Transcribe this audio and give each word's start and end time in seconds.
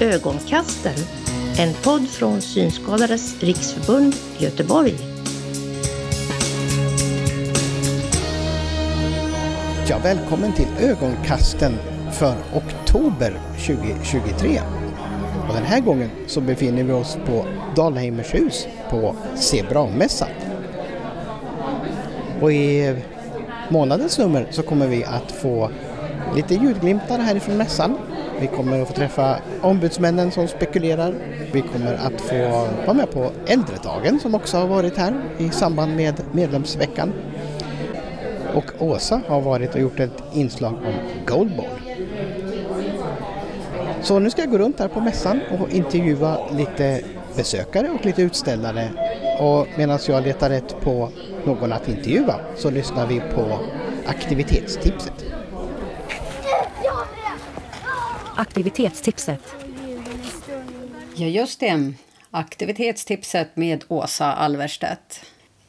Ögonkasten, 0.00 0.94
en 1.58 1.74
podd 1.84 2.08
från 2.08 2.40
Synskadades 2.40 3.42
riksförbund 3.42 4.14
Göteborg. 4.38 4.94
Ja, 9.88 9.98
välkommen 10.02 10.52
till 10.52 10.66
Ögonkasten 10.80 11.72
för 12.12 12.34
oktober 12.54 13.40
2023. 13.66 14.60
Och 15.48 15.54
den 15.54 15.64
här 15.64 15.80
gången 15.80 16.10
så 16.26 16.40
befinner 16.40 16.82
vi 16.82 16.92
oss 16.92 17.18
på 17.26 17.46
Dalheimershus 17.76 18.66
på 18.90 19.16
Zebramässan. 19.34 20.28
Och 22.40 22.52
i 22.52 22.96
månadens 23.68 24.18
nummer 24.18 24.46
så 24.50 24.62
kommer 24.62 24.86
vi 24.86 25.04
att 25.04 25.32
få 25.32 25.70
lite 26.34 26.54
ljudglimtar 26.54 27.18
härifrån 27.18 27.56
mässan. 27.56 27.98
Vi 28.40 28.46
kommer 28.46 28.82
att 28.82 28.88
få 28.88 28.94
träffa 28.94 29.38
ombudsmännen 29.60 30.30
som 30.30 30.48
spekulerar. 30.48 31.14
Vi 31.52 31.62
kommer 31.62 31.94
att 31.94 32.20
få 32.20 32.68
vara 32.86 32.94
med 32.94 33.10
på 33.10 33.30
äldredagen 33.46 34.20
som 34.20 34.34
också 34.34 34.56
har 34.56 34.66
varit 34.66 34.96
här 34.96 35.14
i 35.38 35.50
samband 35.50 35.96
med 35.96 36.14
medlemsveckan. 36.32 37.12
Och 38.54 38.64
Åsa 38.78 39.20
har 39.28 39.40
varit 39.40 39.74
och 39.74 39.80
gjort 39.80 40.00
ett 40.00 40.22
inslag 40.32 40.72
om 40.72 40.94
Goalball. 41.26 41.66
Så 44.02 44.18
nu 44.18 44.30
ska 44.30 44.42
jag 44.42 44.50
gå 44.50 44.58
runt 44.58 44.78
här 44.78 44.88
på 44.88 45.00
mässan 45.00 45.40
och 45.60 45.70
intervjua 45.70 46.38
lite 46.52 47.00
besökare 47.36 47.88
och 47.90 48.06
lite 48.06 48.22
utställare. 48.22 48.88
Och 49.40 49.66
medan 49.76 49.98
jag 50.08 50.24
letar 50.24 50.50
rätt 50.50 50.80
på 50.80 51.08
någon 51.44 51.72
att 51.72 51.88
intervjua 51.88 52.34
så 52.56 52.70
lyssnar 52.70 53.06
vi 53.06 53.20
på 53.20 53.58
aktivitetstipset. 54.06 55.25
Aktivitetstipset. 58.36 59.40
Ja, 61.14 61.26
just 61.26 61.60
det. 61.60 61.92
Aktivitetstipset 62.30 63.56
med 63.56 63.84
Åsa 63.88 64.32
Alverstedt. 64.32 65.20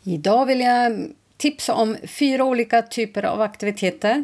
Idag 0.03 0.45
vill 0.45 0.59
jag 0.59 1.09
tipsa 1.37 1.73
om 1.73 1.97
fyra 2.03 2.43
olika 2.43 2.81
typer 2.81 3.25
av 3.25 3.41
aktiviteter. 3.41 4.23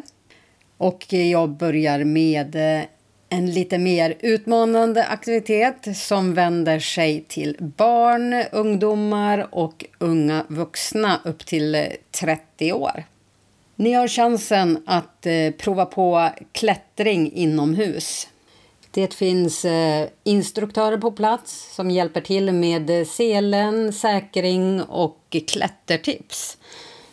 Och 0.76 1.12
jag 1.12 1.50
börjar 1.50 2.04
med 2.04 2.56
eh, 2.56 2.84
en 3.28 3.50
lite 3.50 3.78
mer 3.78 4.14
utmanande 4.20 5.04
aktivitet 5.04 5.96
som 5.96 6.34
vänder 6.34 6.78
sig 6.78 7.24
till 7.28 7.56
barn, 7.60 8.44
ungdomar 8.52 9.54
och 9.54 9.84
unga 9.98 10.44
vuxna 10.48 11.20
upp 11.24 11.46
till 11.46 11.74
eh, 11.74 11.86
30 12.20 12.72
år. 12.72 13.04
Ni 13.76 13.92
har 13.92 14.08
chansen 14.08 14.82
att 14.86 15.26
eh, 15.26 15.50
prova 15.58 15.86
på 15.86 16.30
klättring 16.52 17.32
inomhus. 17.32 18.28
Det 18.94 19.14
finns 19.14 19.64
eh, 19.64 20.08
instruktörer 20.24 20.98
på 20.98 21.12
plats 21.12 21.74
som 21.74 21.90
hjälper 21.90 22.20
till 22.20 22.52
med 22.52 22.90
eh, 22.90 23.06
selen, 23.06 23.92
säkring 23.92 24.82
och 24.82 25.36
klättertips. 25.46 26.58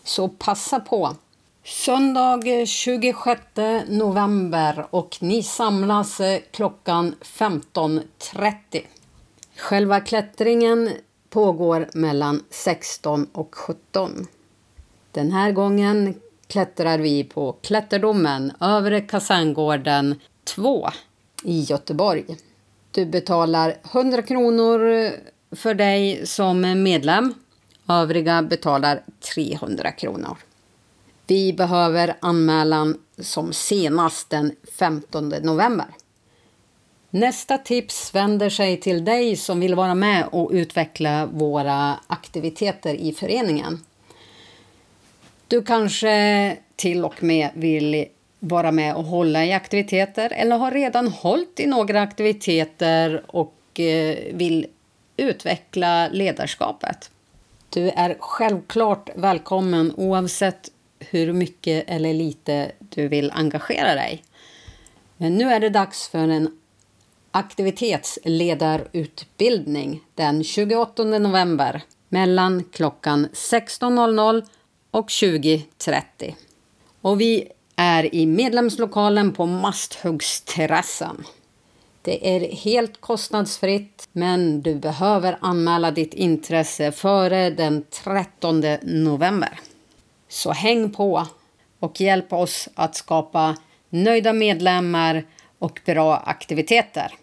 Så 0.04 0.28
passa 0.28 0.80
på! 0.80 1.16
Söndag 1.64 2.60
eh, 2.60 2.66
26 2.66 3.42
november 3.88 4.86
och 4.90 5.18
ni 5.22 5.44
samlas 5.44 6.20
eh, 6.20 6.42
klockan 6.52 7.16
15.30. 7.22 8.86
Själva 9.58 10.00
klättringen 10.00 10.90
pågår 11.30 11.90
mellan 11.94 12.44
16 12.50 13.28
och 13.34 13.56
17. 13.56 14.28
Den 15.12 15.32
här 15.32 15.52
gången 15.52 16.14
klättrar 16.48 16.98
vi 16.98 17.24
på 17.24 17.54
Klätterdomen, 17.62 18.52
Övre 18.60 19.02
Kaserngården 19.02 20.20
2 20.44 20.90
i 21.44 21.62
Göteborg. 21.62 22.26
Du 22.92 23.06
betalar 23.06 23.78
100 23.92 24.22
kronor 24.22 25.12
för 25.52 25.74
dig 25.74 26.28
som 26.28 26.84
medlem. 26.84 27.34
Övriga 27.88 28.42
betalar 28.42 29.04
300 29.36 29.92
kronor. 29.92 30.38
Vi 31.28 31.54
behöver 31.54 32.16
anmälan 32.20 32.98
som 33.20 33.54
senast 33.54 34.30
den 34.30 34.56
15 34.78 35.30
november. 35.30 35.88
Nästa 37.10 37.58
tips 37.58 38.16
vänder 38.16 38.50
sig 38.50 38.80
till 38.80 39.06
dig 39.06 39.36
som 39.36 39.60
vill 39.60 39.76
vara 39.76 39.96
med 39.96 40.28
och 40.32 40.50
utveckla 40.54 41.26
våra 41.26 42.00
aktiviteter 42.08 42.94
i 42.94 43.14
föreningen. 43.14 43.80
Du 45.48 45.62
kanske 45.64 46.58
till 46.76 47.06
och 47.06 47.24
med 47.24 47.50
vill 47.54 48.06
vara 48.44 48.72
med 48.72 48.96
och 48.96 49.04
hålla 49.04 49.46
i 49.46 49.54
aktiviteter 49.54 50.34
eller 50.36 50.58
har 50.58 50.72
redan 50.72 51.08
hållit 51.08 51.60
i 51.60 51.66
några 51.66 52.02
aktiviteter 52.02 53.24
och 53.28 53.80
eh, 53.80 54.18
vill 54.34 54.68
utveckla 55.18 56.08
ledarskapet. 56.08 57.12
Du 57.70 57.90
är 57.90 58.18
självklart 58.20 59.10
välkommen 59.16 59.94
oavsett 59.98 60.72
hur 61.00 61.34
mycket 61.34 61.90
eller 61.90 62.14
lite 62.14 62.72
du 62.80 63.08
vill 63.08 63.32
engagera 63.32 63.96
dig. 63.96 64.24
Men 65.18 65.38
nu 65.38 65.52
är 65.52 65.60
det 65.60 65.70
dags 65.70 66.10
för 66.10 66.28
en 66.28 66.60
aktivitetsledarutbildning 67.32 70.04
den 70.16 70.44
28 70.44 71.04
november 71.04 71.82
mellan 72.10 72.64
klockan 72.72 73.28
16.00 73.34 74.44
och 74.92 75.10
20.30. 75.10 76.34
Och 77.02 77.22
vi 77.22 77.52
är 77.82 78.16
i 78.16 78.26
medlemslokalen 78.26 79.34
på 79.34 79.46
Masthuggsterrassen. 79.46 81.24
Det 82.02 82.36
är 82.36 82.56
helt 82.56 83.02
kostnadsfritt, 83.02 84.08
men 84.12 84.62
du 84.62 84.76
behöver 84.76 85.38
anmäla 85.42 85.92
ditt 85.92 86.14
intresse 86.14 86.92
före 86.92 87.50
den 87.50 87.86
13 88.04 88.64
november. 88.82 89.60
Så 90.28 90.52
häng 90.52 90.92
på 90.92 91.28
och 91.80 92.02
hjälp 92.02 92.34
oss 92.34 92.70
att 92.76 92.96
skapa 92.96 93.58
nöjda 93.90 94.34
medlemmar 94.34 95.24
och 95.60 95.82
bra 95.86 96.18
aktiviteter. 96.18 97.14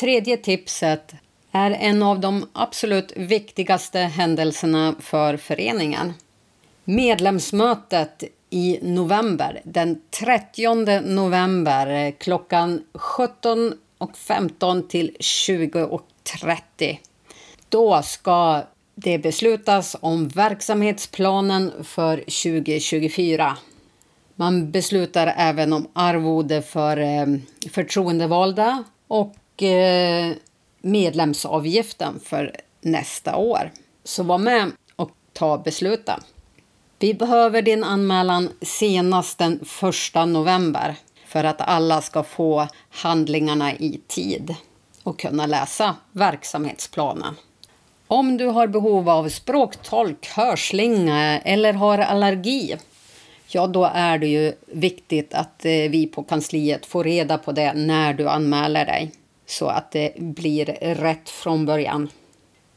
Tredje 0.00 0.36
tipset 0.36 1.14
är 1.52 1.70
en 1.70 2.02
av 2.02 2.20
de 2.20 2.48
absolut 2.52 3.12
viktigaste 3.16 3.98
händelserna 3.98 4.94
för 5.00 5.36
föreningen. 5.36 6.14
Medlemsmötet 6.84 8.24
i 8.50 8.78
november, 8.82 9.60
den 9.64 10.02
30 10.10 11.00
november 11.00 11.86
eh, 11.86 12.14
klockan 12.18 12.82
17.15 12.92 14.88
till 14.88 15.16
20.30. 15.20 16.98
Då 17.68 18.02
ska 18.02 18.62
det 18.94 19.18
beslutas 19.18 19.96
om 20.00 20.28
verksamhetsplanen 20.28 21.72
för 21.84 22.16
2024. 22.16 23.56
Man 24.34 24.70
beslutar 24.70 25.34
även 25.36 25.72
om 25.72 25.88
arvode 25.92 26.62
för 26.62 26.96
eh, 26.96 27.26
förtroendevalda 27.70 28.84
och 29.08 29.62
eh, 29.62 30.32
medlemsavgiften 30.80 32.20
för 32.24 32.56
nästa 32.80 33.36
år. 33.36 33.70
Så 34.04 34.22
var 34.22 34.38
med 34.38 34.70
och 34.96 35.10
ta 35.32 35.58
besluten. 35.58 36.20
Vi 36.98 37.14
behöver 37.14 37.62
din 37.62 37.84
anmälan 37.84 38.48
senast 38.62 39.38
den 39.38 39.60
1 40.14 40.28
november 40.28 40.94
för 41.26 41.44
att 41.44 41.60
alla 41.60 42.02
ska 42.02 42.22
få 42.22 42.68
handlingarna 42.90 43.74
i 43.74 44.00
tid 44.06 44.54
och 45.02 45.18
kunna 45.18 45.46
läsa 45.46 45.96
verksamhetsplanen. 46.12 47.34
Om 48.06 48.36
du 48.36 48.46
har 48.46 48.66
behov 48.66 49.08
av 49.08 49.28
språktolk, 49.28 50.28
hörslinga 50.28 51.40
eller 51.40 51.72
har 51.72 51.98
allergi 51.98 52.76
ja, 53.48 53.66
då 53.66 53.90
är 53.94 54.18
det 54.18 54.26
ju 54.26 54.52
viktigt 54.66 55.34
att 55.34 55.64
eh, 55.64 55.70
vi 55.70 56.06
på 56.06 56.22
kansliet 56.22 56.86
får 56.86 57.04
reda 57.04 57.38
på 57.38 57.52
det 57.52 57.72
när 57.72 58.14
du 58.14 58.28
anmäler 58.28 58.86
dig 58.86 59.12
så 59.46 59.66
att 59.66 59.92
det 59.92 60.12
blir 60.16 60.64
rätt 60.80 61.28
från 61.28 61.66
början. 61.66 62.08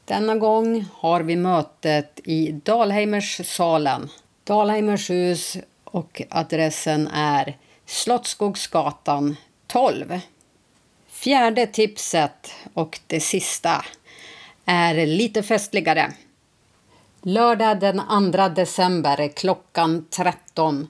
Denna 0.09 0.35
gång 0.35 0.85
har 0.93 1.21
vi 1.21 1.35
mötet 1.35 2.19
i 2.23 2.51
Dalheimerssalen, 2.51 4.09
Dalheimers 4.43 5.09
hus 5.09 5.57
och 5.83 6.21
adressen 6.29 7.07
är 7.07 7.57
Slottsskogsgatan 7.85 9.35
12. 9.67 10.19
Fjärde 11.09 11.67
tipset 11.67 12.53
och 12.73 12.99
det 13.07 13.19
sista 13.19 13.85
är 14.65 15.05
lite 15.05 15.43
festligare. 15.43 16.13
Lördag 17.21 17.79
den 17.79 18.01
2 18.33 18.49
december 18.49 19.27
klockan 19.27 20.05
13 20.09 20.87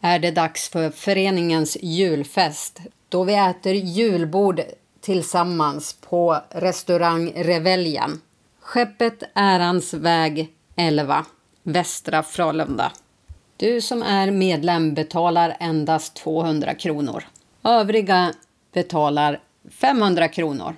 är 0.00 0.18
det 0.18 0.30
dags 0.30 0.68
för 0.68 0.90
föreningens 0.90 1.76
julfest 1.82 2.80
då 3.08 3.24
vi 3.24 3.34
äter 3.34 3.74
julbord 3.74 4.60
tillsammans 5.00 5.96
på 6.00 6.38
restaurang 6.50 7.32
Reveljen. 7.36 8.20
Skeppet 8.70 9.22
Ärans 9.34 9.94
väg 9.94 10.48
11, 10.76 11.24
Västra 11.62 12.22
Frölunda. 12.22 12.92
Du 13.56 13.80
som 13.80 14.02
är 14.02 14.30
medlem 14.30 14.94
betalar 14.94 15.56
endast 15.60 16.16
200 16.16 16.74
kronor. 16.74 17.24
Övriga 17.64 18.32
betalar 18.72 19.40
500 19.70 20.28
kronor. 20.28 20.76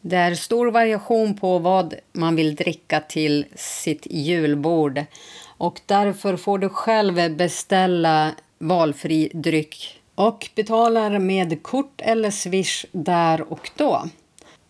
Det 0.00 0.16
är 0.16 0.34
stor 0.34 0.70
variation 0.70 1.36
på 1.36 1.58
vad 1.58 1.94
man 2.12 2.36
vill 2.36 2.54
dricka 2.54 3.00
till 3.00 3.44
sitt 3.54 4.06
julbord 4.10 5.04
och 5.46 5.80
därför 5.86 6.36
får 6.36 6.58
du 6.58 6.68
själv 6.68 7.36
beställa 7.36 8.32
valfri 8.58 9.30
dryck 9.34 10.00
och 10.14 10.48
betalar 10.54 11.18
med 11.18 11.62
kort 11.62 12.00
eller 12.00 12.30
swish 12.30 12.84
där 12.92 13.52
och 13.52 13.70
då. 13.76 14.02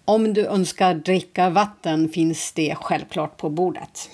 Om 0.08 0.35
du 0.35 0.47
önskar 0.47 0.94
dricka 0.94 1.50
vatten 1.50 2.08
finns 2.08 2.53
det 2.53 2.75
självklart 2.75 3.37
på 3.37 3.50
bordet. 3.50 4.11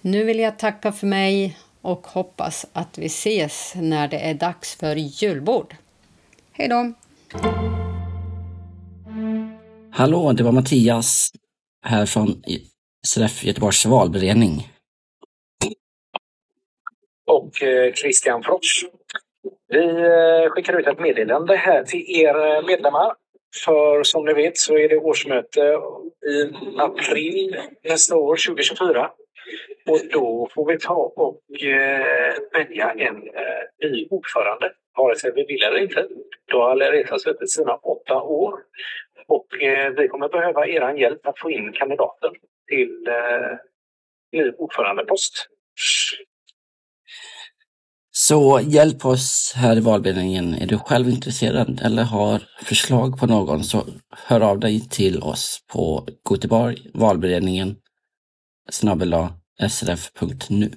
Nu 0.00 0.24
vill 0.24 0.38
jag 0.38 0.58
tacka 0.58 0.92
för 0.92 1.06
mig 1.06 1.58
och 1.80 2.06
hoppas 2.06 2.66
att 2.72 2.98
vi 2.98 3.06
ses 3.06 3.72
när 3.76 4.08
det 4.08 4.18
är 4.18 4.34
dags 4.34 4.76
för 4.76 4.96
julbord. 4.96 5.74
Hej 6.52 6.68
då! 6.68 6.92
Hallå, 9.92 10.32
det 10.32 10.44
var 10.44 10.52
Mattias 10.52 11.30
här 11.86 12.06
från 12.06 12.42
SRF 13.06 13.44
Göteborgs 13.44 13.86
valberedning. 13.86 14.68
Och 17.26 17.62
eh, 17.62 17.92
Christian 17.92 18.42
Frotz. 18.42 18.84
Vi 19.68 19.84
eh, 19.84 20.50
skickar 20.50 20.80
ut 20.80 20.86
ett 20.86 21.00
meddelande 21.00 21.56
här 21.56 21.84
till 21.84 22.00
er 22.00 22.66
medlemmar. 22.66 23.19
För 23.64 24.02
som 24.02 24.24
ni 24.24 24.32
vet 24.32 24.56
så 24.56 24.78
är 24.78 24.88
det 24.88 24.96
årsmöte 24.96 25.60
i 26.26 26.52
april 26.78 27.56
nästa 27.84 28.16
år, 28.16 28.36
2024. 28.48 29.10
Och 29.86 30.00
då 30.12 30.48
får 30.54 30.66
vi 30.66 30.78
ta 30.78 31.12
och 31.16 31.62
eh, 31.62 32.34
välja 32.52 32.90
en 32.90 33.16
eh, 33.16 33.90
ny 33.90 34.06
ordförande, 34.10 34.72
vare 34.96 35.16
sig 35.16 35.32
vi 35.34 35.44
vill 35.44 35.62
eller 35.62 35.78
inte. 35.78 36.06
Då 36.52 36.62
har 36.62 36.70
Alireza 36.70 37.18
suttit 37.18 37.50
sina 37.50 37.74
åtta 37.76 38.22
år. 38.22 38.54
Och 39.26 39.62
eh, 39.62 39.92
vi 39.92 40.08
kommer 40.08 40.28
behöva 40.28 40.66
er 40.66 40.94
hjälp 40.94 41.26
att 41.26 41.38
få 41.38 41.50
in 41.50 41.72
kandidaten 41.72 42.34
till 42.68 43.06
eh, 43.08 43.56
ny 44.32 44.50
ordförandepost. 44.50 45.46
Så 48.26 48.60
hjälp 48.62 49.04
oss 49.04 49.52
här 49.56 49.76
i 49.76 49.80
valberedningen. 49.80 50.54
Är 50.54 50.66
du 50.66 50.78
själv 50.78 51.08
intresserad 51.08 51.80
eller 51.82 52.02
har 52.02 52.42
förslag 52.64 53.18
på 53.18 53.26
någon 53.26 53.64
så 53.64 53.86
hör 54.26 54.40
av 54.40 54.60
dig 54.60 54.88
till 54.88 55.22
oss 55.22 55.58
på 55.72 56.08
Göteborg 56.30 56.90
valberedningen 56.94 57.76
snabbela 58.70 59.32
srf.nu. 59.68 60.72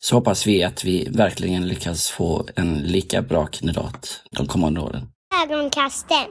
Så 0.00 0.16
hoppas 0.16 0.46
vi 0.46 0.62
att 0.64 0.84
vi 0.84 1.08
verkligen 1.10 1.68
lyckas 1.68 2.08
få 2.08 2.48
en 2.56 2.78
lika 2.78 3.22
bra 3.22 3.46
kandidat 3.46 4.22
de 4.30 4.46
kommande 4.46 4.80
åren. 4.80 5.08
Ögonkasten. 5.44 6.26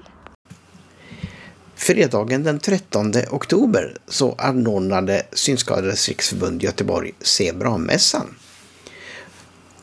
Fredagen 1.75 2.44
den 2.44 2.59
13 2.59 3.13
oktober 3.31 3.97
så 4.07 4.33
anordnade 4.33 5.24
Synskadades 5.31 6.07
riksförbund 6.07 6.63
Göteborg 6.63 7.12
Se 7.21 7.53
bra-mässan. 7.53 8.36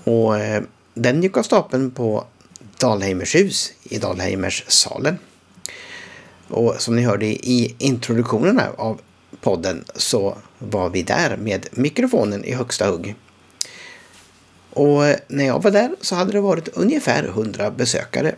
Och 0.07 0.39
eh, 0.39 0.63
den 0.95 1.23
gick 1.23 1.37
av 1.37 1.43
stapeln 1.43 1.91
på 1.91 2.25
Dalheimers 2.79 3.35
hus 3.35 3.73
i 3.83 3.99
Dalheimerssalen. 3.99 5.19
Och 6.49 6.75
som 6.79 6.97
ni 6.97 7.03
hörde 7.03 7.27
i 7.27 7.75
introduktionen 7.79 8.61
av 8.77 9.01
podden 9.41 9.85
så 9.95 10.39
var 10.59 10.89
vi 10.91 11.03
där 11.03 11.37
med 11.37 11.67
mikrofonen 11.71 12.45
i 12.45 12.53
högsta 12.53 12.91
hugg. 12.91 13.15
Och 14.73 15.07
eh, 15.07 15.17
när 15.29 15.47
jag 15.47 15.63
var 15.63 15.71
där 15.71 15.91
så 16.01 16.15
hade 16.15 16.33
det 16.33 16.41
varit 16.41 16.69
ungefär 16.69 17.25
100 17.25 17.71
besökare. 17.71 18.35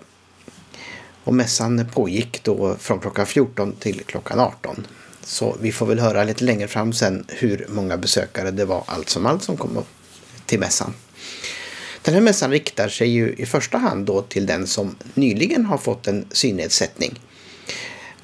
Och 1.24 1.34
mässan 1.34 1.86
pågick 1.94 2.44
då 2.44 2.74
från 2.74 3.00
klockan 3.00 3.26
14 3.26 3.72
till 3.72 4.02
klockan 4.06 4.40
18. 4.40 4.86
Så 5.22 5.56
vi 5.60 5.72
får 5.72 5.86
väl 5.86 5.98
höra 5.98 6.24
lite 6.24 6.44
längre 6.44 6.68
fram 6.68 6.92
sen 6.92 7.24
hur 7.28 7.66
många 7.68 7.96
besökare 7.96 8.50
det 8.50 8.64
var 8.64 8.84
allt 8.86 9.08
som 9.08 9.26
allt 9.26 9.42
som 9.42 9.56
kom 9.56 9.84
till 10.46 10.60
mässan. 10.60 10.94
Den 12.08 12.14
här 12.14 12.22
mässan 12.22 12.50
riktar 12.50 12.88
sig 12.88 13.08
ju 13.08 13.34
i 13.38 13.46
första 13.46 13.78
hand 13.78 14.06
då 14.06 14.22
till 14.22 14.46
den 14.46 14.66
som 14.66 14.96
nyligen 15.14 15.66
har 15.66 15.78
fått 15.78 16.06
en 16.06 16.26
synnedsättning. 16.30 17.20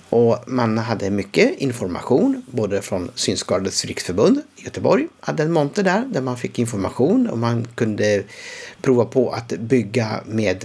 Och 0.08 0.38
man 0.46 0.78
hade 0.78 1.10
mycket 1.10 1.58
information, 1.58 2.42
både 2.50 2.82
från 2.82 3.10
Synskadades 3.14 3.84
riksförbund 3.84 4.40
i 4.56 4.64
Göteborg, 4.64 5.08
hade 5.20 5.42
en 5.42 5.52
monter 5.52 5.82
där, 5.82 6.04
där 6.04 6.20
man 6.20 6.36
fick 6.36 6.58
information 6.58 7.28
och 7.28 7.38
man 7.38 7.68
kunde 7.74 8.22
prova 8.82 9.04
på 9.04 9.30
att 9.30 9.48
bygga 9.48 10.20
med 10.26 10.64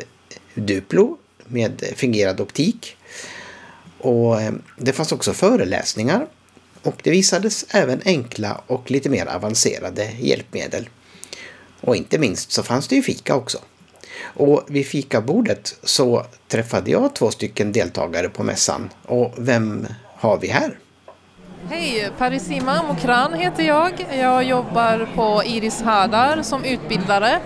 Duplo, 0.55 1.17
med 1.47 1.83
fingerad 1.95 2.41
optik. 2.41 2.97
Och 3.97 4.41
eh, 4.41 4.53
det 4.77 4.93
fanns 4.93 5.11
också 5.11 5.33
föreläsningar 5.33 6.27
och 6.81 6.95
det 7.03 7.11
visades 7.11 7.65
även 7.69 8.01
enkla 8.05 8.61
och 8.67 8.91
lite 8.91 9.09
mer 9.09 9.25
avancerade 9.25 10.11
hjälpmedel. 10.19 10.89
Och 11.81 11.95
inte 11.95 12.17
minst 12.17 12.51
så 12.51 12.63
fanns 12.63 12.87
det 12.87 12.95
ju 12.95 13.01
fika 13.01 13.35
också. 13.35 13.57
Och 14.21 14.63
vid 14.67 14.87
fikabordet 14.87 15.75
så 15.83 16.25
träffade 16.47 16.91
jag 16.91 17.15
två 17.15 17.31
stycken 17.31 17.71
deltagare 17.71 18.29
på 18.29 18.43
mässan. 18.43 18.89
Och 19.05 19.33
vem 19.37 19.87
har 20.15 20.37
vi 20.37 20.47
här? 20.47 20.77
Hej, 21.69 22.09
Parisima 22.17 22.83
Mokran 22.83 23.33
heter 23.33 23.63
jag. 23.63 24.07
Jag 24.19 24.43
jobbar 24.43 25.07
på 25.15 25.43
Iris 25.45 25.81
Hadar 25.81 26.41
som 26.41 26.63
utbildare. 26.63 27.39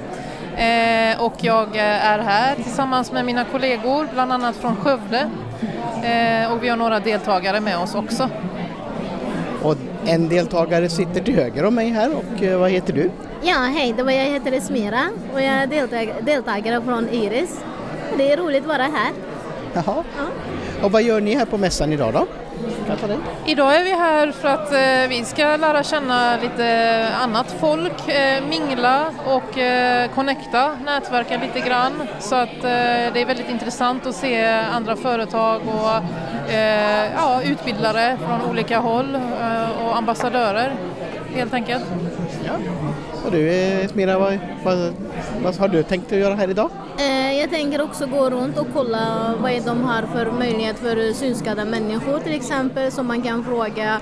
Eh, 0.57 1.21
och 1.23 1.33
jag 1.37 1.75
är 1.75 2.19
här 2.19 2.55
tillsammans 2.55 3.11
med 3.11 3.25
mina 3.25 3.45
kollegor, 3.45 4.07
bland 4.13 4.31
annat 4.33 4.55
från 4.55 4.75
Skövde. 4.75 5.29
Eh, 6.03 6.51
och 6.51 6.63
vi 6.63 6.69
har 6.69 6.77
några 6.77 6.99
deltagare 6.99 7.61
med 7.61 7.77
oss 7.77 7.95
också. 7.95 8.29
Och 9.61 9.75
en 10.05 10.29
deltagare 10.29 10.89
sitter 10.89 11.23
till 11.23 11.35
höger 11.35 11.65
om 11.65 11.75
mig 11.75 11.89
här 11.89 12.15
och 12.15 12.43
eh, 12.43 12.59
vad 12.59 12.71
heter 12.71 12.93
du? 12.93 13.11
Ja, 13.45 13.57
hej, 13.57 13.93
det 13.97 14.03
var 14.03 14.11
jag 14.11 14.25
heter 14.25 14.51
Esmira 14.51 15.09
och 15.33 15.41
jag 15.41 15.49
är 15.49 15.67
deltag 15.67 16.13
deltagare 16.21 16.81
från 16.81 17.09
Iris. 17.09 17.59
Det 18.17 18.31
är 18.31 18.37
roligt 18.37 18.61
att 18.61 18.67
vara 18.67 18.83
här. 18.83 19.11
Jaha. 19.73 20.03
Ja. 20.17 20.23
Och 20.85 20.91
vad 20.91 21.03
gör 21.03 21.21
ni 21.21 21.35
här 21.35 21.45
på 21.45 21.57
mässan 21.57 21.93
idag 21.93 22.13
då? 22.13 22.27
Idag 23.45 23.75
är 23.75 23.83
vi 23.83 23.91
här 23.91 24.31
för 24.31 24.47
att 24.47 24.73
eh, 24.73 25.09
vi 25.09 25.25
ska 25.25 25.57
lära 25.57 25.83
känna 25.83 26.37
lite 26.41 27.07
annat 27.21 27.55
folk, 27.59 28.09
eh, 28.09 28.43
mingla 28.49 29.05
och 29.25 29.57
eh, 29.57 30.09
connecta, 30.15 30.77
nätverka 30.85 31.37
lite 31.37 31.67
grann. 31.67 32.07
Så 32.19 32.35
att 32.35 32.49
eh, 32.63 33.13
det 33.13 33.21
är 33.21 33.25
väldigt 33.25 33.49
intressant 33.49 34.05
att 34.05 34.15
se 34.15 34.45
andra 34.73 34.95
företag 34.95 35.61
och 35.67 36.51
eh, 36.53 37.13
ja, 37.15 37.41
utbildare 37.43 38.17
från 38.17 38.49
olika 38.49 38.79
håll 38.79 39.15
eh, 39.15 39.85
och 39.85 39.97
ambassadörer 39.97 40.73
helt 41.35 41.53
enkelt. 41.53 41.85
Ja. 42.45 42.53
Och 43.25 43.31
du 43.31 43.87
Smira, 43.91 44.19
vad, 44.19 44.39
vad, 44.63 44.93
vad 45.43 45.55
har 45.55 45.67
du 45.67 45.83
tänkt 45.83 46.11
att 46.11 46.17
göra 46.17 46.35
här 46.35 46.49
idag? 46.49 46.69
Eh, 46.97 47.39
jag 47.39 47.49
tänker 47.49 47.81
också 47.81 48.05
gå 48.05 48.29
runt 48.29 48.57
och 48.57 48.67
kolla 48.73 49.33
vad 49.41 49.65
de 49.65 49.83
har 49.83 50.01
för 50.01 50.31
möjlighet 50.31 50.79
för 50.79 51.13
synskadade 51.13 51.69
människor 51.69 52.19
till 52.19 52.33
exempel 52.33 52.91
som 52.91 53.07
man 53.07 53.21
kan 53.21 53.43
fråga 53.43 53.99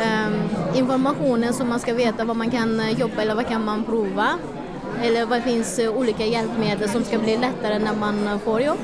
eh, 0.00 0.78
informationen 0.78 1.52
som 1.52 1.68
man 1.68 1.80
ska 1.80 1.94
veta 1.94 2.24
vad 2.24 2.36
man 2.36 2.50
kan 2.50 2.82
jobba 2.98 3.22
eller 3.22 3.34
vad 3.34 3.48
kan 3.48 3.64
man 3.64 3.84
prova. 3.84 4.28
Eller 5.02 5.26
vad 5.26 5.42
finns 5.42 5.80
olika 5.94 6.26
hjälpmedel 6.26 6.88
som 6.88 7.04
ska 7.04 7.18
bli 7.18 7.36
lättare 7.36 7.78
när 7.78 7.94
man 7.94 8.40
får 8.44 8.60
jobb. 8.60 8.78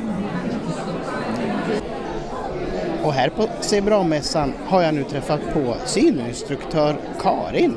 Och 3.02 3.12
här 3.12 3.28
på 3.28 3.48
Se 3.60 3.80
bra-mässan 3.80 4.52
har 4.66 4.82
jag 4.82 4.94
nu 4.94 5.04
träffat 5.04 5.40
på 5.54 5.76
syninstruktör 5.84 6.96
Karin. 7.20 7.76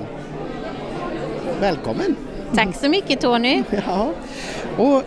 Välkommen! 1.60 2.16
Tack 2.56 2.76
så 2.76 2.90
mycket 2.90 3.22
Tony! 3.22 3.64
Ja. 3.88 4.12
Och 4.78 5.04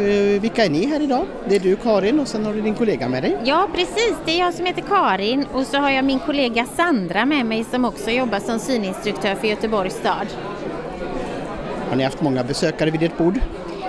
uh, 0.00 0.40
vilka 0.40 0.64
är 0.64 0.70
ni 0.70 0.86
här 0.86 1.00
idag? 1.00 1.26
Det 1.48 1.56
är 1.56 1.60
du 1.60 1.76
Karin 1.76 2.20
och 2.20 2.28
sen 2.28 2.46
har 2.46 2.54
du 2.54 2.60
din 2.60 2.74
kollega 2.74 3.08
med 3.08 3.22
dig? 3.22 3.36
Ja 3.44 3.68
precis, 3.74 4.14
det 4.24 4.32
är 4.32 4.38
jag 4.38 4.54
som 4.54 4.66
heter 4.66 4.82
Karin 4.82 5.46
och 5.52 5.66
så 5.66 5.76
har 5.78 5.90
jag 5.90 6.04
min 6.04 6.18
kollega 6.18 6.66
Sandra 6.76 7.24
med 7.26 7.46
mig 7.46 7.64
som 7.64 7.84
också 7.84 8.10
jobbar 8.10 8.38
som 8.38 8.58
syninstruktör 8.58 9.34
för 9.34 9.46
Göteborgs 9.46 9.94
stad. 9.94 10.26
Har 11.88 11.96
ni 11.96 12.04
haft 12.04 12.20
många 12.22 12.44
besökare 12.44 12.90
vid 12.90 13.02
ert 13.02 13.18
bord? 13.18 13.40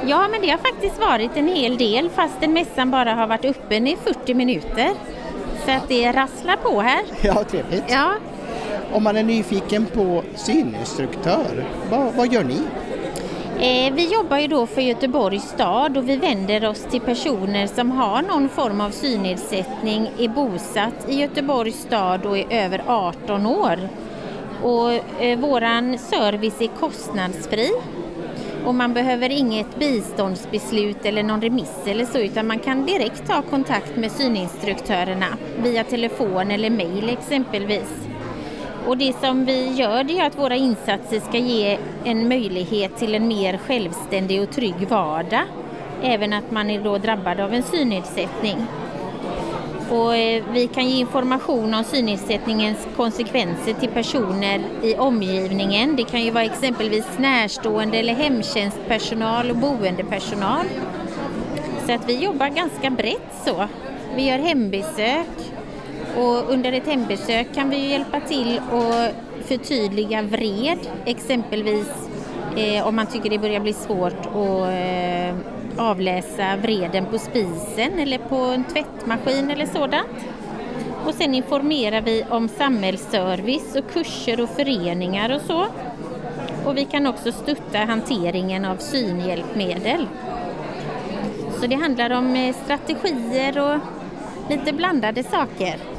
Ja, 0.07 0.27
men 0.31 0.41
det 0.41 0.49
har 0.49 0.57
faktiskt 0.57 0.99
varit 0.99 1.31
en 1.35 1.47
hel 1.47 1.77
del 1.77 2.09
fastän 2.09 2.53
mässan 2.53 2.91
bara 2.91 3.13
har 3.13 3.27
varit 3.27 3.45
öppen 3.45 3.87
i 3.87 3.97
40 4.03 4.33
minuter. 4.33 4.89
Så 5.65 5.71
att 5.71 5.87
det 5.87 6.11
rasslar 6.11 6.55
på 6.55 6.81
här. 6.81 7.01
Ja, 7.21 7.43
trevligt. 7.43 7.83
Ja, 7.87 8.13
om 8.93 9.03
man 9.03 9.17
är 9.17 9.23
nyfiken 9.23 9.85
på 9.85 10.23
syninstruktör, 10.35 11.65
vad, 11.91 12.13
vad 12.13 12.33
gör 12.33 12.43
ni? 12.43 12.61
Eh, 13.59 13.93
vi 13.93 14.13
jobbar 14.13 14.37
ju 14.37 14.47
då 14.47 14.67
för 14.67 14.81
Göteborgs 14.81 15.43
stad 15.43 15.97
och 15.97 16.09
vi 16.09 16.15
vänder 16.15 16.69
oss 16.69 16.87
till 16.91 17.01
personer 17.01 17.67
som 17.67 17.91
har 17.91 18.21
någon 18.21 18.49
form 18.49 18.81
av 18.81 18.89
synnedsättning, 18.89 20.11
är 20.19 20.27
bosatt 20.27 21.09
i 21.09 21.15
Göteborgs 21.15 21.81
stad 21.81 22.25
och 22.25 22.37
är 22.37 22.45
över 22.49 22.83
18 22.87 23.45
år. 23.45 23.79
Och 24.61 25.21
eh, 25.23 25.39
våran 25.39 25.97
service 25.97 26.61
är 26.61 26.67
kostnadsfri 26.67 27.71
Och 28.65 28.75
man 28.75 28.93
behöver 28.93 29.29
inget 29.29 29.79
biståndsbeslut 29.79 31.05
eller 31.05 31.23
någon 31.23 31.41
remiss 31.41 31.77
eller 31.85 32.05
så 32.05 32.17
utan 32.17 32.47
man 32.47 32.59
kan 32.59 32.85
direkt 32.85 33.27
ta 33.27 33.41
kontakt 33.41 33.95
med 33.95 34.11
syninstruktörerna 34.11 35.37
via 35.63 35.83
telefon 35.83 36.51
eller 36.51 36.69
mejl 36.69 37.09
exempelvis. 37.09 38.07
Och 38.87 38.97
det 38.97 39.13
som 39.21 39.45
vi 39.45 39.73
gör 39.73 40.03
det 40.03 40.19
är 40.19 40.27
att 40.27 40.37
våra 40.37 40.55
insatser 40.55 41.19
ska 41.19 41.37
ge 41.37 41.77
en 42.03 42.27
möjlighet 42.27 42.97
till 42.97 43.15
en 43.15 43.27
mer 43.27 43.57
självständig 43.57 44.41
och 44.41 44.51
trygg 44.51 44.87
vardag. 44.89 45.43
Även 46.03 46.33
att 46.33 46.51
man 46.51 46.69
är 46.69 46.81
då 46.81 46.97
drabbad 46.97 47.39
av 47.39 47.53
en 47.53 47.63
synnedsättning. 47.63 48.57
Och 49.89 50.15
eh, 50.15 50.43
vi 50.51 50.67
kan 50.67 50.89
ge 50.89 50.99
information 50.99 51.73
om 51.73 51.83
synnedsättningens 51.83 52.87
konsekvenser 52.95 53.73
till 53.73 53.89
personer 53.89 54.61
i 54.83 54.95
omgivningen. 54.95 55.95
Det 55.95 56.03
kan 56.03 56.23
ju 56.23 56.31
vara 56.31 56.43
exempelvis 56.43 57.05
närstående 57.17 57.97
eller 57.97 58.13
hemtjänstpersonal 58.13 59.49
och 59.51 59.57
boendepersonal. 59.57 60.65
Så 61.85 61.91
att 61.93 62.09
vi 62.09 62.23
jobbar 62.23 62.47
ganska 62.47 62.89
brett 62.89 63.35
så. 63.45 63.67
Vi 64.15 64.29
gör 64.29 64.37
hembesök 64.37 65.54
och 66.17 66.53
under 66.53 66.73
ett 66.73 66.87
hembesök 66.87 67.47
kan 67.55 67.69
vi 67.69 67.89
hjälpa 67.89 68.19
till 68.19 68.61
att 68.71 69.15
förtydliga 69.45 70.21
vred, 70.21 70.79
exempelvis 71.05 71.87
eh, 72.57 72.87
om 72.87 72.95
man 72.95 73.05
tycker 73.05 73.29
det 73.29 73.39
börjar 73.39 73.59
bli 73.59 73.73
svårt 73.73 74.25
att 74.25 74.69
eh, 74.69 75.35
avläsa 75.77 76.55
vreden 76.61 77.05
på 77.05 77.17
spisen 77.17 77.99
eller 77.99 78.17
på 78.17 78.35
en 78.35 78.63
tvättmaskin 78.63 79.51
eller 79.51 79.65
sådant. 79.65 80.07
Och 81.05 81.13
sen 81.13 81.35
informerar 81.35 82.01
vi 82.01 82.23
om 82.29 82.49
samhällsservice 82.49 83.75
och 83.75 83.93
kurser 83.93 84.41
och 84.41 84.49
föreningar 84.49 85.35
och 85.35 85.41
så. 85.41 85.65
Och 86.65 86.77
vi 86.77 86.85
kan 86.85 87.07
också 87.07 87.31
stötta 87.31 87.77
hanteringen 87.77 88.65
av 88.65 88.77
synhjälpmedel. 88.77 90.07
Så 91.59 91.67
det 91.67 91.75
handlar 91.75 92.09
om 92.09 92.35
eh, 92.35 92.55
strategier 92.63 93.59
och 93.59 93.79
lite 94.49 94.73
blandade 94.73 95.23
saker. 95.23 95.94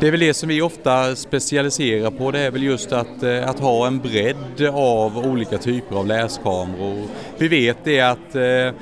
Det 0.00 0.06
är 0.06 0.10
väl 0.10 0.20
det 0.20 0.34
som 0.34 0.48
vi 0.48 0.62
ofta 0.62 1.16
specialiserar 1.16 2.10
på, 2.10 2.30
det 2.30 2.38
är 2.38 2.50
väl 2.50 2.62
just 2.62 2.92
att, 2.92 3.22
eh, 3.22 3.48
att 3.48 3.60
ha 3.60 3.86
en 3.86 3.98
bredd 3.98 4.68
av 4.72 5.18
olika 5.18 5.58
typer 5.58 5.96
av 5.96 6.06
läskameror. 6.06 7.06
Vi 7.38 7.48
vet 7.48 7.76
det 7.84 8.00
att 8.00 8.34
eh, 8.34 8.80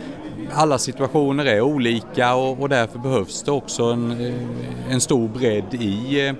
alla 0.53 0.79
situationer 0.79 1.45
är 1.45 1.61
olika 1.61 2.35
och, 2.35 2.61
och 2.61 2.69
därför 2.69 2.99
behövs 2.99 3.43
det 3.43 3.51
också 3.51 3.83
en, 3.83 4.11
eh, 4.27 4.93
en 4.93 5.01
stor 5.01 5.29
bredd 5.29 5.75
i 5.75 6.33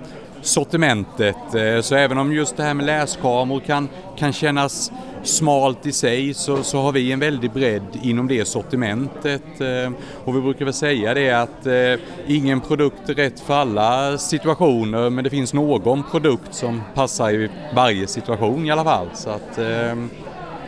sortimentet. 0.47 1.55
Eh, 1.55 1.81
så 1.81 1.95
även 1.95 2.17
om 2.17 2.33
just 2.33 2.57
det 2.57 2.63
här 2.63 2.73
med 2.73 2.85
läskameror 2.85 3.59
kan, 3.59 3.89
kan 4.17 4.33
kännas 4.33 4.91
smalt 5.23 5.85
i 5.85 5.91
sig 5.91 6.33
så, 6.33 6.63
så 6.63 6.81
har 6.81 6.91
vi 6.91 7.11
en 7.11 7.19
väldig 7.19 7.51
bredd 7.51 7.99
inom 8.01 8.27
det 8.27 8.45
sortimentet. 8.45 9.61
Eh, 9.61 9.91
och 10.25 10.35
vi 10.35 10.41
brukar 10.41 10.65
väl 10.65 10.73
säga 10.73 11.13
det 11.13 11.31
att 11.31 11.65
eh, 11.65 12.05
ingen 12.27 12.61
produkt 12.61 13.09
är 13.09 13.13
rätt 13.13 13.39
för 13.39 13.53
alla 13.53 14.17
situationer 14.17 15.09
men 15.09 15.23
det 15.23 15.29
finns 15.29 15.53
någon 15.53 16.03
produkt 16.11 16.53
som 16.53 16.81
passar 16.93 17.31
i 17.31 17.49
varje 17.75 18.07
situation 18.07 18.65
i 18.65 18.71
alla 18.71 18.83
fall. 18.83 19.07
Så 19.13 19.29
att 19.29 19.59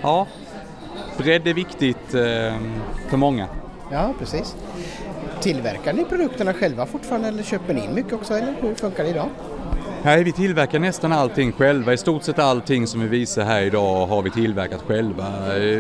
ja, 0.01 0.27
bredd 1.17 1.47
är 1.47 1.53
viktigt 1.53 2.11
för 3.09 3.17
många. 3.17 3.47
Ja, 3.91 4.13
precis. 4.19 4.55
Tillverkar 5.41 5.93
ni 5.93 6.05
produkterna 6.05 6.53
själva 6.53 6.85
fortfarande 6.85 7.27
eller 7.27 7.43
köper 7.43 7.73
ni 7.73 7.85
in 7.85 7.93
mycket 7.93 8.13
också 8.13 8.33
eller 8.33 8.55
hur 8.61 8.75
funkar 8.75 9.03
det 9.03 9.09
idag? 9.09 9.29
Nej, 10.03 10.23
vi 10.23 10.31
tillverkar 10.31 10.79
nästan 10.79 11.11
allting 11.11 11.51
själva. 11.51 11.93
I 11.93 11.97
stort 11.97 12.23
sett 12.23 12.39
allting 12.39 12.87
som 12.87 13.01
vi 13.01 13.07
visar 13.07 13.43
här 13.43 13.61
idag 13.61 14.07
har 14.07 14.21
vi 14.21 14.31
tillverkat 14.31 14.81
själva. 14.81 15.25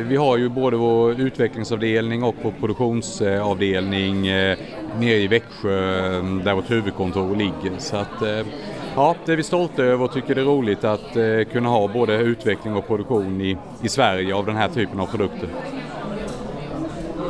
Vi 0.07 0.15
har 0.15 0.37
ju 0.37 0.49
både 0.49 0.77
vår 0.77 1.21
utvecklingsavdelning 1.21 2.23
och 2.23 2.35
vår 2.41 2.51
produktionsavdelning 2.51 4.27
eh, 4.27 4.57
nere 4.99 5.15
i 5.15 5.27
Växjö 5.27 6.17
eh, 6.17 6.23
där 6.23 6.53
vårt 6.53 6.71
huvudkontor 6.71 7.35
ligger. 7.35 7.79
Så 7.79 7.97
att, 7.97 8.21
eh, 8.21 8.47
ja, 8.95 9.15
det 9.25 9.31
är 9.31 9.35
vi 9.35 9.43
stolta 9.43 9.83
över 9.83 10.05
och 10.05 10.13
tycker 10.13 10.35
det 10.35 10.41
är 10.41 10.45
roligt 10.45 10.83
att 10.83 11.13
kunna 11.51 11.69
ha 11.69 11.87
både 11.87 12.17
utveckling 12.17 12.73
och 12.73 12.87
produktion 12.87 13.41
i, 13.41 13.57
i 13.83 13.89
Sverige 13.89 14.35
av 14.35 14.45
den 14.45 14.55
här 14.55 14.69
typen 14.69 14.99
av 14.99 15.05
produkter. 15.05 15.49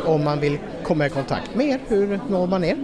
Om 0.06 0.24
man 0.24 0.40
vill 0.40 0.58
komma 0.84 1.06
i 1.06 1.10
kontakt 1.10 1.56
med 1.56 1.68
er, 1.68 1.80
hur 1.88 2.20
når 2.30 2.48
man 2.48 2.64
er? 2.64 2.78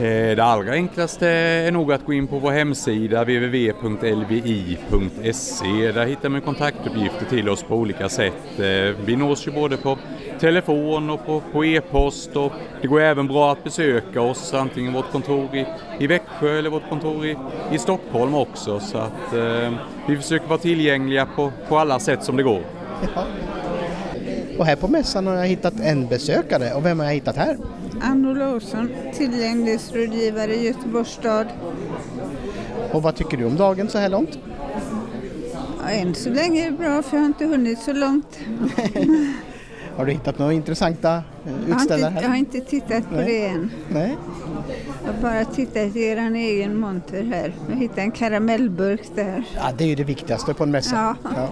Eh, 0.00 0.36
det 0.36 0.44
allra 0.44 0.72
enklaste 0.72 1.28
är 1.28 1.72
nog 1.72 1.92
att 1.92 2.04
gå 2.06 2.12
in 2.12 2.26
på 2.26 2.38
vår 2.38 2.50
hemsida 2.50 3.20
www.lvi.se. 3.22 4.32
Där 5.92 6.06
hittar 6.06 6.28
man 6.28 6.40
kontaktuppgifter 6.40 7.26
till 7.26 7.48
oss 7.48 7.62
på 7.62 7.74
olika 7.76 8.08
sätt. 8.08 8.58
Eh, 8.58 8.64
vi 9.04 9.16
nås 9.16 9.46
ju 9.46 9.50
både 9.50 9.76
på 9.76 9.98
telefon 10.40 11.10
och 11.10 11.26
på, 11.26 11.42
på 11.52 11.64
e-post 11.64 12.36
och 12.36 12.52
det 12.82 12.88
går 12.88 13.00
även 13.00 13.26
bra 13.26 13.52
att 13.52 13.64
besöka 13.64 14.20
oss, 14.20 14.54
antingen 14.54 14.92
vårt 14.92 15.12
kontor 15.12 15.56
i, 15.56 15.66
i 15.98 16.06
Växjö 16.06 16.58
eller 16.58 16.70
vårt 16.70 16.88
kontor 16.88 17.26
i, 17.26 17.36
i 17.72 17.78
Stockholm 17.78 18.34
också. 18.34 18.80
Så 18.80 18.98
att 18.98 19.34
eh, 19.34 19.72
vi 20.08 20.16
försöker 20.16 20.46
vara 20.46 20.58
tillgängliga 20.58 21.26
på, 21.36 21.52
på 21.68 21.78
alla 21.78 21.98
sätt 21.98 22.24
som 22.24 22.36
det 22.36 22.42
går. 22.42 22.62
Ja. 23.14 23.24
Och 24.58 24.66
här 24.66 24.76
på 24.76 24.88
mässan 24.88 25.26
har 25.26 25.34
jag 25.34 25.46
hittat 25.46 25.74
en 25.80 26.06
besökare 26.06 26.74
och 26.74 26.84
vem 26.84 26.98
har 26.98 27.06
jag 27.06 27.14
hittat 27.14 27.36
här? 27.36 27.56
Anno 28.00 28.34
Larsson, 28.34 28.90
tillgänglighetsrådgivare 29.14 30.54
i 30.54 30.66
Göteborgs 30.66 31.08
stad. 31.08 31.46
Och 32.92 33.02
vad 33.02 33.16
tycker 33.16 33.36
du 33.36 33.44
om 33.44 33.56
dagen 33.56 33.88
så 33.88 33.98
här 33.98 34.08
långt? 34.08 34.38
Ja, 35.82 35.90
än 35.90 36.14
så 36.14 36.30
länge 36.30 36.66
är 36.66 36.70
det 36.70 36.76
bra 36.76 37.02
för 37.02 37.16
jag 37.16 37.22
har 37.22 37.26
inte 37.26 37.44
hunnit 37.44 37.78
så 37.78 37.92
långt. 37.92 38.38
har 39.96 40.06
du 40.06 40.12
hittat 40.12 40.38
några 40.38 40.52
intressanta 40.52 41.22
utställare 41.68 42.10
här? 42.10 42.22
Jag 42.22 42.28
har 42.28 42.36
inte 42.36 42.60
tittat 42.60 43.08
på 43.08 43.14
Nej. 43.14 43.24
det 43.26 43.46
än. 43.46 43.70
Nej. 43.88 44.16
Jag 45.04 45.12
har 45.12 45.22
bara 45.22 45.44
tittat 45.44 45.96
i 45.96 46.04
er 46.04 46.34
egen 46.34 46.76
monter 46.76 47.22
här. 47.22 47.54
Jag 47.68 47.76
hittade 47.76 48.00
en 48.00 48.10
karamellburk 48.10 49.02
där. 49.14 49.44
Ja, 49.54 49.72
det 49.78 49.84
är 49.84 49.88
ju 49.88 49.94
det 49.94 50.04
viktigaste 50.04 50.54
på 50.54 50.64
en 50.64 50.70
mässa. 50.70 51.16
Ja. 51.24 51.30
ja. 51.36 51.48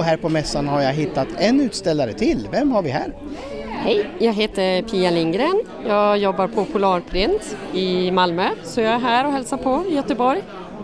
Och 0.00 0.06
här 0.06 0.16
på 0.16 0.28
mässan 0.28 0.68
har 0.68 0.82
jag 0.82 0.92
hittat 0.92 1.28
en 1.38 1.60
utställare 1.60 2.12
till. 2.12 2.48
Vem 2.50 2.70
har 2.70 2.82
vi 2.82 2.90
här? 2.90 3.12
Hej, 3.68 4.10
jag 4.18 4.32
heter 4.32 4.82
Pia 4.82 5.10
Lindgren. 5.10 5.62
Jag 5.86 6.18
jobbar 6.18 6.48
på 6.48 6.64
Polarprint 6.64 7.56
i 7.74 8.10
Malmö 8.10 8.48
så 8.64 8.80
jag 8.80 8.92
är 8.92 8.98
här 8.98 9.26
och 9.26 9.32
hälsar 9.32 9.56
på 9.56 9.84
i 9.90 9.94
Göteborg. 9.94 10.42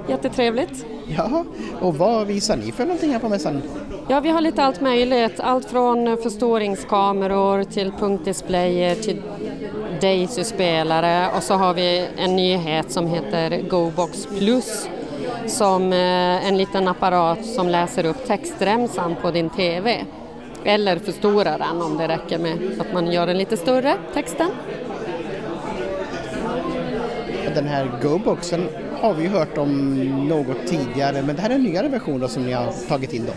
Jättetrevligt. 0.08 0.86
Ja, 1.16 1.44
och 1.80 1.94
vad 1.94 2.26
visar 2.26 2.56
ni 2.56 2.72
för 2.72 2.84
någonting 2.84 3.12
här 3.12 3.18
på 3.18 3.28
mässan? 3.28 3.62
Ja, 4.08 4.20
vi 4.20 4.28
har 4.28 4.40
lite 4.40 4.62
allt 4.62 4.80
möjligt. 4.80 5.40
Allt 5.40 5.70
från 5.70 6.16
förstoringskameror 6.22 7.64
till 7.64 7.92
punktdisplayer 7.92 8.94
till 8.94 9.22
Daisy-spelare 10.00 11.28
och 11.36 11.42
så 11.42 11.54
har 11.54 11.74
vi 11.74 12.06
en 12.16 12.36
nyhet 12.36 12.90
som 12.90 13.06
heter 13.06 13.68
GoBox 13.68 14.28
Plus 14.38 14.88
som 15.46 15.92
eh, 15.92 16.48
en 16.48 16.58
liten 16.58 16.88
apparat 16.88 17.46
som 17.46 17.68
läser 17.68 18.06
upp 18.06 18.26
textremsan 18.26 19.16
på 19.22 19.30
din 19.30 19.50
TV. 19.50 20.04
Eller 20.64 20.98
förstorar 20.98 21.58
den 21.58 21.82
om 21.82 21.98
det 21.98 22.08
räcker 22.08 22.38
med 22.38 22.80
att 22.80 22.92
man 22.92 23.12
gör 23.12 23.26
den 23.26 23.38
lite 23.38 23.56
större, 23.56 23.96
texten. 24.14 24.50
Den 27.54 27.66
här 27.66 27.90
GoBoxen 28.02 28.68
har 29.00 29.14
vi 29.14 29.26
hört 29.26 29.58
om 29.58 29.94
något 30.28 30.66
tidigare 30.66 31.22
men 31.22 31.36
det 31.36 31.42
här 31.42 31.50
är 31.50 31.54
en 31.54 31.62
nyare 31.62 31.88
version 31.88 32.20
då, 32.20 32.28
som 32.28 32.42
ni 32.42 32.52
har 32.52 32.88
tagit 32.88 33.12
in 33.12 33.26
då? 33.26 33.32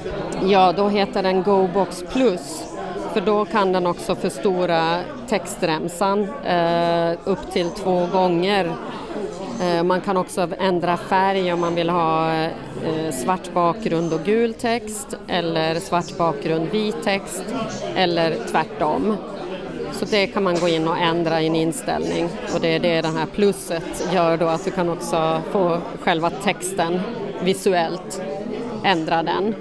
Ja, 0.48 0.72
då 0.72 0.90
heter 0.90 1.24
den 1.24 1.44
GoBox 1.44 2.04
Plus 2.14 2.64
för 3.14 3.22
då 3.22 3.46
kan 3.46 3.72
den 3.72 3.88
också 3.88 4.16
förstora 4.16 5.00
textremsan 5.30 6.28
eh, 6.46 7.12
upp 7.24 7.52
till 7.52 7.70
två 7.70 8.08
gånger. 8.12 8.76
Eh, 9.62 9.84
man 9.84 10.02
kan 10.02 10.18
också 10.18 10.48
ändra 10.60 10.98
färg 10.98 11.54
om 11.54 11.60
man 11.60 11.76
vill 11.76 11.90
ha 11.90 12.34
eh, 12.34 13.14
svart 13.24 13.54
bakgrund 13.54 14.14
och 14.14 14.24
gul 14.26 14.54
text 14.54 15.18
eller 15.28 15.76
svart 15.76 16.18
bakgrund 16.18 16.70
vit 16.72 17.04
text 17.04 17.44
eller 17.96 18.36
tvärtom. 18.52 19.18
Så 19.92 20.06
det 20.06 20.28
kan 20.28 20.44
man 20.44 20.60
gå 20.60 20.68
in 20.68 20.88
och 20.88 20.98
ändra 20.98 21.42
i 21.42 21.48
en 21.48 21.56
inställning 21.56 22.30
och 22.54 22.62
det 22.62 22.68
är 22.68 22.80
det 22.80 23.02
den 23.02 23.18
här 23.18 23.26
plusset 23.26 24.08
gör 24.14 24.38
då 24.38 24.48
att 24.48 24.66
du 24.66 24.72
kan 24.72 24.90
också 24.90 25.42
få 25.52 25.78
själva 26.02 26.30
texten 26.30 27.00
visuellt, 27.44 28.22
ändra 28.84 29.24
den. 29.24 29.56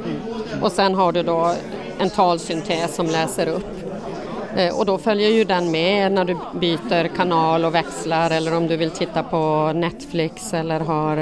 Och 0.63 0.73
sen 0.73 0.95
har 0.95 1.13
du 1.13 1.23
då 1.23 1.55
en 1.99 2.11
talsyntes 2.11 2.95
som 2.95 3.07
läser 3.07 3.47
upp. 3.47 3.78
Eh, 4.59 4.79
och 4.79 4.87
då 4.87 4.99
följer 4.99 5.29
ju 5.31 5.45
den 5.45 5.71
med 5.71 6.13
när 6.13 6.25
du 6.25 6.37
byter 6.61 7.09
kanal 7.09 7.65
och 7.65 7.75
växlar 7.75 8.31
eller 8.31 8.57
om 8.57 8.67
du 8.67 8.77
vill 8.77 8.91
titta 8.91 9.23
på 9.23 9.73
Netflix 9.75 10.55
eller 10.55 10.81
har 10.81 11.17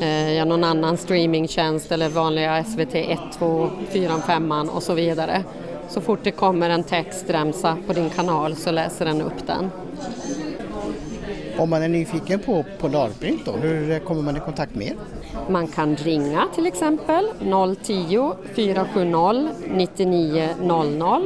eh, 0.00 0.32
ja, 0.32 0.44
någon 0.44 0.64
annan 0.64 0.96
streamingtjänst 0.96 1.92
eller 1.92 2.08
vanliga 2.08 2.64
SVT 2.64 2.94
1, 2.94 3.18
2, 3.38 3.70
4, 3.90 4.12
5 4.26 4.52
och 4.52 4.82
så 4.82 4.94
vidare. 4.94 5.44
Så 5.88 6.00
fort 6.00 6.20
det 6.22 6.30
kommer 6.30 6.70
en 6.70 6.84
textremsa 6.84 7.76
på 7.86 7.92
din 7.92 8.10
kanal 8.10 8.56
så 8.56 8.70
läser 8.70 9.04
den 9.04 9.22
upp 9.22 9.46
den. 9.46 9.70
Om 11.58 11.70
man 11.70 11.82
är 11.82 11.88
nyfiken 11.88 12.38
på 12.38 12.64
Polarprint 12.80 13.44
då, 13.44 13.52
hur 13.52 13.98
kommer 13.98 14.22
man 14.22 14.36
i 14.36 14.40
kontakt 14.40 14.74
med 14.74 14.86
er? 14.86 14.96
Man 15.48 15.66
kan 15.66 15.96
ringa 15.96 16.44
till 16.54 16.66
exempel 16.66 17.24
010 17.82 18.32
470 18.54 19.48
9900. 19.66 21.20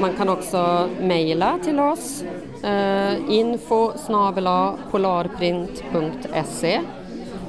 Man 0.00 0.12
kan 0.12 0.28
också 0.28 0.88
mejla 1.00 1.58
till 1.64 1.80
oss 1.80 2.24
eh, 2.62 3.30
info 3.30 3.92
polarprint.se 4.90 6.80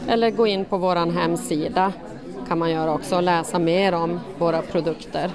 eller 0.07 0.31
gå 0.31 0.47
in 0.47 0.65
på 0.65 0.77
vår 0.77 1.11
hemsida 1.11 1.93
kan 2.47 2.59
man 2.59 2.71
göra 2.71 2.93
också 2.93 3.15
och 3.15 3.23
läsa 3.23 3.59
mer 3.59 3.93
om 3.93 4.19
våra 4.37 4.61
produkter. 4.61 5.31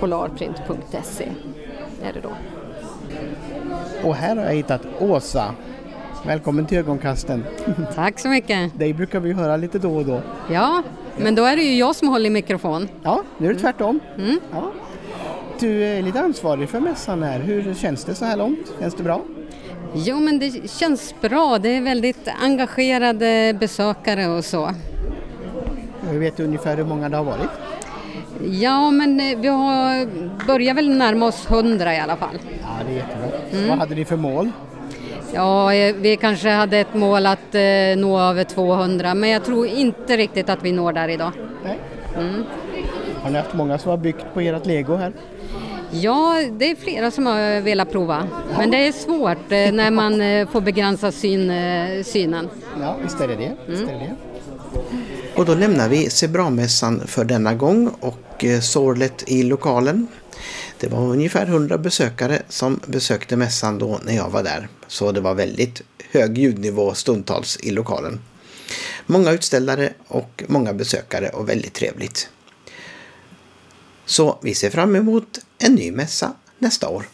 Polarprint.se 0.00 1.28
är 2.02 2.12
det 2.12 2.20
då. 2.20 2.32
Och 4.08 4.14
här 4.14 4.36
har 4.36 4.44
jag 4.44 4.54
hittat 4.54 4.86
Åsa. 5.00 5.54
Välkommen 6.26 6.66
till 6.66 6.78
ögonkasten. 6.78 7.44
Tack 7.94 8.18
så 8.18 8.28
mycket. 8.28 8.78
Dig 8.78 8.92
brukar 8.92 9.20
vi 9.20 9.32
höra 9.32 9.56
lite 9.56 9.78
då 9.78 9.96
och 9.96 10.04
då. 10.04 10.20
Ja, 10.50 10.82
men 11.16 11.34
då 11.34 11.44
är 11.44 11.56
det 11.56 11.62
ju 11.62 11.78
jag 11.78 11.96
som 11.96 12.08
håller 12.08 12.26
i 12.26 12.30
mikrofon. 12.30 12.88
Ja, 13.02 13.22
nu 13.38 13.50
är 13.50 13.54
det 13.54 13.60
tvärtom. 13.60 14.00
Mm. 14.18 14.40
Ja. 14.52 14.72
Du 15.62 15.84
är 15.84 16.02
lite 16.02 16.20
ansvarig 16.20 16.68
för 16.68 16.80
mässan 16.80 17.22
här. 17.22 17.38
Hur 17.38 17.74
känns 17.74 18.04
det 18.04 18.14
så 18.14 18.24
här 18.24 18.36
långt? 18.36 18.72
Känns 18.80 18.94
det 18.94 19.02
bra? 19.02 19.20
Jo, 19.94 20.20
men 20.20 20.38
det 20.38 20.70
känns 20.70 21.14
bra. 21.20 21.58
Det 21.58 21.68
är 21.68 21.80
väldigt 21.80 22.28
engagerade 22.42 23.56
besökare 23.60 24.26
och 24.26 24.44
så. 24.44 24.74
Jag 26.06 26.14
vet 26.14 26.40
ungefär 26.40 26.76
hur 26.76 26.84
många 26.84 27.08
det 27.08 27.16
har 27.16 27.24
varit? 27.24 27.50
Ja, 28.50 28.90
men 28.90 29.20
eh, 29.20 29.38
vi 29.38 29.48
har 29.48 30.06
börjar 30.46 30.74
väl 30.74 30.96
närma 30.96 31.26
oss 31.26 31.46
hundra 31.50 31.94
i 31.94 31.98
alla 31.98 32.16
fall. 32.16 32.38
Ja, 32.62 32.68
det 32.86 32.92
är 32.92 32.96
jättebra. 32.96 33.28
Mm. 33.52 33.68
Vad 33.68 33.78
hade 33.78 33.94
ni 33.94 34.04
för 34.04 34.16
mål? 34.16 34.50
Ja, 35.34 35.74
eh, 35.74 35.94
vi 35.96 36.16
kanske 36.16 36.50
hade 36.50 36.78
ett 36.78 36.94
mål 36.94 37.26
att 37.26 37.54
eh, 37.54 37.96
nå 37.96 38.20
över 38.20 38.44
200, 38.44 39.14
men 39.14 39.30
jag 39.30 39.44
tror 39.44 39.66
inte 39.66 40.16
riktigt 40.16 40.48
att 40.48 40.62
vi 40.62 40.72
når 40.72 40.92
där 40.92 41.08
idag. 41.08 41.32
Nej. 41.64 41.78
Mm. 42.18 42.44
Har 43.22 43.30
ni 43.30 43.38
haft 43.38 43.54
många 43.54 43.78
som 43.78 43.90
har 43.90 43.96
byggt 43.96 44.26
på 44.34 44.40
ert 44.40 44.66
lego 44.66 44.94
här? 44.94 45.12
Ja, 45.92 46.42
det 46.58 46.70
är 46.70 46.76
flera 46.76 47.10
som 47.10 47.26
har 47.26 47.60
velat 47.60 47.90
prova. 47.90 48.28
Men 48.58 48.70
det 48.70 48.86
är 48.86 48.92
svårt 48.92 49.50
när 49.50 49.90
man 49.90 50.12
får 50.52 50.60
begränsa 50.60 51.12
syn, 51.12 51.52
synen. 52.04 52.48
Ja, 52.80 52.96
visst 53.02 53.20
är 53.20 53.28
det 53.28 53.36
det. 53.36 53.56
Visst 53.66 53.82
är 53.82 53.86
det, 53.86 53.92
det. 53.92 54.16
Och 55.34 55.46
då 55.46 55.54
lämnar 55.54 55.88
vi 55.88 56.10
Sebra-mässan 56.10 57.06
för 57.06 57.24
denna 57.24 57.54
gång 57.54 57.88
och 58.00 58.44
eh, 58.44 58.60
sorlet 58.60 59.24
i 59.26 59.42
lokalen. 59.42 60.06
Det 60.80 60.88
var 60.88 61.00
ungefär 61.00 61.46
100 61.46 61.78
besökare 61.78 62.42
som 62.48 62.80
besökte 62.86 63.36
mässan 63.36 63.78
då 63.78 64.00
när 64.04 64.16
jag 64.16 64.30
var 64.30 64.42
där. 64.42 64.68
Så 64.86 65.12
det 65.12 65.20
var 65.20 65.34
väldigt 65.34 65.82
hög 66.10 66.38
ljudnivå 66.38 66.94
stundtals 66.94 67.58
i 67.62 67.70
lokalen. 67.70 68.20
Många 69.06 69.32
utställare 69.32 69.92
och 70.08 70.44
många 70.46 70.72
besökare 70.72 71.28
och 71.28 71.48
väldigt 71.48 71.74
trevligt. 71.74 72.28
Så 74.06 74.38
vi 74.42 74.54
ser 74.54 74.70
fram 74.70 74.96
emot 74.96 75.38
en 75.62 75.74
ny 75.74 75.92
mässa 75.92 76.32
nästa 76.58 76.88
år. 76.88 77.08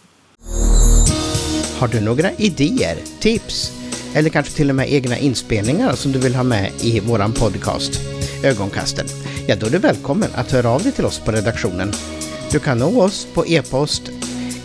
Har 1.79 1.89
du 1.89 2.01
några 2.01 2.33
idéer, 2.33 2.97
tips 3.21 3.73
eller 4.15 4.31
kanske 4.31 4.53
till 4.53 4.71
och 4.71 4.77
med 4.77 4.93
egna 4.93 5.19
inspelningar 5.19 5.93
som 5.93 6.13
du 6.13 6.19
vill 6.19 6.35
ha 6.35 6.43
med 6.43 6.73
i 6.81 7.01
våran 7.01 7.33
podcast 7.33 8.01
Ögonkasten? 8.45 9.07
Ja, 9.47 9.57
då 9.57 9.67
är 9.67 9.71
du 9.71 9.79
välkommen 9.79 10.31
att 10.35 10.53
höra 10.53 10.71
av 10.71 10.83
dig 10.83 10.93
till 10.93 11.05
oss 11.05 11.19
på 11.19 11.33
redaktionen. 11.33 11.93
Du 12.53 12.59
kan 12.59 12.79
nå 12.79 13.03
oss 13.03 13.27
på 13.35 13.47
e-post 13.47 14.03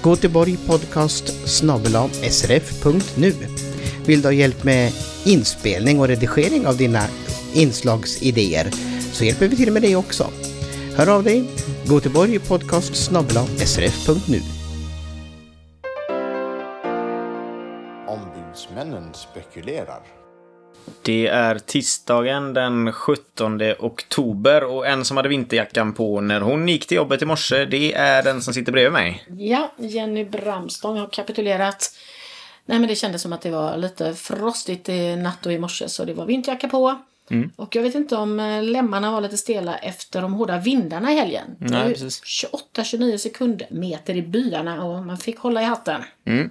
goteborgpodcast 0.01 1.47
srf.nu. 2.29 3.33
Vill 4.05 4.21
du 4.21 4.27
ha 4.27 4.33
hjälp 4.33 4.63
med 4.63 4.91
inspelning 5.25 5.99
och 5.99 6.07
redigering 6.07 6.67
av 6.67 6.77
dina 6.77 7.03
inslagsidéer 7.53 8.71
så 9.13 9.25
hjälper 9.25 9.47
vi 9.47 9.55
till 9.55 9.71
med 9.71 9.81
det 9.81 9.95
också. 9.95 10.29
Hör 10.97 11.15
av 11.15 11.23
dig, 11.23 11.43
goteborgpodcast 11.87 12.95
srf.nu. 12.95 14.39
Ombudsmännen 18.07 19.13
spekulerar. 19.13 20.01
Det 21.01 21.27
är 21.27 21.59
tisdagen 21.59 22.53
den 22.53 22.91
17 22.91 23.61
oktober 23.79 24.63
och 24.63 24.87
en 24.87 25.05
som 25.05 25.17
hade 25.17 25.29
vinterjackan 25.29 25.93
på 25.93 26.21
när 26.21 26.41
hon 26.41 26.67
gick 26.67 26.87
till 26.87 26.97
jobbet 26.97 27.21
i 27.21 27.25
morse, 27.25 27.65
det 27.65 27.93
är 27.93 28.23
den 28.23 28.41
som 28.41 28.53
sitter 28.53 28.71
bredvid 28.71 28.93
mig. 28.93 29.23
Ja, 29.37 29.71
Jenny 29.77 30.25
Bramstång 30.25 30.97
har 30.97 31.07
kapitulerat. 31.07 31.91
Nej 32.65 32.79
men 32.79 32.89
det 32.89 32.95
kändes 32.95 33.21
som 33.21 33.33
att 33.33 33.41
det 33.41 33.51
var 33.51 33.77
lite 33.77 34.13
frostigt 34.13 34.89
i 34.89 35.15
natt 35.15 35.45
och 35.45 35.53
i 35.53 35.59
morse 35.59 35.89
så 35.89 36.05
det 36.05 36.13
var 36.13 36.25
vinterjacka 36.25 36.67
på. 36.67 36.97
Mm. 37.29 37.51
Och 37.55 37.75
jag 37.75 37.83
vet 37.83 37.95
inte 37.95 38.15
om 38.15 38.39
eh, 38.39 38.63
lemmarna 38.63 39.11
var 39.11 39.21
lite 39.21 39.37
stela 39.37 39.77
efter 39.77 40.21
de 40.21 40.33
hårda 40.33 40.59
vindarna 40.59 41.11
i 41.11 41.15
helgen. 41.15 41.45
Nej, 41.57 41.93
28-29 41.93 43.17
sekundmeter 43.17 44.15
i 44.15 44.21
byarna 44.21 44.83
och 44.83 45.05
man 45.05 45.17
fick 45.17 45.39
hålla 45.39 45.61
i 45.61 45.65
hatten. 45.65 46.01
Mm. 46.25 46.49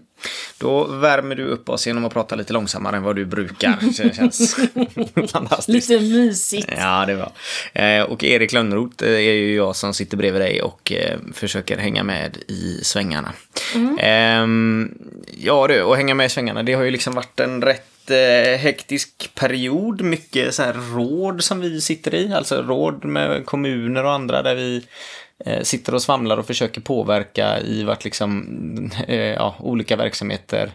Då 0.58 0.84
värmer 0.84 1.34
du 1.34 1.44
upp 1.44 1.68
oss 1.68 1.86
genom 1.86 2.04
att 2.04 2.12
prata 2.12 2.34
lite 2.34 2.52
långsammare 2.52 2.96
än 2.96 3.02
vad 3.02 3.16
du 3.16 3.24
brukar. 3.24 3.78
det 4.02 4.14
känns 4.14 4.56
fantastiskt. 5.32 5.88
Lite 5.90 6.04
mysigt. 6.04 6.68
Ja, 6.78 7.06
det 7.06 7.14
var. 7.14 7.32
Eh, 7.72 8.02
och 8.02 8.24
Erik 8.24 8.52
Lönnroth 8.52 9.04
eh, 9.04 9.10
är 9.10 9.32
ju 9.32 9.54
jag 9.54 9.76
som 9.76 9.94
sitter 9.94 10.16
bredvid 10.16 10.42
dig 10.42 10.62
och 10.62 10.92
försöker 11.32 11.78
hänga 11.78 12.04
med 12.04 12.36
i 12.48 12.80
svängarna. 12.82 13.32
Mm. 13.74 13.98
Ehm, 14.00 14.94
ja 15.38 15.66
du, 15.66 15.82
och 15.82 15.96
hänga 15.96 16.14
med 16.14 16.26
i 16.26 16.28
svängarna, 16.28 16.62
det 16.62 16.72
har 16.72 16.82
ju 16.82 16.90
liksom 16.90 17.14
varit 17.14 17.40
en 17.40 17.62
rätt 17.62 17.91
hektisk 18.56 19.34
period. 19.34 20.00
Mycket 20.00 20.54
så 20.54 20.62
här 20.62 20.94
råd 20.94 21.44
som 21.44 21.60
vi 21.60 21.80
sitter 21.80 22.14
i, 22.14 22.32
alltså 22.32 22.62
råd 22.62 23.04
med 23.04 23.46
kommuner 23.46 24.04
och 24.04 24.12
andra 24.12 24.42
där 24.42 24.54
vi 24.54 24.84
eh, 25.44 25.62
sitter 25.62 25.94
och 25.94 26.02
svamlar 26.02 26.36
och 26.36 26.46
försöker 26.46 26.80
påverka 26.80 27.60
i 27.60 27.82
vart 27.84 28.04
liksom, 28.04 28.90
eh, 29.08 29.16
ja, 29.16 29.54
olika 29.58 29.96
verksamheter 29.96 30.72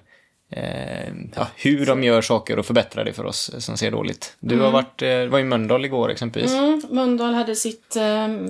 eh, 0.52 1.14
ja, 1.36 1.48
hur 1.56 1.86
de 1.86 2.04
gör 2.04 2.22
saker 2.22 2.60
och 2.60 2.66
förbättrar 2.66 3.06
det 3.06 3.14
för 3.14 3.26
oss 3.26 3.52
som 3.58 3.78
ser 3.78 3.92
dåligt. 3.92 4.36
Du 4.40 4.56
mm. 4.56 4.66
har 4.66 4.72
varit, 4.72 5.02
eh, 5.02 5.26
var 5.26 5.40
i 5.40 5.44
Mölndal 5.44 5.86
igår 5.86 6.12
exempelvis. 6.12 6.52
Mm, 6.52 6.82
Mölndal 6.90 7.34
hade 7.34 7.56
sitt 7.56 7.98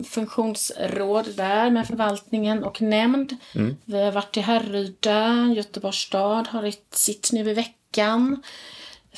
funktionsråd 0.10 1.26
där 1.38 1.70
med 1.70 1.88
förvaltningen 1.88 2.64
och 2.64 2.82
nämnd. 2.82 3.36
Mm. 3.56 3.76
Vi 3.86 4.04
har 4.04 4.12
varit 4.12 4.38
i 4.38 4.42
Härryda, 4.42 5.54
Göteborgs 5.56 5.98
stad 5.98 6.48
har 6.48 6.74
sitt 6.92 7.30
nu 7.34 7.50
i 7.50 7.54
veckan. 7.54 8.44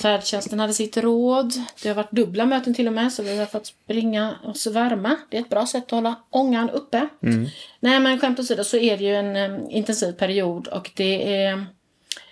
Färdtjänsten 0.02 0.60
hade 0.60 0.74
sitt 0.74 0.98
råd. 0.98 1.54
Det 1.84 1.88
har 1.90 1.96
varit 1.96 2.12
dubbla 2.12 2.46
möten 2.46 2.74
till 2.74 2.88
och 2.88 2.94
med 2.94 3.14
så 3.14 3.24
vi 3.24 3.38
har 3.38 3.46
fått 3.46 3.66
springa 3.66 4.36
oss 4.44 4.68
varma. 4.68 5.16
Det 5.30 5.38
är 5.38 5.42
ett 5.42 5.50
bra 5.50 5.66
sätt 5.66 5.84
att 5.84 5.92
hålla 5.92 6.16
ångan 6.30 6.70
uppe. 6.70 7.08
Mm. 7.24 7.48
Nej 7.80 8.00
men 8.00 8.20
skämt 8.20 8.40
åsido 8.40 8.64
så 8.64 8.78
är 8.78 8.98
det 8.98 9.04
ju 9.04 9.16
en 9.16 9.36
um, 9.52 9.70
intensiv 9.70 10.12
period 10.12 10.68
och 10.68 10.92
det 10.96 11.44
är, 11.44 11.66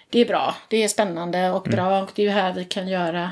det 0.09 0.19
är 0.19 0.25
bra. 0.25 0.55
Det 0.69 0.83
är 0.83 0.87
spännande 0.87 1.49
och 1.51 1.67
Mm. 1.67 1.75
bra 1.77 2.01
och 2.03 2.09
det 2.15 2.21
är 2.21 2.25
ju 2.25 2.31
här 2.31 2.53
vi 2.53 2.65
kan 2.65 2.87
göra 2.87 3.31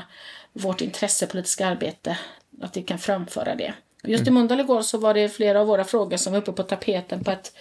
vårt 0.52 0.80
intressepolitiska 0.80 1.66
arbete. 1.66 2.18
Att 2.62 2.76
vi 2.76 2.82
kan 2.82 2.98
framföra 2.98 3.54
det. 3.54 3.74
Just 4.04 4.20
i 4.22 4.28
Mm. 4.28 4.34
Mölndal 4.34 4.60
igår 4.60 4.82
så 4.82 4.98
var 4.98 5.14
det 5.14 5.28
flera 5.28 5.60
av 5.60 5.66
våra 5.66 5.84
frågor 5.84 6.16
som 6.16 6.32
var 6.32 6.40
uppe 6.40 6.52
på 6.52 6.62
tapeten 6.62 7.24
på 7.24 7.30
ett, 7.30 7.52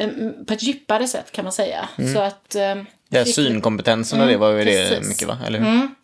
um, 0.00 0.44
på 0.46 0.54
ett 0.54 0.62
djupare 0.62 1.06
sätt 1.08 1.32
kan 1.32 1.44
man 1.44 1.52
säga. 1.52 1.88
Mm. 1.98 2.14
Så 2.14 2.20
att... 2.20 2.56
um, 2.76 2.86
fick- 3.24 3.34
synkompetensen 3.34 4.20
och 4.20 4.26
det 4.26 4.36
var 4.36 4.50
ju 4.50 4.64
det 4.64 5.08
mycket 5.08 5.28
va? 5.28 5.38
Eller 5.46 5.58
hur? 5.58 5.66
Mm. 5.68 5.94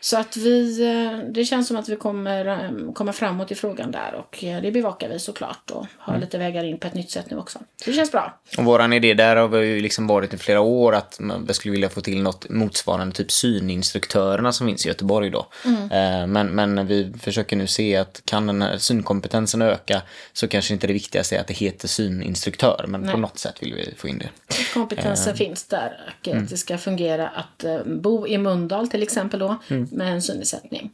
Så 0.00 0.16
att 0.18 0.36
vi, 0.36 0.82
eh, 0.86 1.18
det 1.32 1.44
känns 1.44 1.68
som 1.68 1.76
att 1.76 1.88
vi 1.88 1.96
kommer 1.96 2.46
eh, 2.46 2.92
komma 2.94 3.12
framåt 3.12 3.50
i 3.50 3.54
frågan 3.54 3.90
där 3.90 4.14
och 4.14 4.44
eh, 4.44 4.62
det 4.62 4.70
bevakar 4.72 5.08
vi 5.08 5.18
såklart 5.18 5.70
och 5.70 5.86
har 5.98 6.12
Mm. 6.12 6.20
lite 6.24 6.38
vägar 6.38 6.64
in 6.64 6.78
på 6.78 6.86
ett 6.86 6.94
nytt 6.94 7.10
sätt 7.10 7.30
nu 7.30 7.36
också. 7.38 7.58
Så 7.84 7.90
det 7.90 7.96
känns 7.96 8.12
bra. 8.12 8.40
Och 8.58 8.64
våran 8.64 8.92
idé 8.92 9.14
där 9.14 9.36
har 9.36 9.48
vi 9.48 9.66
ju 9.66 9.80
liksom 9.80 10.06
varit 10.06 10.34
i 10.34 10.38
flera 10.38 10.60
år 10.60 10.94
att 10.94 11.20
vi 11.48 11.54
skulle 11.54 11.72
vilja 11.72 11.88
få 11.88 12.00
till 12.00 12.22
något 12.22 12.48
motsvarande 12.48 13.14
typ 13.14 13.30
syninstruktörerna 13.32 14.52
som 14.52 14.66
finns 14.66 14.86
i 14.86 14.88
Göteborg 14.88 15.30
då. 15.30 15.46
Mm. 15.64 16.32
Men, 16.32 16.46
men 16.46 16.86
vi 16.86 17.12
försöker 17.20 17.56
nu 17.56 17.66
se 17.66 17.96
att 17.96 18.22
kan 18.24 18.46
den 18.46 18.62
här 18.62 18.78
synkompetensen 18.78 19.62
öka 19.62 20.02
så 20.32 20.48
kanske 20.48 20.74
inte 20.74 20.86
det 20.86 20.92
viktigaste 20.92 21.36
är 21.36 21.40
att 21.40 21.46
det 21.46 21.54
heter 21.54 21.88
syninstruktör 21.88 22.84
men 22.88 23.00
Nej. 23.00 23.12
på 23.12 23.18
något 23.18 23.38
sätt 23.38 23.54
vill 23.62 23.74
vi 23.74 23.94
få 23.96 24.08
in 24.08 24.18
det. 24.18 24.28
Kompetensen 24.74 25.36
finns 25.36 25.64
där 25.64 26.00
och 26.20 26.28
Mm. 26.28 26.42
att 26.44 26.50
det 26.50 26.56
ska 26.56 26.78
fungera 26.78 27.28
att 27.28 27.64
bo 27.86 28.26
i 28.26 28.38
Mölndal 28.38 28.88
till 28.88 29.02
exempel 29.02 29.40
då 29.40 29.56
Mm 29.68 29.87
med 29.92 30.12
en 30.12 30.22
synnedsättning. 30.22 30.90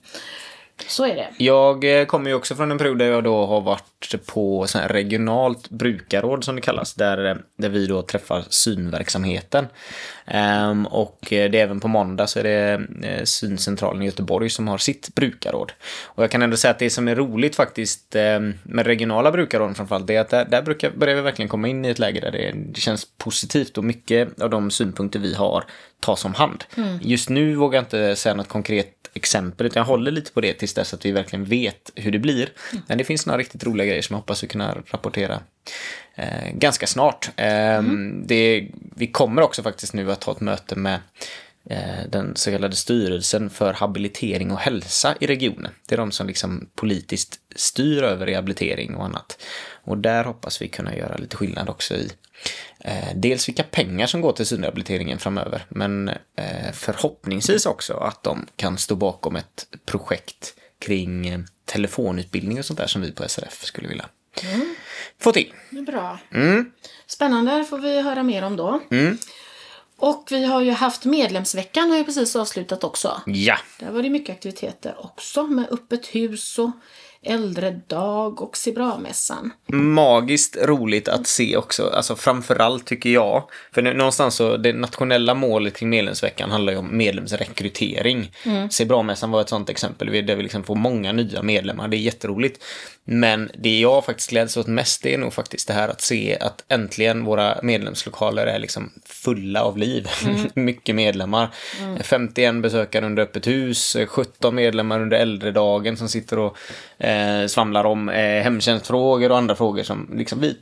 Så 0.76 1.04
är 1.04 1.16
det. 1.16 1.28
Jag 1.38 2.00
eh, 2.00 2.06
kommer 2.06 2.30
ju 2.30 2.36
också 2.36 2.54
från 2.54 2.70
en 2.70 2.78
period 2.78 2.98
där 2.98 3.06
jag 3.06 3.24
då 3.24 3.46
har 3.46 3.60
varit 3.60 4.26
på 4.26 4.66
sån 4.66 4.82
regionalt 4.82 5.70
brukarråd 5.70 6.44
som 6.44 6.56
det 6.56 6.62
kallas, 6.62 6.94
där, 6.94 7.24
eh, 7.24 7.36
där 7.56 7.68
vi 7.68 7.86
då 7.86 8.02
träffar 8.02 8.44
synverksamheten. 8.48 9.66
Ehm, 10.26 10.86
och 10.86 11.32
eh, 11.32 11.50
det 11.50 11.58
är 11.58 11.62
även 11.62 11.80
på 11.80 11.88
måndag 11.88 12.26
så 12.26 12.38
är 12.38 12.44
det 12.44 12.86
Syncentralen 13.26 14.02
i 14.02 14.06
Göteborg 14.06 14.50
som 14.50 14.68
har 14.68 14.78
sitt 14.78 15.14
brukarråd. 15.14 15.72
Och 16.04 16.22
jag 16.22 16.30
kan 16.30 16.42
ändå 16.42 16.56
säga 16.56 16.70
att 16.70 16.78
det 16.78 16.90
som 16.90 17.08
är 17.08 17.14
roligt 17.16 17.56
faktiskt 17.56 18.16
eh, 18.16 18.40
med 18.62 18.86
regionala 18.86 19.32
brukarråd 19.32 19.76
framförallt, 19.76 20.06
det 20.06 20.16
är 20.16 20.20
att 20.20 20.30
där, 20.30 20.44
där 20.44 20.62
brukar, 20.62 20.90
börjar 20.90 21.14
vi 21.14 21.20
verkligen 21.20 21.48
komma 21.48 21.68
in 21.68 21.84
i 21.84 21.88
ett 21.88 21.98
läge 21.98 22.20
där 22.20 22.30
det, 22.30 22.52
det 22.54 22.80
känns 22.80 23.06
positivt 23.18 23.78
och 23.78 23.84
mycket 23.84 24.42
av 24.42 24.50
de 24.50 24.70
synpunkter 24.70 25.18
vi 25.18 25.34
har 25.34 25.64
tas 26.00 26.24
om 26.24 26.34
hand. 26.34 26.64
Mm. 26.76 26.98
Just 27.02 27.28
nu 27.28 27.54
vågar 27.54 27.76
jag 27.76 27.82
inte 27.82 28.16
säga 28.16 28.34
något 28.34 28.48
konkret 28.48 29.03
exempel 29.14 29.66
utan 29.66 29.80
jag 29.80 29.86
håller 29.86 30.10
lite 30.10 30.32
på 30.32 30.40
det 30.40 30.54
tills 30.54 30.74
dess 30.74 30.94
att 30.94 31.04
vi 31.04 31.12
verkligen 31.12 31.44
vet 31.44 31.90
hur 31.94 32.12
det 32.12 32.18
blir. 32.18 32.48
Men 32.86 32.98
det 32.98 33.04
finns 33.04 33.26
några 33.26 33.38
riktigt 33.38 33.64
roliga 33.64 33.86
grejer 33.86 34.02
som 34.02 34.14
jag 34.14 34.18
hoppas 34.20 34.42
vi 34.42 34.48
kunna 34.48 34.74
rapportera 34.86 35.40
eh, 36.14 36.52
ganska 36.52 36.86
snart. 36.86 37.30
Eh, 37.36 37.82
det, 38.24 38.68
vi 38.96 39.06
kommer 39.06 39.42
också 39.42 39.62
faktiskt 39.62 39.92
nu 39.92 40.12
att 40.12 40.24
ha 40.24 40.32
ett 40.32 40.40
möte 40.40 40.76
med 40.76 41.00
eh, 41.70 42.08
den 42.08 42.36
så 42.36 42.50
kallade 42.50 42.76
styrelsen 42.76 43.50
för 43.50 43.72
habilitering 43.72 44.50
och 44.50 44.58
hälsa 44.58 45.14
i 45.20 45.26
regionen. 45.26 45.72
Det 45.88 45.94
är 45.94 45.98
de 45.98 46.12
som 46.12 46.26
liksom 46.26 46.68
politiskt 46.74 47.40
styr 47.56 48.02
över 48.02 48.26
rehabilitering 48.26 48.94
och 48.94 49.04
annat. 49.04 49.42
Och 49.84 49.98
där 49.98 50.24
hoppas 50.24 50.62
vi 50.62 50.68
kunna 50.68 50.96
göra 50.96 51.16
lite 51.16 51.36
skillnad 51.36 51.68
också 51.68 51.94
i 51.94 52.10
dels 53.14 53.48
vilka 53.48 53.62
pengar 53.62 54.06
som 54.06 54.20
går 54.20 54.32
till 54.32 54.46
synrehabiliteringen 54.46 55.18
framöver, 55.18 55.66
men 55.68 56.08
eh, 56.08 56.72
förhoppningsvis 56.72 57.66
också 57.66 57.94
att 57.94 58.22
de 58.22 58.46
kan 58.56 58.78
stå 58.78 58.94
bakom 58.96 59.36
ett 59.36 59.66
projekt 59.86 60.54
kring 60.78 61.26
eh, 61.28 61.40
telefonutbildning 61.64 62.58
och 62.58 62.64
sånt 62.64 62.78
där 62.78 62.86
som 62.86 63.02
vi 63.02 63.12
på 63.12 63.28
SRF 63.28 63.64
skulle 63.64 63.88
vilja 63.88 64.08
Mm. 64.42 64.74
få 65.20 65.32
till. 65.32 65.52
Bra. 65.86 66.18
Mm. 66.32 66.72
Spännande 67.06 67.64
får 67.64 67.78
vi 67.78 68.00
höra 68.02 68.22
mer 68.22 68.42
om 68.44 68.56
då. 68.56 68.80
Mm. 68.90 69.18
Och 69.96 70.26
vi 70.30 70.44
har 70.44 70.60
ju 70.60 70.70
haft 70.70 71.04
medlemsveckan 71.04 71.90
har 71.90 71.96
ju 71.98 72.04
precis 72.04 72.36
avslutat 72.36 72.84
också. 72.84 73.22
Ja. 73.26 73.58
Där 73.80 73.90
var 73.90 74.02
det 74.02 74.10
mycket 74.10 74.34
aktiviteter 74.36 75.04
också 75.04 75.42
med 75.46 75.66
öppet 75.70 76.06
hus 76.06 76.58
och 76.58 76.70
äldredag 77.24 78.40
och 78.42 78.56
Se 78.56 78.72
bra-mässan. 78.72 79.52
magiskt 79.66 80.56
roligt 80.62 81.08
att 81.08 81.26
se 81.26 81.56
också, 81.56 81.90
alltså 81.94 82.16
framförallt 82.16 82.86
tycker 82.86 83.10
jag. 83.10 83.44
För 83.72 83.82
någonstans 83.82 84.34
så, 84.34 84.56
det 84.56 84.72
nationella 84.72 85.34
målet 85.34 85.76
kring 85.76 85.88
medlemsveckan 85.88 86.50
handlar 86.50 86.72
ju 86.72 86.78
om 86.78 86.96
medlemsrekrytering. 86.96 88.32
Mm. 88.44 88.70
Se 88.70 88.84
bra-mässan 88.84 89.30
var 89.30 89.40
ett 89.40 89.48
sånt 89.48 89.70
exempel 89.70 90.26
där 90.26 90.36
vi 90.36 90.42
liksom 90.42 90.64
får 90.64 90.74
många 90.74 91.12
nya 91.12 91.42
medlemmar, 91.42 91.88
det 91.88 91.96
är 91.96 91.98
jätteroligt. 91.98 92.64
Men 93.06 93.50
det 93.58 93.80
jag 93.80 94.04
faktiskt 94.04 94.30
gläds 94.30 94.56
åt 94.56 94.66
mest 94.66 95.02
det 95.02 95.14
är 95.14 95.18
nog 95.18 95.32
faktiskt 95.32 95.68
det 95.68 95.74
här 95.74 95.88
att 95.88 96.00
se 96.00 96.38
att 96.40 96.64
äntligen 96.68 97.24
våra 97.24 97.58
medlemslokaler 97.62 98.46
är 98.46 98.58
liksom 98.58 98.92
fulla 99.06 99.62
av 99.62 99.78
liv. 99.78 100.08
Mm. 100.24 100.40
Mycket 100.64 100.94
medlemmar. 100.94 101.54
Mm. 101.80 102.02
51 102.02 102.62
besökare 102.62 103.06
under 103.06 103.22
öppet 103.22 103.46
hus, 103.46 103.96
17 104.06 104.54
medlemmar 104.54 105.00
under 105.00 105.16
äldredagen 105.16 105.96
som 105.96 106.08
sitter 106.08 106.38
och 106.38 106.56
eh, 106.98 107.13
svamlar 107.48 107.84
om 107.84 108.08
eh, 108.08 108.42
hemtjänstfrågor 108.42 109.30
och 109.30 109.38
andra 109.38 109.56
frågor 109.56 109.82
som 109.82 110.10
liksom 110.16 110.40
vi 110.40 110.56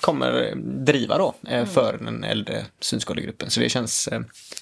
kommer 0.00 0.54
driva 0.84 1.18
då 1.18 1.34
eh, 1.48 1.64
för 1.64 1.98
den 1.98 2.24
äldre 2.24 2.64
synskadegruppen. 2.80 3.50
Så 3.50 3.60
det 3.60 3.68
känns 3.68 4.08
eh, 4.08 4.20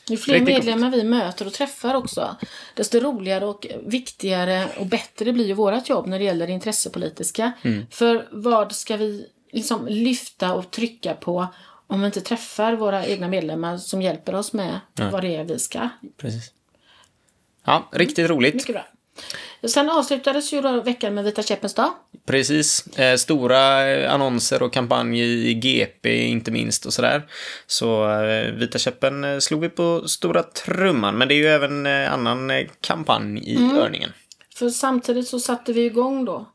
Ju 0.09 0.17
fler 0.17 0.41
medlemmar 0.41 0.91
vi 0.91 1.05
möter 1.05 1.47
och 1.47 1.53
träffar 1.53 1.95
också, 1.95 2.37
desto 2.75 2.99
roligare 2.99 3.47
och 3.47 3.67
viktigare 3.87 4.69
och 4.79 4.87
bättre 4.87 5.33
blir 5.33 5.47
ju 5.47 5.55
vårt 5.55 5.89
jobb 5.89 6.07
när 6.07 6.19
det 6.19 6.25
gäller 6.25 6.47
det 6.47 6.53
intressepolitiska. 6.53 7.53
Mm. 7.63 7.87
För 7.91 8.29
vad 8.31 8.73
ska 8.73 8.97
vi 8.97 9.27
liksom 9.53 9.87
lyfta 9.87 10.55
och 10.55 10.71
trycka 10.71 11.15
på 11.15 11.47
om 11.87 12.01
vi 12.01 12.07
inte 12.07 12.21
träffar 12.21 12.73
våra 12.73 13.07
egna 13.07 13.29
medlemmar 13.29 13.77
som 13.77 14.03
hjälper 14.03 14.35
oss 14.35 14.53
med 14.53 14.81
Ja. 14.95 15.11
vad 15.11 15.23
det 15.23 15.37
är 15.37 15.45
vi 15.45 15.59
ska. 15.59 15.89
Precis. 16.17 16.53
Ja, 17.65 17.89
riktigt 17.93 18.31
roligt. 18.31 18.55
Mycket 18.55 18.75
bra. 18.75 18.87
Sen 19.69 19.91
avslutades 19.91 20.53
ju 20.53 20.81
veckan 20.81 21.15
med 21.15 21.25
Vita 21.25 21.43
käppens 21.43 21.75
dag. 21.75 21.91
Precis. 22.27 22.87
Eh, 22.87 23.17
stora 23.17 23.89
eh, 23.91 24.15
annonser 24.15 24.63
och 24.63 24.73
kampanj 24.73 25.21
i 25.21 25.55
GP 25.55 26.27
inte 26.27 26.51
minst 26.51 26.87
och 26.87 26.93
sådär. 26.93 27.29
Så 27.67 28.11
eh, 28.11 28.53
Vita 28.53 28.79
käppen 28.79 29.41
slog 29.41 29.61
vi 29.61 29.69
på 29.69 30.09
stora 30.09 30.43
trumman. 30.43 31.19
Men 31.19 31.29
det 31.29 31.35
är 31.35 31.37
ju 31.37 31.47
även 31.47 31.87
annan 31.87 32.51
kampanj 32.81 33.39
i 33.39 33.57
Mm. 33.57 33.79
Örningen. 33.79 34.13
För 34.55 34.69
samtidigt 34.69 35.29
så 35.29 35.41
satte 35.41 35.73
vi 35.73 35.85
igång 35.85 36.25
då 36.25 36.47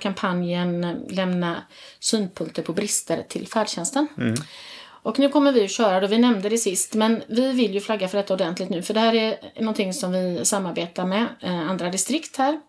kampanjen 0.00 0.96
Lämna 1.10 1.62
synpunkter 2.00 2.62
på 2.62 2.72
brister 2.72 3.22
till 3.28 3.48
färdtjänsten. 3.48 4.08
Mm. 4.18 4.34
Och 5.02 5.18
nu 5.18 5.28
kommer 5.28 5.52
vi 5.52 5.64
att 5.64 5.70
köra, 5.70 6.00
då 6.00 6.06
vi 6.06 6.18
nämnde 6.18 6.48
det 6.48 6.58
sist, 6.58 6.94
men 6.94 7.22
vi 7.26 7.52
vill 7.52 7.74
ju 7.74 7.80
flagga 7.80 8.08
för 8.08 8.18
detta 8.18 8.34
ordentligt 8.34 8.70
nu. 8.70 8.82
För 8.82 8.94
det 8.94 9.00
här 9.00 9.14
är 9.14 9.38
någonting 9.60 9.94
som 9.94 10.12
vi 10.12 10.44
samarbetar 10.44 11.06
med 11.06 11.26
eh, 11.40 11.70
andra 11.70 11.90
distrikt 11.90 12.36
här. 12.36 12.60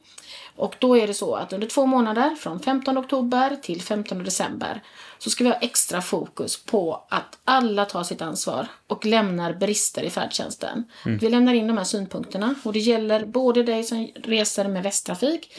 Och 0.55 0.75
då 0.79 0.97
är 0.97 1.07
det 1.07 1.13
så 1.13 1.35
att 1.35 1.53
under 1.53 1.67
två 1.67 1.85
månader, 1.85 2.35
från 2.39 2.59
15 2.59 2.97
oktober 2.97 3.57
till 3.61 3.81
15 3.81 4.23
december, 4.23 4.83
så 5.17 5.29
ska 5.29 5.43
vi 5.43 5.49
ha 5.49 5.57
extra 5.57 6.01
fokus 6.01 6.63
på 6.65 7.03
att 7.09 7.37
alla 7.43 7.85
tar 7.85 8.03
sitt 8.03 8.21
ansvar 8.21 8.67
och 8.87 9.05
lämnar 9.05 9.53
brister 9.53 10.03
i 10.03 10.09
färdtjänsten. 10.09 10.83
Mm. 11.05 11.17
Vi 11.17 11.29
lämnar 11.29 11.53
in 11.53 11.67
de 11.67 11.77
här 11.77 11.83
synpunkterna 11.83 12.55
och 12.63 12.73
det 12.73 12.79
gäller 12.79 13.25
både 13.25 13.63
dig 13.63 13.83
som 13.83 14.07
reser 14.15 14.67
med 14.67 14.83
Västtrafik, 14.83 15.53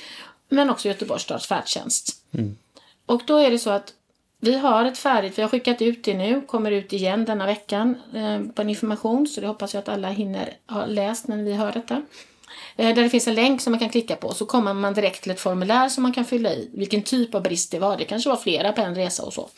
men 0.48 0.70
också 0.70 0.88
Göteborgs 0.88 1.22
stads 1.22 1.46
färdtjänst. 1.46 2.16
Och 3.06 3.22
då 3.26 3.36
är 3.36 3.50
det 3.50 3.58
så 3.58 3.70
att 3.70 3.92
vi 4.44 4.58
har 4.58 4.84
ett 4.84 4.98
färdigt, 4.98 5.38
vi 5.38 5.42
har 5.42 5.48
skickat 5.48 5.82
ut 5.82 6.04
det 6.04 6.14
nu, 6.14 6.40
kommer 6.46 6.70
ut 6.70 6.92
igen 6.92 7.24
denna 7.24 7.46
veckan 7.46 7.96
eh, 8.14 8.40
på 8.54 8.62
en 8.62 8.68
information, 8.68 9.26
så 9.26 9.40
det 9.40 9.46
hoppas 9.46 9.74
jag 9.74 9.80
att 9.80 9.88
alla 9.88 10.08
hinner 10.08 10.56
ha 10.68 10.86
läst 10.86 11.28
när 11.28 11.36
vi 11.42 11.52
hör 11.52 11.72
detta. 11.72 12.02
Eh, 12.76 12.94
där 12.94 13.02
det 13.02 13.10
finns 13.10 13.28
en 13.28 13.34
länk 13.34 13.60
som 13.60 13.70
man 13.70 13.80
kan 13.80 13.88
klicka 13.88 14.16
på, 14.16 14.34
så 14.34 14.46
kommer 14.46 14.74
man 14.74 14.94
direkt 14.94 15.22
till 15.22 15.30
ett 15.32 15.40
formulär 15.40 15.88
som 15.88 16.02
man 16.02 16.12
kan 16.12 16.24
fylla 16.24 16.52
i 16.52 16.70
vilken 16.74 17.02
typ 17.02 17.34
av 17.34 17.42
brist 17.42 17.70
det 17.70 17.78
var. 17.78 17.96
Det 17.96 18.04
kanske 18.04 18.30
var 18.30 18.36
flera 18.36 18.72
på 18.72 18.80
en 18.80 18.94
resa 18.94 19.22
och 19.22 19.32
så. 19.32 19.48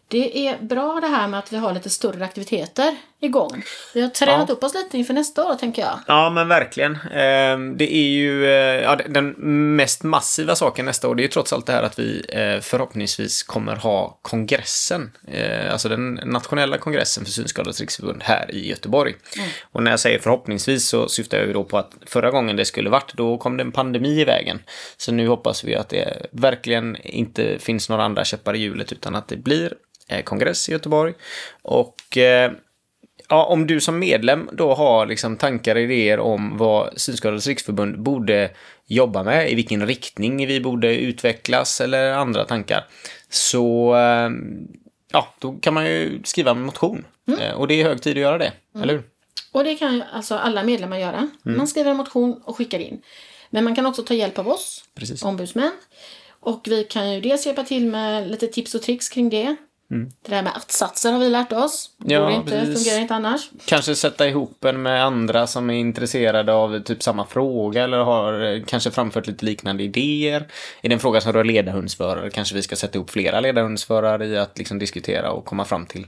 Det 0.08 0.46
är 0.48 0.58
bra 0.58 1.00
det 1.00 1.06
här 1.06 1.28
med 1.28 1.38
att 1.38 1.52
vi 1.52 1.56
har 1.56 1.72
lite 1.74 1.90
större 1.90 2.24
aktiviteter 2.24 2.96
igång. 3.20 3.62
Vi 3.94 4.00
har 4.00 4.08
tränat 4.08 4.48
Ja. 4.48 4.54
upp 4.54 4.64
oss 4.64 4.74
lite 4.74 4.98
inför 4.98 5.14
nästa 5.14 5.44
år 5.44 5.54
tänker 5.54 5.82
jag. 5.82 5.98
Ja, 6.06 6.30
men 6.30 6.48
verkligen. 6.48 6.92
Eh, 6.94 7.58
Det 7.76 7.94
är 7.94 8.08
ju 8.08 8.46
eh, 8.46 8.82
ja, 8.82 8.96
den 9.08 9.30
mest 9.76 10.02
massiva 10.02 10.54
saken 10.56 10.86
nästa 10.86 11.08
år. 11.08 11.14
Det 11.14 11.20
är 11.20 11.24
ju 11.24 11.28
trots 11.28 11.52
allt 11.52 11.66
det 11.66 11.72
här 11.72 11.82
att 11.82 11.98
vi 11.98 12.24
eh, 12.28 12.60
förhoppningsvis 12.60 13.42
kommer 13.42 13.76
ha 13.76 14.18
kongressen. 14.22 15.16
eh, 15.28 15.72
Alltså 15.72 15.88
den 15.88 16.14
nationella 16.24 16.78
kongressen 16.78 17.24
för 17.24 17.32
Synskadades 17.32 17.80
riksförbund 17.80 18.22
här 18.22 18.50
i 18.54 18.68
Göteborg. 18.68 19.14
Mm. 19.36 19.48
Och 19.72 19.82
när 19.82 19.90
jag 19.90 20.00
säger 20.00 20.18
förhoppningsvis 20.18 20.88
så 20.88 21.08
syftar 21.08 21.38
jag 21.38 21.46
ju 21.46 21.52
då 21.52 21.64
på 21.64 21.78
att 21.78 21.92
förra 22.06 22.30
gången 22.30 22.56
det 22.56 22.64
skulle 22.64 22.90
varit, 22.90 23.14
då 23.14 23.38
kom 23.38 23.56
det 23.56 23.62
en 23.62 23.72
pandemi 23.72 24.20
i 24.20 24.24
vägen. 24.24 24.62
Så 24.96 25.12
nu 25.12 25.28
hoppas 25.28 25.64
vi 25.64 25.74
att 25.74 25.88
det 25.88 26.26
verkligen 26.32 26.96
inte 27.02 27.58
finns 27.58 27.88
några 27.88 28.04
andra 28.04 28.24
käppar 28.24 28.54
i 28.54 28.58
hjulet 28.58 28.92
utan 28.92 29.14
att 29.16 29.28
det 29.28 29.36
blir 29.36 29.72
kongress 30.24 30.68
i 30.68 30.72
Göteborg. 30.72 31.14
Och 31.62 32.18
Ja, 33.30 33.44
om 33.44 33.66
du 33.66 33.80
som 33.80 33.98
medlem 33.98 34.48
då 34.52 34.74
har 34.74 35.06
liksom 35.06 35.36
tankar 35.36 35.76
och 35.76 35.82
idéer 35.82 36.18
om 36.20 36.56
vad 36.58 37.00
Synskadades 37.00 37.46
riksförbund 37.46 38.02
borde 38.02 38.50
jobba 38.86 39.22
med, 39.22 39.50
i 39.52 39.54
vilken 39.54 39.86
riktning 39.86 40.46
vi 40.46 40.60
borde 40.60 40.96
utvecklas 40.96 41.80
eller 41.80 42.12
andra 42.12 42.44
tankar, 42.44 42.84
så 43.28 43.94
eh, 43.96 44.30
ja, 45.12 45.34
då 45.38 45.52
kan 45.52 45.74
man 45.74 45.86
ju 45.86 46.20
skriva 46.24 46.50
en 46.50 46.62
motion. 46.62 47.04
Eh, 47.40 47.54
Och 47.54 47.68
det 47.68 47.74
är 47.74 47.84
hög 47.84 48.02
tid 48.02 48.12
att 48.16 48.20
göra 48.22 48.38
det, 48.38 48.52
Mm. 48.74 48.82
eller 48.82 48.92
hur? 48.94 49.02
Och 49.52 49.64
det 49.64 49.74
kan 49.74 49.94
ju 49.94 50.02
alltså 50.12 50.34
alla 50.34 50.62
medlemmar 50.62 50.98
göra. 50.98 51.28
Mm. 51.46 51.58
Man 51.58 51.66
skriver 51.66 51.90
en 51.90 51.96
motion 51.96 52.42
och 52.44 52.56
skickar 52.56 52.78
in. 52.78 53.02
Men 53.50 53.64
man 53.64 53.74
kan 53.74 53.86
också 53.86 54.02
ta 54.02 54.14
hjälp 54.14 54.38
av 54.38 54.48
oss, 54.48 54.84
Precis. 54.94 55.22
ombudsmän. 55.22 55.70
Och 56.40 56.66
vi 56.70 56.84
kan 56.84 57.12
ju 57.14 57.20
dels 57.20 57.46
hjälpa 57.46 57.64
till 57.64 57.86
med 57.86 58.30
lite 58.30 58.46
tips 58.46 58.74
och 58.74 58.82
tricks 58.82 59.08
kring 59.08 59.28
det. 59.30 59.56
Mm. 59.90 60.10
Det 60.22 60.34
där 60.34 60.42
med 60.42 60.56
att-satser 60.56 61.12
har 61.12 61.18
vi 61.18 61.28
lärt 61.28 61.52
oss. 61.52 61.90
Ja, 62.04 62.20
Går 62.20 62.30
inte, 62.30 62.50
precis. 62.50 62.84
fungerar 62.84 63.02
inte 63.02 63.14
annars. 63.14 63.50
Kanske 63.64 63.94
sätta 63.94 64.28
ihop 64.28 64.64
en 64.64 64.82
med 64.82 65.04
andra 65.04 65.46
som 65.46 65.70
är 65.70 65.74
intresserade 65.74 66.52
av 66.52 66.80
typ 66.80 67.02
samma 67.02 67.26
fråga 67.26 67.84
eller 67.84 67.98
har 67.98 68.54
eh, 68.54 68.62
kanske 68.66 68.90
framfört 68.90 69.26
lite 69.26 69.44
liknande 69.44 69.82
idéer. 69.82 70.46
Är 70.82 70.88
det 70.88 70.94
en 70.94 71.00
fråga 71.00 71.20
som 71.20 71.32
rör 71.32 71.44
ledarhundsförare 71.44 72.30
kanske 72.30 72.54
vi 72.54 72.62
ska 72.62 72.76
sätta 72.76 72.98
ihop 72.98 73.10
flera 73.10 73.40
ledarhundsförare 73.40 74.26
i 74.26 74.38
att 74.38 74.58
liksom 74.58 74.78
diskutera 74.78 75.30
och 75.32 75.44
komma 75.44 75.64
fram 75.64 75.86
till 75.86 76.06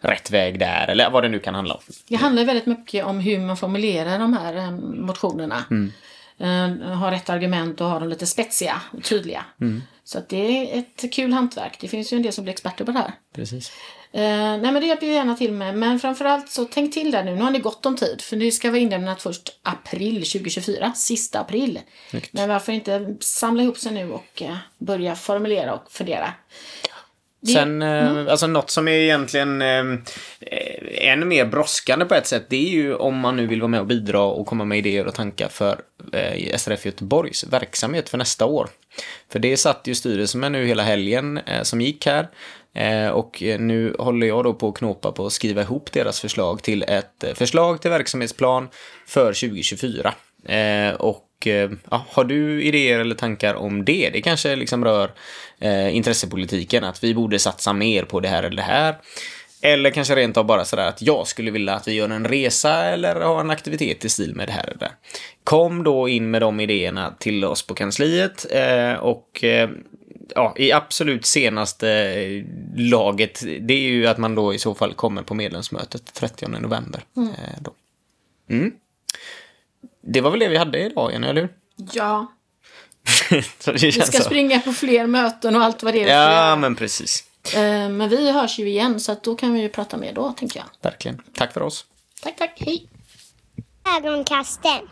rätt 0.00 0.30
väg 0.30 0.58
där 0.58 0.88
eller 0.88 1.10
vad 1.10 1.22
det 1.22 1.28
nu 1.28 1.38
kan 1.38 1.54
handla 1.54 1.74
om. 1.74 1.80
Det 2.08 2.16
handlar 2.16 2.44
väldigt 2.44 2.66
mycket 2.66 3.04
om 3.04 3.20
hur 3.20 3.38
man 3.38 3.56
formulerar 3.56 4.18
de 4.18 4.32
här 4.32 4.56
eh, 4.56 4.70
motionerna. 4.80 5.64
Mm. 5.70 5.92
Eh, 6.40 6.68
ha 6.92 7.10
rätt 7.10 7.30
argument 7.30 7.80
och 7.80 7.86
ha 7.86 7.98
dem 7.98 8.08
lite 8.08 8.26
spetsiga 8.26 8.80
och 8.92 9.04
tydliga. 9.04 9.44
Mm. 9.60 9.82
Så 10.04 10.18
att 10.18 10.28
det 10.28 10.36
är 10.74 10.78
ett 10.78 11.12
kul 11.12 11.32
hantverk. 11.32 11.78
Det 11.80 11.88
finns 11.88 12.12
ju 12.12 12.16
en 12.16 12.22
del 12.22 12.32
som 12.32 12.44
blir 12.44 12.52
experter 12.52 12.84
på 12.84 12.92
det 12.92 12.98
här. 12.98 13.12
Precis. 13.34 13.72
Eh, 14.12 14.20
nej 14.22 14.60
men 14.60 14.74
det 14.74 14.86
hjälper 14.86 15.06
vi 15.06 15.12
gärna 15.12 15.34
till 15.34 15.52
med. 15.52 15.78
Men 15.78 16.00
framförallt 16.00 16.50
så 16.50 16.64
tänk 16.64 16.94
till 16.94 17.10
där 17.10 17.24
nu. 17.24 17.34
Nu 17.34 17.42
har 17.42 17.50
ni 17.50 17.58
gott 17.58 17.86
om 17.86 17.96
tid. 17.96 18.20
För 18.20 18.36
det 18.36 18.52
ska 18.52 18.70
vara 18.70 18.80
inlämnat 18.80 19.22
först 19.22 19.60
april 19.62 20.14
2024. 20.14 20.92
Sista 20.96 21.40
april. 21.40 21.80
Snyggt. 22.10 22.32
Men 22.32 22.48
varför 22.48 22.72
inte 22.72 23.16
samla 23.20 23.62
ihop 23.62 23.78
sig 23.78 23.92
nu 23.92 24.12
och 24.12 24.42
eh, 24.42 24.56
börja 24.78 25.16
formulera 25.16 25.74
och 25.74 25.92
fundera. 25.92 26.34
Det- 27.40 27.52
Sen, 27.52 27.82
eh, 27.82 28.10
Mm. 28.10 28.28
alltså 28.28 28.46
något 28.46 28.70
som 28.70 28.88
är 28.88 28.92
egentligen 28.92 29.62
eh, 29.62 29.78
eh, 30.40 31.08
ännu 31.12 31.26
mer 31.26 31.44
brådskande 31.46 32.04
på 32.04 32.14
ett 32.14 32.26
sätt, 32.26 32.46
det 32.48 32.56
är 32.56 32.70
ju 32.70 32.94
om 32.94 33.18
man 33.18 33.36
nu 33.36 33.46
vill 33.46 33.60
vara 33.60 33.68
med 33.68 33.80
och 33.80 33.86
bidra 33.86 34.20
och 34.22 34.46
komma 34.46 34.64
med 34.64 34.78
idéer 34.78 35.06
och 35.06 35.14
tankar 35.14 35.48
för 35.48 35.80
eh, 36.12 36.56
SRF 36.56 36.86
Göteborgs 36.86 37.44
verksamhet 37.44 38.08
för 38.08 38.18
nästa 38.18 38.46
år. 38.46 38.68
För 39.32 39.38
det 39.38 39.56
satt 39.56 39.80
ju 39.86 39.94
styrelsen 39.94 40.40
med 40.40 40.52
nu 40.52 40.66
hela 40.66 40.82
helgen 40.82 41.38
eh, 41.38 41.62
som 41.62 41.80
gick 41.80 42.06
här. 42.06 42.28
Eh, 42.74 43.08
och 43.08 43.42
nu 43.42 43.94
håller 43.98 44.26
jag 44.26 44.44
då 44.44 44.54
på 44.54 44.68
att 44.68 44.74
knåpa 44.78 45.12
på 45.12 45.26
att 45.26 45.32
skriva 45.32 45.62
ihop 45.62 45.92
deras 45.92 46.20
förslag 46.20 46.62
till 46.62 46.82
ett 46.82 47.24
förslag 47.34 47.80
till 47.82 47.90
verksamhetsplan 47.90 48.68
för 49.06 49.32
2024. 49.32 50.14
Eh, 50.48 50.94
och 50.94 51.24
ja, 51.46 52.06
har 52.08 52.24
du 52.24 52.62
idéer 52.62 52.98
eller 52.98 53.14
tankar 53.14 53.54
om 53.54 53.84
det? 53.84 54.10
Det 54.12 54.20
kanske 54.20 54.56
liksom 54.56 54.84
rör 54.84 55.10
eh, 55.58 55.96
intressepolitiken, 55.96 56.84
att 56.84 57.04
vi 57.04 57.14
borde 57.14 57.38
satsa 57.38 57.72
mer 57.72 58.02
på 58.02 58.20
det 58.20 58.28
här 58.28 58.42
eller 58.42 58.56
det 58.56 58.62
här. 58.62 58.96
Eller 59.62 59.90
kanske 59.90 60.16
rent 60.16 60.36
av 60.36 60.44
bara 60.44 60.64
sådär 60.64 60.88
att 60.88 61.02
jag 61.02 61.26
skulle 61.26 61.50
vilja 61.50 61.74
att 61.74 61.88
vi 61.88 61.92
gör 61.92 62.08
en 62.08 62.28
resa 62.28 62.84
eller 62.84 63.14
har 63.14 63.40
en 63.40 63.50
aktivitet 63.50 64.04
i 64.04 64.08
stil 64.08 64.34
med 64.34 64.48
det 64.48 64.52
här 64.52 64.64
eller 64.64 64.78
det. 64.78 64.92
Kom 65.44 65.84
då 65.84 66.08
in 66.08 66.30
med 66.30 66.42
de 66.42 66.60
idéerna 66.60 67.14
till 67.18 67.44
oss 67.44 67.66
på 67.66 67.74
kansliet 67.74 68.46
eh, 68.50 68.92
och 68.92 69.44
eh, 69.44 69.70
ja, 70.34 70.54
i 70.56 70.72
absolut 70.72 71.26
senaste 71.26 71.90
eh, 71.90 72.44
laget, 72.76 73.42
det 73.60 73.74
är 73.74 73.88
ju 73.90 74.06
att 74.06 74.18
man 74.18 74.34
då 74.34 74.54
i 74.54 74.58
så 74.58 74.74
fall 74.74 74.94
kommer 74.94 75.22
på 75.22 75.34
medlemsmötet 75.34 76.14
30 76.14 76.48
november. 76.48 77.00
Mm. 77.16 77.28
Eh, 77.28 77.60
då. 77.60 77.72
Mm. 78.50 78.72
Det 80.00 80.20
var 80.20 80.30
väl 80.30 80.40
det 80.40 80.48
vi 80.48 80.56
hade 80.56 80.78
idag, 80.78 81.12
Jenny, 81.12 81.26
eller 81.26 81.40
hur? 81.40 81.50
Ja, 81.92 82.32
vi 83.72 83.92
ska 83.92 84.04
så. 84.04 84.22
springa 84.22 84.60
på 84.60 84.72
fler 84.72 85.06
möten 85.06 85.56
och 85.56 85.62
allt 85.62 85.82
vad 85.82 85.94
det 85.94 86.02
är. 86.02 86.30
Ja, 86.30 86.56
men 86.56 86.76
precis. 86.76 87.24
Eh, 87.54 87.88
men 87.88 88.08
vi 88.08 88.32
hörs 88.32 88.58
ju 88.58 88.68
igen 88.68 89.00
så 89.00 89.12
att 89.12 89.22
då 89.24 89.34
kan 89.34 89.54
vi 89.54 89.60
ju 89.60 89.68
prata 89.68 89.96
mer 89.96 90.12
då, 90.12 90.32
tänker 90.32 90.60
jag. 90.60 90.66
Verkligen. 90.90 91.22
Tack 91.34 91.52
för 91.52 91.62
oss. 91.62 91.84
Tack, 92.22 92.36
tack. 92.36 92.54
Hej! 92.56 92.88
Ögonkasten. 93.98 94.88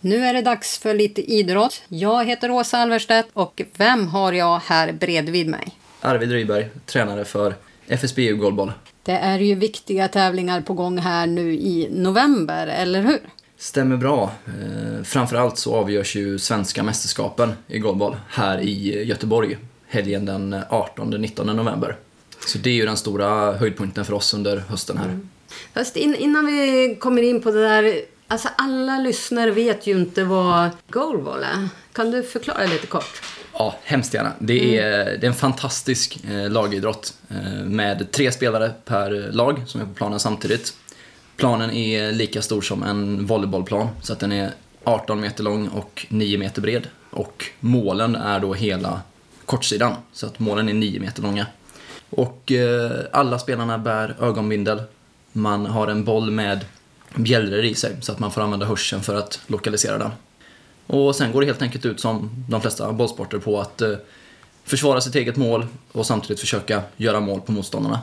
Nu 0.00 0.24
är 0.24 0.34
det 0.34 0.42
dags 0.42 0.78
för 0.78 0.94
lite 0.94 1.32
idrott. 1.32 1.82
Jag 1.88 2.24
heter 2.24 2.50
Åsa 2.50 2.78
Alverstedt 2.78 3.28
och 3.32 3.62
vem 3.76 4.08
har 4.08 4.32
jag 4.32 4.58
här 4.58 4.92
bredvid 4.92 5.46
mig? 5.48 5.68
Arvid 6.00 6.30
Ryberg, 6.30 6.68
tränare 6.86 7.24
för 7.24 7.54
FSBU 7.88 8.36
Goalball. 8.36 8.72
Det 9.02 9.12
är 9.12 9.38
ju 9.38 9.54
viktiga 9.54 10.08
tävlingar 10.08 10.60
på 10.60 10.74
gång 10.74 10.98
här 10.98 11.26
nu 11.26 11.52
i 11.54 11.88
november, 11.90 12.66
eller 12.66 13.02
hur? 13.02 13.20
Stämmer 13.58 13.96
bra. 13.96 14.32
Eh, 14.46 15.02
framförallt 15.02 15.58
så 15.58 15.74
avgörs 15.74 16.16
ju 16.16 16.38
svenska 16.38 16.82
mästerskapen 16.82 17.52
i 17.66 17.78
goalball 17.78 18.16
här 18.28 18.60
i 18.60 19.04
Göteborg 19.04 19.58
helgen 19.94 20.24
den 20.24 20.54
18-19 20.54 21.44
november. 21.54 21.96
Så 22.46 22.58
det 22.58 22.70
är 22.70 22.74
ju 22.74 22.86
den 22.86 22.96
stora 22.96 23.52
höjdpunkten 23.52 24.04
för 24.04 24.12
oss 24.12 24.34
under 24.34 24.56
hösten 24.56 24.98
här. 24.98 25.18
Fast 25.74 25.96
in, 25.96 26.14
innan 26.14 26.46
vi 26.46 26.96
kommer 27.00 27.22
in 27.22 27.40
på 27.40 27.50
det 27.50 27.62
där, 27.62 28.00
alltså 28.28 28.48
alla 28.56 28.98
lyssnare 28.98 29.50
vet 29.50 29.86
ju 29.86 29.92
inte 29.92 30.24
vad 30.24 30.70
goalball 30.88 31.42
är. 31.42 31.68
Kan 31.92 32.10
du 32.10 32.22
förklara 32.22 32.66
lite 32.66 32.86
kort? 32.86 33.22
Ja, 33.52 33.78
hemskt 33.82 34.14
gärna. 34.14 34.32
Det 34.38 34.78
är, 34.78 35.04
det 35.04 35.26
är 35.26 35.28
en 35.28 35.34
fantastisk 35.34 36.18
eh, 36.30 36.50
lagidrott 36.50 37.14
eh, 37.28 37.64
med 37.64 38.12
tre 38.12 38.32
spelare 38.32 38.72
per 38.84 39.32
lag 39.32 39.62
som 39.66 39.80
är 39.80 39.84
på 39.84 39.94
planen 39.94 40.20
samtidigt. 40.20 40.74
Planen 41.36 41.70
är 41.70 42.12
lika 42.12 42.42
stor 42.42 42.62
som 42.62 42.82
en 42.82 43.26
volleybollplan 43.26 43.88
så 44.00 44.12
att 44.12 44.20
den 44.20 44.32
är 44.32 44.52
18 44.84 45.20
meter 45.20 45.44
lång 45.44 45.68
och 45.68 46.06
9 46.08 46.38
meter 46.38 46.62
bred. 46.62 46.86
Och 47.10 47.44
målen 47.60 48.16
är 48.16 48.40
då 48.40 48.54
hela 48.54 49.00
kortsidan 49.44 49.94
så 50.12 50.26
att 50.26 50.38
målen 50.38 50.68
är 50.68 50.74
9 50.74 51.00
meter 51.00 51.22
långa. 51.22 51.46
Och 52.10 52.52
eh, 52.52 52.90
alla 53.12 53.38
spelarna 53.38 53.78
bär 53.78 54.16
ögonbindel. 54.20 54.82
Man 55.32 55.66
har 55.66 55.88
en 55.88 56.04
boll 56.04 56.30
med 56.30 56.64
bjällror 57.14 57.64
i 57.64 57.74
sig 57.74 57.96
så 58.00 58.12
att 58.12 58.18
man 58.18 58.30
får 58.30 58.40
använda 58.40 58.66
hörseln 58.66 59.02
för 59.02 59.14
att 59.14 59.40
lokalisera 59.46 59.98
den. 59.98 60.10
Och 60.86 61.16
sen 61.16 61.32
går 61.32 61.40
det 61.40 61.46
helt 61.46 61.62
enkelt 61.62 61.84
ut 61.84 62.00
som 62.00 62.44
de 62.48 62.60
flesta 62.60 62.92
bollsporter 62.92 63.38
på 63.38 63.60
att 63.60 63.82
eh, 63.82 63.94
försvara 64.64 65.00
sitt 65.00 65.14
eget 65.14 65.36
mål 65.36 65.66
och 65.92 66.06
samtidigt 66.06 66.40
försöka 66.40 66.82
göra 66.96 67.20
mål 67.20 67.40
på 67.40 67.52
motståndarna. 67.52 68.00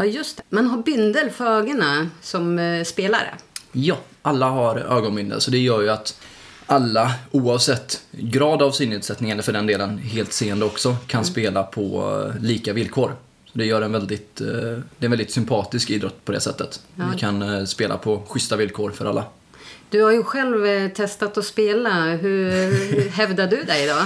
Ja, 0.00 0.06
just 0.06 0.36
det. 0.36 0.42
Man 0.48 0.66
har 0.66 0.82
bindel 0.82 1.30
för 1.30 1.46
ögonen 1.46 2.10
som 2.20 2.58
eh, 2.58 2.84
spelare. 2.84 3.34
Ja, 3.72 3.98
alla 4.22 4.48
har 4.48 4.76
ögonbindel 4.76 5.40
så 5.40 5.50
det 5.50 5.58
gör 5.58 5.82
ju 5.82 5.90
att 5.90 6.20
alla, 6.66 7.12
oavsett 7.30 8.02
grad 8.10 8.62
av 8.62 8.70
synnedsättning 8.70 9.30
eller 9.30 9.42
för 9.42 9.52
den 9.52 9.66
delen 9.66 9.98
helt 9.98 10.32
seende 10.32 10.64
också, 10.64 10.96
kan 11.06 11.24
spela 11.24 11.62
på 11.62 12.16
eh, 12.26 12.42
lika 12.42 12.72
villkor. 12.72 13.16
Så 13.52 13.58
det 13.58 13.64
gör 13.64 13.82
en 13.82 13.92
väldigt, 13.92 14.40
eh, 14.40 14.46
det 14.46 15.00
är 15.00 15.04
en 15.04 15.10
väldigt 15.10 15.32
sympatisk 15.32 15.90
idrott 15.90 16.24
på 16.24 16.32
det 16.32 16.40
sättet. 16.40 16.80
Ja. 16.94 17.04
Vi 17.12 17.18
kan 17.18 17.66
spela 17.66 17.96
på 17.96 18.22
schyssta 18.28 18.56
villkor 18.56 18.90
för 18.90 19.06
alla. 19.06 19.24
Du 19.90 20.02
har 20.02 20.10
ju 20.12 20.22
själv 20.22 20.66
eh, 20.66 20.88
testat 20.88 21.38
att 21.38 21.44
spela. 21.44 22.04
Hur, 22.04 23.08
hävdar 23.10 23.46
du 23.46 23.62
dig 23.64 23.86
då? 23.88 23.98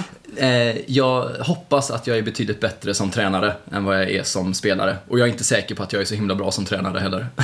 Eh, 0.43 0.77
Jag 0.91 1.23
hoppas 1.29 1.91
att 1.91 2.07
jag 2.07 2.19
är 2.19 2.23
betydligt 2.23 2.61
bättre 2.61 2.95
som 2.95 3.11
tränare 3.11 3.55
än 3.73 3.85
vad 3.85 3.97
jag 3.97 4.11
är 4.11 4.23
som 4.23 4.55
spelare. 4.55 4.97
Och 5.09 5.19
jag 5.19 5.29
är 5.29 5.33
inte 5.33 5.45
säker 5.45 5.75
på 5.75 5.83
att 5.83 5.93
jag 5.93 6.03
är 6.03 6.07
så 6.07 6.15
himla 6.15 6.35
bra 6.35 6.51
som 6.51 6.65
tränare 6.65 6.99
heller. 6.99 7.27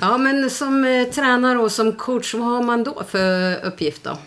Ja, 0.00 0.18
men 0.18 0.50
som 0.50 0.84
eh, 0.84 1.04
tränare 1.08 1.58
och 1.58 1.72
som 1.72 1.92
coach, 1.92 2.34
vad 2.34 2.44
har 2.44 2.62
man 2.62 2.84
då 2.84 3.02
för 3.08 3.54
uppgift 3.64 4.04
då? 4.04 4.18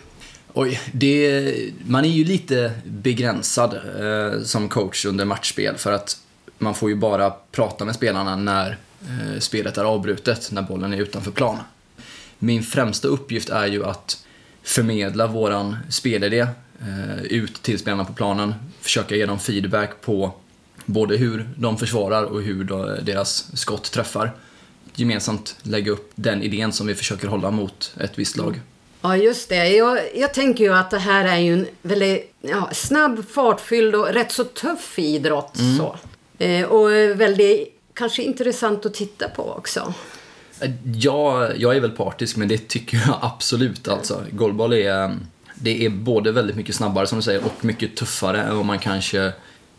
Oj, 0.52 0.80
det, 0.92 1.54
man 1.86 2.04
är 2.04 2.08
ju 2.08 2.24
lite 2.24 2.72
begränsad 2.84 3.74
eh, 3.74 4.42
som 4.42 4.68
coach 4.68 5.04
under 5.04 5.24
matchspel 5.24 5.76
för 5.76 5.92
att 5.92 6.16
man 6.58 6.74
får 6.74 6.88
ju 6.90 6.96
bara 6.96 7.30
prata 7.52 7.84
med 7.84 7.94
spelarna 7.94 8.36
när 8.36 8.76
eh, 9.02 9.38
spelet 9.40 9.78
är 9.78 9.84
avbrutet, 9.84 10.48
när 10.52 10.62
bollen 10.62 10.92
är 10.92 10.98
utanför 10.98 11.30
plan. 11.30 11.56
Min 12.44 12.62
främsta 12.62 13.08
uppgift 13.08 13.48
är 13.48 13.66
ju 13.66 13.84
att 13.84 14.24
förmedla 14.62 15.26
våran 15.26 15.76
spelidé 15.90 16.46
eh, 16.80 17.22
ut 17.22 17.62
till 17.62 17.78
spelarna 17.78 18.04
på 18.04 18.12
planen, 18.12 18.54
försöka 18.80 19.16
ge 19.16 19.26
dem 19.26 19.38
feedback 19.38 20.00
på 20.00 20.32
både 20.86 21.16
hur 21.16 21.48
de 21.56 21.78
försvarar 21.78 22.24
och 22.24 22.42
hur 22.42 22.64
deras 23.02 23.56
skott 23.58 23.92
träffar. 23.92 24.32
Gemensamt 24.94 25.56
lägga 25.62 25.92
upp 25.92 26.12
den 26.14 26.42
idén 26.42 26.72
som 26.72 26.86
vi 26.86 26.94
försöker 26.94 27.28
hålla 27.28 27.50
mot 27.50 27.94
ett 28.00 28.18
visst 28.18 28.36
lag. 28.36 28.60
Ja, 29.02 29.16
just 29.16 29.48
det. 29.48 29.68
Jag, 29.68 29.98
jag 30.14 30.34
tänker 30.34 30.64
ju 30.64 30.74
att 30.74 30.90
det 30.90 30.98
här 30.98 31.24
är 31.24 31.38
ju 31.38 31.52
en 31.52 31.66
väldigt 31.82 32.34
ja, 32.40 32.70
snabb, 32.72 33.28
fartfylld 33.28 33.94
och 33.94 34.08
rätt 34.08 34.32
så 34.32 34.44
tuff 34.44 34.98
idrott. 34.98 35.58
Mm. 35.58 35.78
Så. 35.78 35.96
Eh, 36.44 36.64
och 36.64 36.90
väldigt 37.20 37.80
kanske 37.94 38.22
intressant 38.22 38.86
att 38.86 38.94
titta 38.94 39.28
på 39.28 39.42
också. 39.42 39.94
Jag, 40.94 41.58
jag 41.60 41.76
är 41.76 41.80
väl 41.80 41.90
partisk, 41.90 42.36
men 42.36 42.48
det 42.48 42.68
tycker 42.68 42.96
jag 43.06 43.18
absolut. 43.22 43.88
Alltså. 43.88 44.24
Goalball 44.30 44.72
är, 44.72 45.16
det 45.54 45.86
är 45.86 45.90
både 45.90 46.32
väldigt 46.32 46.56
mycket 46.56 46.74
snabbare 46.74 47.06
som 47.06 47.18
du 47.18 47.22
säger 47.22 47.44
och 47.44 47.64
mycket 47.64 47.96
tuffare 47.96 48.42
än 48.42 48.56
vad 48.56 48.66
man 48.66 48.78
kanske 48.78 49.32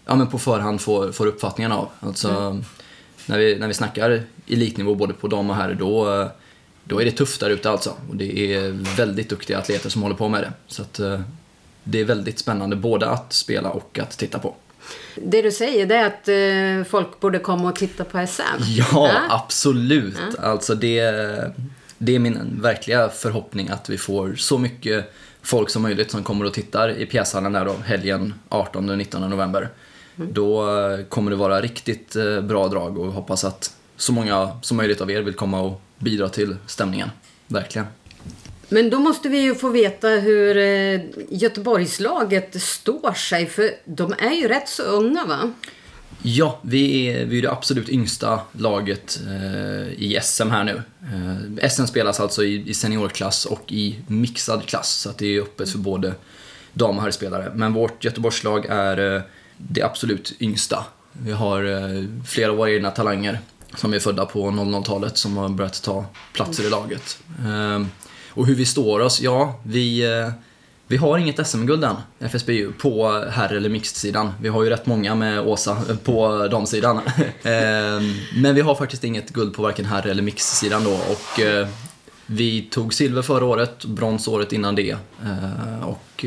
ja, 0.06 0.16
men 0.16 0.28
på 0.28 0.40
förhand 0.40 0.82
får, 0.82 1.12
får 1.12 1.26
uppfattningen 1.28 1.72
av. 1.72 1.90
Alltså, 2.00 2.30
Mm. 2.30 2.64
när, 3.26 3.38
vi, 3.38 3.60
när 3.60 3.68
vi 3.68 3.74
snackar 3.74 4.24
elitnivå 4.48 4.96
både 4.96 5.14
på 5.14 5.28
dam 5.28 5.50
och 5.50 5.56
herr, 5.56 5.74
då, 5.74 6.30
då 6.84 7.02
är 7.02 7.06
det 7.06 7.12
tufft 7.12 7.40
där 7.40 7.50
ute 7.50 7.70
alltså. 7.70 7.94
Och 8.10 8.16
det 8.16 8.54
är 8.56 8.72
väldigt 8.98 9.30
duktiga 9.30 9.58
atleter 9.58 9.90
som 9.90 10.02
håller 10.02 10.16
på 10.16 10.30
med 10.30 10.42
det. 10.42 10.52
Så 10.68 10.82
att, 10.82 11.00
eh, 11.00 11.22
det 11.84 12.00
är 12.00 12.06
väldigt 12.06 12.40
spännande 12.40 12.76
både 12.76 13.10
att 13.10 13.34
spela 13.34 13.70
och 13.70 14.00
att 14.00 14.18
titta 14.18 14.40
på. 14.40 14.56
Det 15.16 15.42
du 15.42 15.52
säger 15.52 15.86
det 15.86 15.96
är 15.96 16.06
att 16.06 16.28
eh, 16.28 16.90
folk 16.92 17.20
borde 17.20 17.40
komma 17.40 17.70
och 17.70 17.76
titta 17.76 18.04
på 18.04 18.28
SM. 18.28 18.64
Ja, 18.78 19.12
absolut. 19.30 20.18
Ja. 20.38 20.50
Alltså 20.50 20.76
det, 20.76 21.02
det 21.98 22.16
är 22.16 22.20
min 22.20 22.60
verkliga 22.62 23.10
förhoppning 23.10 23.70
att 23.70 23.90
vi 23.90 23.98
får 23.98 24.36
så 24.36 24.58
mycket 24.58 25.14
folk 25.42 25.70
som 25.70 25.82
möjligt 25.82 26.12
som 26.12 26.24
kommer 26.24 26.46
och 26.46 26.54
tittar 26.54 26.90
i 26.90 27.06
pjäshallen 27.06 27.54
där 27.54 27.66
då, 27.66 27.76
helgen 27.86 28.34
18-19 28.50 29.28
november. 29.28 29.70
Då 30.16 30.80
eh, 30.80 31.06
kommer 31.06 31.32
det 31.32 31.38
vara 31.38 31.62
riktigt 31.62 32.16
eh, 32.16 32.42
bra 32.42 32.68
drag 32.68 32.98
och 32.98 33.12
hoppas 33.12 33.44
att 33.44 33.76
så 33.98 34.14
många 34.14 34.60
som 34.62 34.78
möjligt 34.78 35.02
av 35.02 35.12
er 35.12 35.22
vill 35.22 35.34
komma 35.34 35.62
och 35.62 35.82
bidra 35.98 36.30
till 36.30 36.56
stämningen. 36.68 37.10
Verkligen. 37.48 37.88
Men 38.74 38.90
då 38.90 39.00
måste 39.00 39.30
vi 39.30 39.40
ju 39.40 39.56
få 39.56 39.70
veta 39.70 40.08
hur 40.08 40.58
eh, 40.58 41.02
Göteborgslaget 41.30 42.62
står 42.62 43.14
sig. 43.14 43.46
För 43.46 43.72
de 43.86 44.14
är 44.20 44.32
ju 44.32 44.48
rätt 44.48 44.70
så 44.70 44.84
unga 44.84 45.26
va? 45.26 45.54
Ja, 46.22 46.60
vi 46.64 47.08
är, 47.08 47.26
vi 47.26 47.38
är 47.38 47.42
det 47.42 47.52
absolut 47.52 47.90
yngsta 47.90 48.40
laget 48.52 49.20
eh, 49.28 49.94
i 49.94 50.20
SM 50.24 50.50
här 50.50 50.64
nu. 50.64 50.82
Eh, 51.62 51.70
SM 51.70 51.86
spelas 51.86 52.20
alltså 52.20 52.44
i, 52.44 52.70
i 52.70 52.74
seniorklass 52.74 53.46
och 53.46 53.72
i 53.72 54.00
mixad 54.08 54.66
klass, 54.66 54.92
så 54.92 55.10
att 55.10 55.18
det 55.18 55.38
är 55.38 55.42
öppet 55.42 55.70
för 55.70 55.78
både 55.78 56.14
dam 56.74 56.98
och 56.98 57.04
herrspelare. 57.04 57.52
Men 57.56 57.74
vårt 57.74 58.04
Göteborgslag 58.04 58.66
är 58.66 59.16
eh, 59.16 59.22
det 59.58 59.82
absolut 59.82 60.36
yngsta. 60.40 60.86
Vi 61.12 61.32
har 61.32 61.64
eh, 61.64 62.04
flera 62.28 62.52
av 62.52 62.58
våra 62.58 62.72
egna 62.72 62.92
talanger 62.92 63.40
som 63.76 63.94
är 63.94 64.00
födda 64.00 64.26
på 64.26 64.48
00-talet 64.48 65.18
som 65.18 65.38
har 65.38 65.50
börjat 65.50 65.84
ta 65.84 66.06
platser 66.34 66.64
i 66.64 66.70
laget. 66.70 67.18
Eh, 67.40 67.86
och 68.34 68.48
hur 68.48 68.56
vi 68.56 68.66
står 68.66 69.00
oss? 69.00 69.22
Ja, 69.22 69.60
vi, 69.64 70.06
eh, 70.20 70.32
vi 70.88 70.98
har 70.98 71.18
inget 71.18 71.48
SM-guld 71.48 71.84
än, 71.84 71.96
FSBU, 72.20 72.72
på 72.72 73.24
herr 73.30 73.54
eller 73.54 73.70
mixed-sidan. 73.70 74.34
Vi 74.42 74.50
har 74.50 74.64
ju 74.64 74.70
rätt 74.70 74.86
många 74.86 75.16
med 75.16 75.40
Åsa 75.40 75.78
eh, 75.90 75.96
på 75.96 76.48
damsidan. 76.48 77.02
Ehm, 77.44 78.14
men 78.36 78.56
vi 78.56 78.62
har 78.62 78.76
faktiskt 78.76 79.04
inget 79.04 79.30
guld 79.30 79.54
på 79.54 79.62
varken 79.62 79.86
herr 79.86 80.08
eller 80.08 80.24
mixed-sidan. 80.24 80.84
då. 80.84 80.92
Och 80.92 81.40
eh, 81.40 81.68
vi 82.26 82.62
tog 82.62 82.94
silver 82.94 83.22
förra 83.22 83.46
året, 83.46 83.86
brons 83.86 84.28
året 84.28 84.54
innan 84.54 84.76
det. 84.76 84.98
Och 85.84 86.26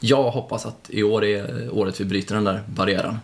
jag 0.00 0.30
hoppas 0.30 0.66
att 0.66 0.86
i 0.88 1.02
år 1.02 1.24
är 1.24 1.68
året 1.72 2.00
vi 2.00 2.04
bryter 2.04 2.34
den 2.34 2.44
där 2.44 2.62
barriären. 2.66 3.18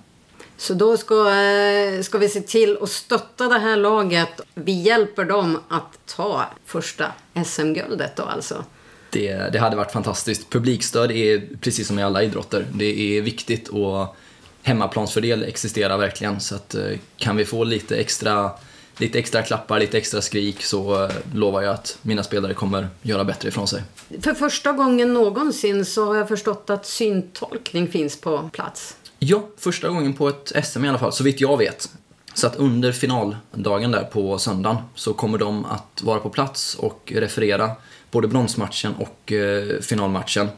Så 0.61 0.75
då 0.75 0.97
ska, 0.97 1.35
eh, 1.35 2.03
ska 2.03 2.19
vi 2.19 2.29
se 2.29 2.41
till 2.41 2.79
att 2.83 2.91
stötta 2.91 3.49
det 3.49 3.59
här 3.59 3.77
laget. 3.77 4.41
Vi 4.55 4.73
hjälper 4.73 5.25
dem 5.25 5.59
att 5.69 5.99
ta 6.07 6.45
första 6.67 7.13
SM-guldet 7.45 8.17
då 8.17 8.23
alltså. 8.23 8.65
Det, 9.11 9.53
det 9.53 9.59
hade 9.59 9.77
varit 9.77 9.93
fantastiskt. 9.93 10.51
Publikstöd 10.51 11.11
är 11.11 11.43
precis 11.61 11.87
som 11.87 11.99
i 11.99 12.03
alla 12.03 12.23
idrotter. 12.23 12.67
Det 12.73 13.19
är 13.19 13.23
viktigt 13.23 13.69
och 13.69 14.17
hemmaplansfördel 14.63 15.43
existerar 15.43 15.99
verkligen. 15.99 16.41
Så 16.41 16.55
att, 16.55 16.75
eh, 16.75 16.99
kan 17.17 17.37
vi 17.37 17.45
få 17.45 17.65
lite 17.65 17.97
extra, 17.97 18.51
lite 18.97 19.19
extra 19.19 19.43
klappar, 19.43 19.81
lite 19.81 19.99
extra 19.99 20.21
skrik 20.21 20.63
så 20.63 21.05
eh, 21.05 21.11
lovar 21.35 21.63
jag 21.63 21.75
att 21.75 21.99
mina 22.03 22.23
spelare 22.23 22.55
kommer 22.55 22.89
göra 23.03 23.25
bättre 23.25 23.49
ifrån 23.49 23.69
sig. 23.69 23.83
För 24.21 24.35
första 24.35 24.73
gången 24.73 25.15
någonsin 25.15 25.85
så 25.85 26.07
har 26.07 26.17
jag 26.17 26.29
förstått 26.29 26.71
att 26.71 26.87
syntolkning 26.87 27.89
finns 27.89 28.21
på 28.21 28.51
plats. 28.53 28.97
Ja, 29.23 29.43
första 29.57 29.89
gången 29.89 30.13
på 30.13 30.29
ett 30.29 30.53
SM 30.65 30.85
i 30.85 30.89
alla 30.89 30.99
fall, 30.99 31.13
så 31.13 31.25
vitt 31.25 31.41
jag 31.41 31.57
vet. 31.57 31.91
Så 32.35 32.47
att 32.47 32.57
under 32.57 32.93
finaldagen 32.93 33.91
där 33.91 34.05
på 34.05 34.39
söndagen 34.39 34.77
så 34.95 35.13
kommer 35.13 35.39
de 35.39 35.65
att 35.65 36.03
vara 36.03 36.21
på 36.21 36.31
plats 36.31 36.75
och 36.75 37.13
referera 37.17 37.71
både 38.11 38.29
bronsmatchen 38.29 38.95
och 38.99 39.33
eh, 39.33 39.81
finalmatchen. 39.81 40.49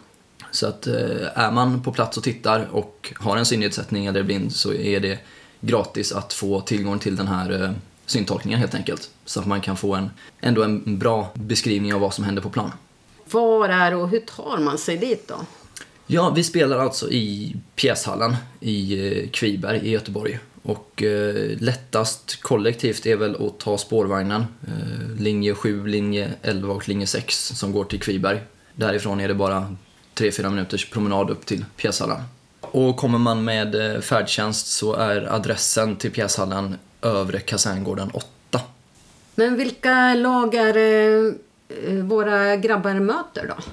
Så 0.50 0.66
att 0.66 0.86
eh, 0.86 0.94
är 1.34 1.50
man 1.50 1.82
på 1.82 1.92
plats 1.92 2.16
och 2.16 2.24
tittar 2.24 2.68
och 2.72 3.12
har 3.20 3.36
en 3.36 3.46
synnedsättning 3.46 4.06
eller 4.06 4.20
är 4.20 4.24
blind 4.24 4.52
så 4.52 4.72
är 4.72 5.00
det 5.00 5.18
gratis 5.60 6.12
att 6.12 6.32
få 6.32 6.60
tillgång 6.60 6.98
till 6.98 7.16
den 7.16 7.28
här 7.28 7.62
eh, 7.62 7.70
syntolkningen 8.06 8.60
helt 8.60 8.74
enkelt. 8.74 9.10
Så 9.24 9.40
att 9.40 9.46
man 9.46 9.60
kan 9.60 9.76
få 9.76 9.94
en, 9.94 10.10
ändå 10.40 10.62
en 10.62 10.98
bra 10.98 11.30
beskrivning 11.34 11.94
av 11.94 12.00
vad 12.00 12.14
som 12.14 12.24
händer 12.24 12.42
på 12.42 12.50
plan. 12.50 12.72
Var 13.30 13.68
är 13.68 13.94
och 13.94 14.08
hur 14.08 14.20
tar 14.20 14.58
man 14.58 14.78
sig 14.78 14.96
dit 14.96 15.28
då? 15.28 15.34
Ja, 16.14 16.30
vi 16.30 16.44
spelar 16.44 16.78
alltså 16.78 17.10
i 17.10 17.56
pjäshallen 17.74 18.36
i 18.60 19.08
eh, 19.08 19.28
Kviberg 19.30 19.78
i 19.78 19.90
Göteborg. 19.90 20.38
Och 20.62 21.02
eh, 21.02 21.58
lättast 21.58 22.42
kollektivt 22.42 23.06
är 23.06 23.16
väl 23.16 23.46
att 23.46 23.60
ta 23.60 23.78
spårvagnen. 23.78 24.44
Eh, 24.66 25.20
linje 25.20 25.54
7, 25.54 25.86
linje 25.86 26.30
11 26.42 26.74
och 26.74 26.88
linje 26.88 27.06
6 27.06 27.48
som 27.48 27.72
går 27.72 27.84
till 27.84 28.00
Kviberg. 28.00 28.40
Därifrån 28.74 29.20
är 29.20 29.28
det 29.28 29.34
bara 29.34 29.76
3-4 30.14 30.50
minuters 30.50 30.90
promenad 30.90 31.30
upp 31.30 31.46
till 31.46 31.64
pjäshallen. 31.76 32.22
Och 32.60 32.96
kommer 32.96 33.18
man 33.18 33.44
med 33.44 33.94
eh, 33.94 34.00
färdtjänst 34.00 34.66
så 34.66 34.94
är 34.94 35.34
adressen 35.34 35.96
till 35.96 36.10
pjäshallen 36.10 36.76
Övre 37.02 37.40
Kaserngården 37.40 38.10
8. 38.12 38.60
Men 39.34 39.56
vilka 39.56 40.14
lag 40.14 40.54
är 40.54 40.72
det 40.72 41.34
eh, 41.86 41.94
våra 41.94 42.56
grabbar 42.56 42.94
möter 42.94 43.46
då? 43.56 43.64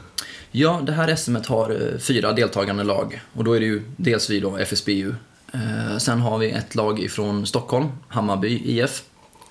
Ja, 0.52 0.82
det 0.84 0.92
här 0.92 1.16
SMet 1.16 1.46
har 1.48 1.72
eh, 1.72 2.00
fyra 2.00 2.34
deltagande 2.34 2.84
lag 2.84 3.22
och 3.34 3.44
då 3.44 3.54
är 3.54 3.60
det 3.60 3.66
ju 3.66 3.82
dels 3.98 4.30
vi 4.30 4.40
då, 4.40 4.58
FSBU. 4.58 5.16
Eh, 5.54 5.98
sen 5.98 6.20
har 6.20 6.38
vi 6.38 6.52
ett 6.52 6.76
lag 6.76 7.00
ifrån 7.00 7.48
Stockholm, 7.48 7.88
Hammarby 8.08 8.62
IF. 8.66 9.04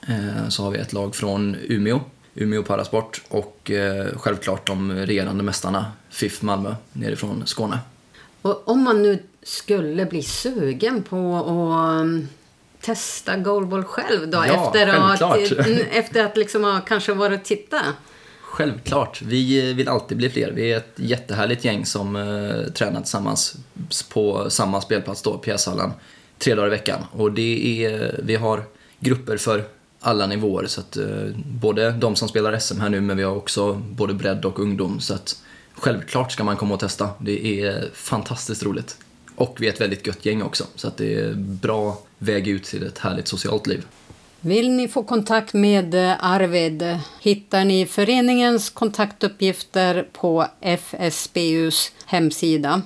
Eh, 0.09 0.49
så 0.49 0.63
har 0.63 0.71
vi 0.71 0.79
ett 0.79 0.93
lag 0.93 1.17
från 1.17 1.57
Umeå, 1.69 2.01
Umeå 2.35 2.63
Parasport 2.63 3.23
och 3.29 3.71
självklart 4.15 4.67
de 4.67 4.93
regerande 4.93 5.43
mästarna 5.43 5.93
FIF 6.11 6.43
Malmö 6.43 6.75
nerifrån 6.93 7.43
Skåne. 7.47 7.79
Och 8.43 8.68
om 8.68 8.83
man 8.83 9.03
nu 9.03 9.22
skulle 9.43 10.07
bli 10.07 10.22
sugen 10.22 11.03
på 11.03 11.37
att 11.37 12.01
um, 12.01 12.29
testa 12.81 13.37
goalball 13.37 13.85
själv 13.85 14.29
då? 14.31 14.45
Ja, 14.47 14.66
efter, 14.66 14.87
att, 14.87 15.18
självklart. 15.18 15.66
mm, 15.66 15.87
efter 15.91 16.25
att 16.25 16.37
liksom 16.37 16.64
ha 16.64 16.81
kanske 16.81 17.12
varit 17.12 17.41
och 17.41 17.47
titta. 17.47 17.81
Självklart. 18.51 19.22
Vi 19.22 19.70
eh, 19.70 19.76
vill 19.76 19.88
alltid 19.88 20.18
bli 20.18 20.30
fler. 20.30 20.53
Vi 20.53 20.72
är 20.72 20.76
ett 20.76 20.92
jättehärligt 20.96 21.64
gäng 21.64 21.86
som 21.86 22.16
eh, 22.16 22.72
tränar 22.72 23.01
tillsammans 23.01 23.57
på 24.09 24.51
samma 24.51 24.80
spelplats 24.80 25.22
då, 25.22 25.38
pjäshallen, 25.38 25.90
tre 26.38 26.55
dagar 26.55 26.66
i 26.66 26.70
veckan. 26.70 27.01
Och 27.12 27.32
det 27.32 27.84
är, 27.84 28.03
eh, 28.03 28.11
vi 28.18 28.36
har 28.36 28.64
grupper 29.01 29.36
för 29.36 29.64
alla 30.01 30.26
nivåer. 30.26 30.66
Så 30.66 30.80
att, 30.80 30.96
eh, 30.96 31.07
både 31.44 31.90
de 31.90 32.16
som 32.16 32.28
spelar 32.28 32.53
SM 32.53 32.80
här 32.80 32.88
nu, 32.88 33.01
men 33.01 33.16
vi 33.16 33.22
har 33.22 33.36
också 33.36 33.74
både 33.74 34.14
bredd 34.14 34.44
och 34.44 34.59
ungdom. 34.59 35.01
Så 35.01 35.14
att 35.14 35.42
självklart 35.72 36.32
ska 36.32 36.44
man 36.44 36.57
komma 36.57 36.74
och 36.74 36.80
testa. 36.80 37.09
Det 37.18 37.62
är 37.62 37.88
fantastiskt 37.92 38.62
roligt. 38.62 38.96
Och 39.34 39.57
vi 39.61 39.68
är 39.68 39.72
ett 39.72 39.80
väldigt 39.80 40.07
gött 40.07 40.26
gäng 40.26 40.42
också, 40.42 40.64
så 40.74 40.88
att 40.88 40.96
det 40.96 41.14
är 41.14 41.34
bra 41.34 42.03
väg 42.18 42.49
ut 42.49 42.64
till 42.64 42.86
ett 42.86 42.99
härligt 42.99 43.28
socialt 43.28 43.66
liv. 43.66 43.84
Vill 44.41 44.70
ni 44.70 44.89
få 44.89 45.03
kontakt 45.03 45.55
med 45.55 45.95
eh, 45.95 46.24
Arvid 46.24 46.99
hittar 47.20 47.64
ni 47.64 47.86
föreningens 47.86 48.70
kontaktuppgifter 48.70 50.09
på 50.12 50.47
FSBUs 50.61 51.93
hemsida 52.07 52.82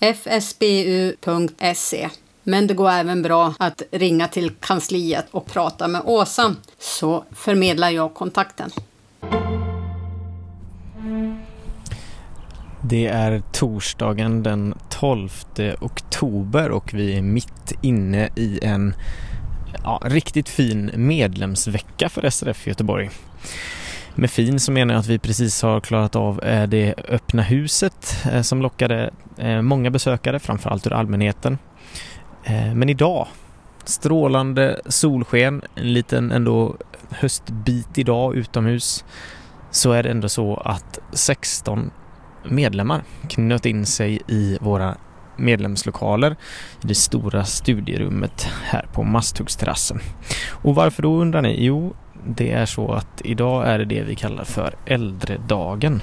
fsbu.se. 0.00 1.18
Men 2.42 2.66
det 2.66 2.74
går 2.74 2.90
även 2.90 3.22
bra 3.22 3.54
att 3.58 3.82
ringa 3.90 4.28
till 4.28 4.50
kansliet 4.50 5.26
och 5.30 5.46
prata 5.46 5.88
med 5.88 6.02
Åsa 6.04 6.54
så 6.78 7.24
förmedlar 7.30 7.90
jag 7.90 8.14
kontakten. 8.14 8.70
Det 12.82 13.06
är 13.06 13.42
torsdagen 13.52 14.42
den 14.42 14.74
12 14.88 15.30
oktober 15.80 16.70
och 16.70 16.94
vi 16.94 17.16
är 17.18 17.22
mitt 17.22 17.72
inne 17.82 18.28
i 18.36 18.58
en 18.62 18.94
ja, 19.86 20.00
riktigt 20.04 20.48
fin 20.48 20.90
medlemsvecka 20.94 22.08
för 22.08 22.30
SRF 22.30 22.66
Göteborg. 22.66 23.10
Med 24.14 24.30
fin 24.30 24.60
så 24.60 24.72
menar 24.72 24.94
jag 24.94 25.00
att 25.00 25.06
vi 25.06 25.18
precis 25.18 25.62
har 25.62 25.80
klarat 25.80 26.16
av 26.16 26.44
eh, 26.44 26.68
det 26.68 26.94
öppna 27.08 27.42
huset 27.42 28.26
eh, 28.32 28.42
som 28.42 28.62
lockade 28.62 29.10
eh, 29.36 29.62
många 29.62 29.90
besökare, 29.90 30.38
framförallt 30.38 30.86
ur 30.86 30.92
allmänheten. 30.92 31.58
Men 32.74 32.88
idag, 32.88 33.26
strålande 33.84 34.80
solsken, 34.86 35.62
en 35.74 35.92
liten 35.92 36.32
ändå 36.32 36.76
höstbit 37.10 37.98
idag 37.98 38.34
utomhus, 38.34 39.04
så 39.70 39.92
är 39.92 40.02
det 40.02 40.10
ändå 40.10 40.28
så 40.28 40.56
att 40.56 40.98
16 41.12 41.90
medlemmar 42.44 43.02
knöt 43.28 43.66
in 43.66 43.86
sig 43.86 44.20
i 44.28 44.58
våra 44.60 44.96
medlemslokaler 45.36 46.30
i 46.82 46.86
det 46.86 46.94
stora 46.94 47.44
studierummet 47.44 48.48
här 48.64 48.86
på 48.92 49.02
Masthuggsterrassen. 49.02 50.00
Och 50.50 50.74
varför 50.74 51.02
då 51.02 51.16
undrar 51.20 51.42
ni? 51.42 51.56
Jo, 51.64 51.94
det 52.26 52.52
är 52.52 52.66
så 52.66 52.92
att 52.92 53.20
idag 53.24 53.68
är 53.68 53.78
det 53.78 53.84
det 53.84 54.02
vi 54.02 54.14
kallar 54.14 54.44
för 54.44 54.74
äldredagen. 54.86 56.00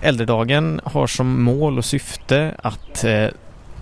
Äldredagen 0.00 0.80
har 0.84 1.06
som 1.06 1.42
mål 1.42 1.78
och 1.78 1.84
syfte 1.84 2.54
att 2.62 3.04
eh, 3.04 3.26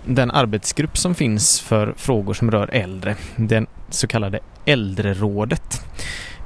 den 0.05 0.31
arbetsgrupp 0.31 0.97
som 0.97 1.15
finns 1.15 1.61
för 1.61 1.93
frågor 1.97 2.33
som 2.33 2.51
rör 2.51 2.69
äldre, 2.73 3.15
den 3.35 3.67
så 3.89 4.07
kallade 4.07 4.39
äldrerådet, 4.65 5.81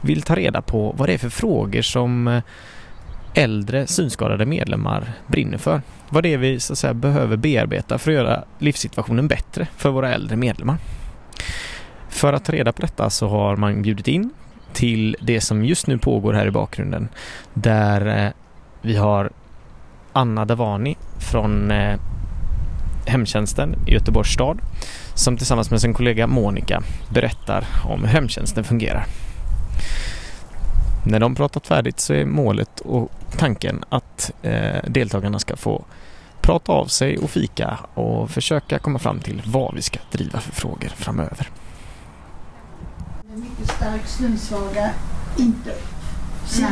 vill 0.02 0.22
ta 0.22 0.36
reda 0.36 0.62
på 0.62 0.95
vad 0.97 1.10
det 1.10 1.14
är 1.14 1.18
för 1.18 1.30
frågor 1.30 1.82
som 1.82 2.28
eh, 2.28 2.43
äldre 3.34 3.88
synskadade 3.88 4.45
medlemmar 4.45 5.13
brinner 5.27 5.57
för. 5.57 5.82
Vad 6.09 6.23
det 6.23 6.34
är 6.34 6.38
vi 6.38 6.59
så 6.59 6.73
att 6.73 6.79
säga, 6.79 6.93
behöver 6.93 7.38
bearbeta 7.38 7.97
för 7.97 8.11
att 8.11 8.15
göra 8.15 8.43
livssituationen 8.59 9.27
bättre 9.27 9.67
för 9.77 9.89
våra 9.89 10.13
äldre 10.13 10.36
medlemmar. 10.36 10.77
För 12.09 12.34
att 12.34 12.45
ta 12.45 12.51
reda 12.51 12.71
på 12.71 12.82
detta 12.82 13.09
så 13.09 13.27
har 13.27 13.55
man 13.55 13.82
bjudit 13.82 14.07
in 14.07 14.29
till 14.73 15.17
det 15.21 15.41
som 15.41 15.65
just 15.65 15.88
nu 15.88 15.97
pågår 15.97 16.34
här 16.34 16.47
i 16.47 16.51
bakgrunden 16.51 17.09
där 17.53 18.25
eh, 18.25 18.32
vi 18.82 18.95
har 18.95 19.32
Anna 20.13 20.45
Davani 20.45 20.97
från 21.19 21.71
eh, 21.71 21.99
hemtjänsten 23.05 23.75
i 23.88 23.93
Göteborgs 23.93 24.34
stad 24.34 24.59
som 25.13 25.38
tillsammans 25.38 25.71
med 25.71 25.82
sin 25.82 25.93
kollega 25.93 26.27
Monica 26.27 26.84
berättar 27.09 27.67
om 27.86 28.03
hur 28.03 28.07
hemtjänsten 28.07 28.63
fungerar. 28.63 29.05
När 31.05 31.19
de 31.19 31.36
pratat 31.36 31.67
färdigt 31.67 31.99
så 31.99 32.13
är 32.13 32.25
målet 32.25 32.82
att 32.86 33.20
tanken 33.42 33.84
att 33.89 34.32
eh, 34.42 34.84
deltagarna 34.88 35.39
ska 35.39 35.56
få 35.56 35.86
prata 36.42 36.72
av 36.72 36.86
sig 36.86 37.18
och 37.18 37.30
fika 37.30 37.80
och 37.94 38.30
försöka 38.30 38.80
komma 38.80 39.00
fram 39.00 39.20
till 39.20 39.42
vad 39.46 39.76
vi 39.76 39.82
ska 39.82 40.00
driva 40.12 40.39
för 40.39 40.52
frågor 40.52 40.89
framöver. 40.89 41.50
Mycket 43.34 43.72
stark 43.76 44.08
synsvaga, 44.08 44.89
inte 45.38 45.74
syn. 46.46 46.68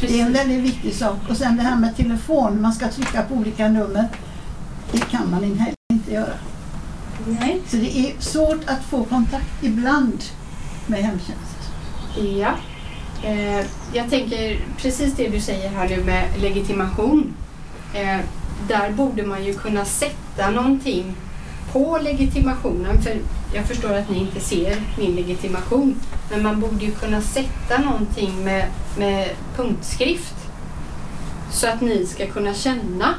Det 0.00 0.20
är 0.20 0.26
en 0.26 0.32
väldigt 0.32 0.60
viktig 0.60 0.94
sak. 0.94 1.18
Och 1.28 1.36
sen 1.36 1.56
det 1.56 1.62
här 1.62 1.76
med 1.76 1.96
telefon, 1.96 2.62
man 2.62 2.72
ska 2.72 2.88
trycka 2.88 3.22
på 3.22 3.34
olika 3.34 3.68
nummer. 3.68 4.08
Det 4.92 5.00
kan 5.00 5.30
man 5.30 5.42
heller 5.44 5.74
inte 5.92 6.12
göra. 6.12 6.34
Nej. 7.26 7.62
Så 7.66 7.76
det 7.76 7.98
är 7.98 8.20
svårt 8.20 8.60
att 8.66 8.84
få 8.84 9.04
kontakt 9.04 9.64
ibland 9.64 10.22
med 10.86 10.98
hemtjänst. 10.98 11.72
Ja. 12.38 12.54
Eh, 13.24 13.66
jag 13.92 14.10
tänker 14.10 14.60
precis 14.76 15.14
det 15.14 15.28
du 15.28 15.40
säger 15.40 15.68
här 15.68 15.88
nu 15.88 16.04
med 16.04 16.24
legitimation. 16.40 17.34
Eh, 17.94 18.18
där 18.68 18.90
borde 18.92 19.22
man 19.22 19.44
ju 19.44 19.54
kunna 19.54 19.84
sätta 19.84 20.50
någonting 20.50 21.14
på 21.72 21.98
legitimationen. 22.02 23.02
För 23.02 23.16
jag 23.54 23.64
förstår 23.64 23.92
att 23.94 24.10
ni 24.10 24.18
inte 24.18 24.40
ser 24.40 24.76
min 24.98 25.14
legitimation. 25.16 25.94
Men 26.30 26.42
man 26.42 26.60
borde 26.60 26.84
ju 26.84 26.90
kunna 26.90 27.20
sätta 27.20 27.78
någonting 27.78 28.44
med, 28.44 28.66
med 28.98 29.28
punktskrift. 29.56 30.34
Så 31.50 31.66
att 31.66 31.80
ni 31.80 32.06
ska 32.06 32.26
kunna 32.26 32.54
känna. 32.54 33.14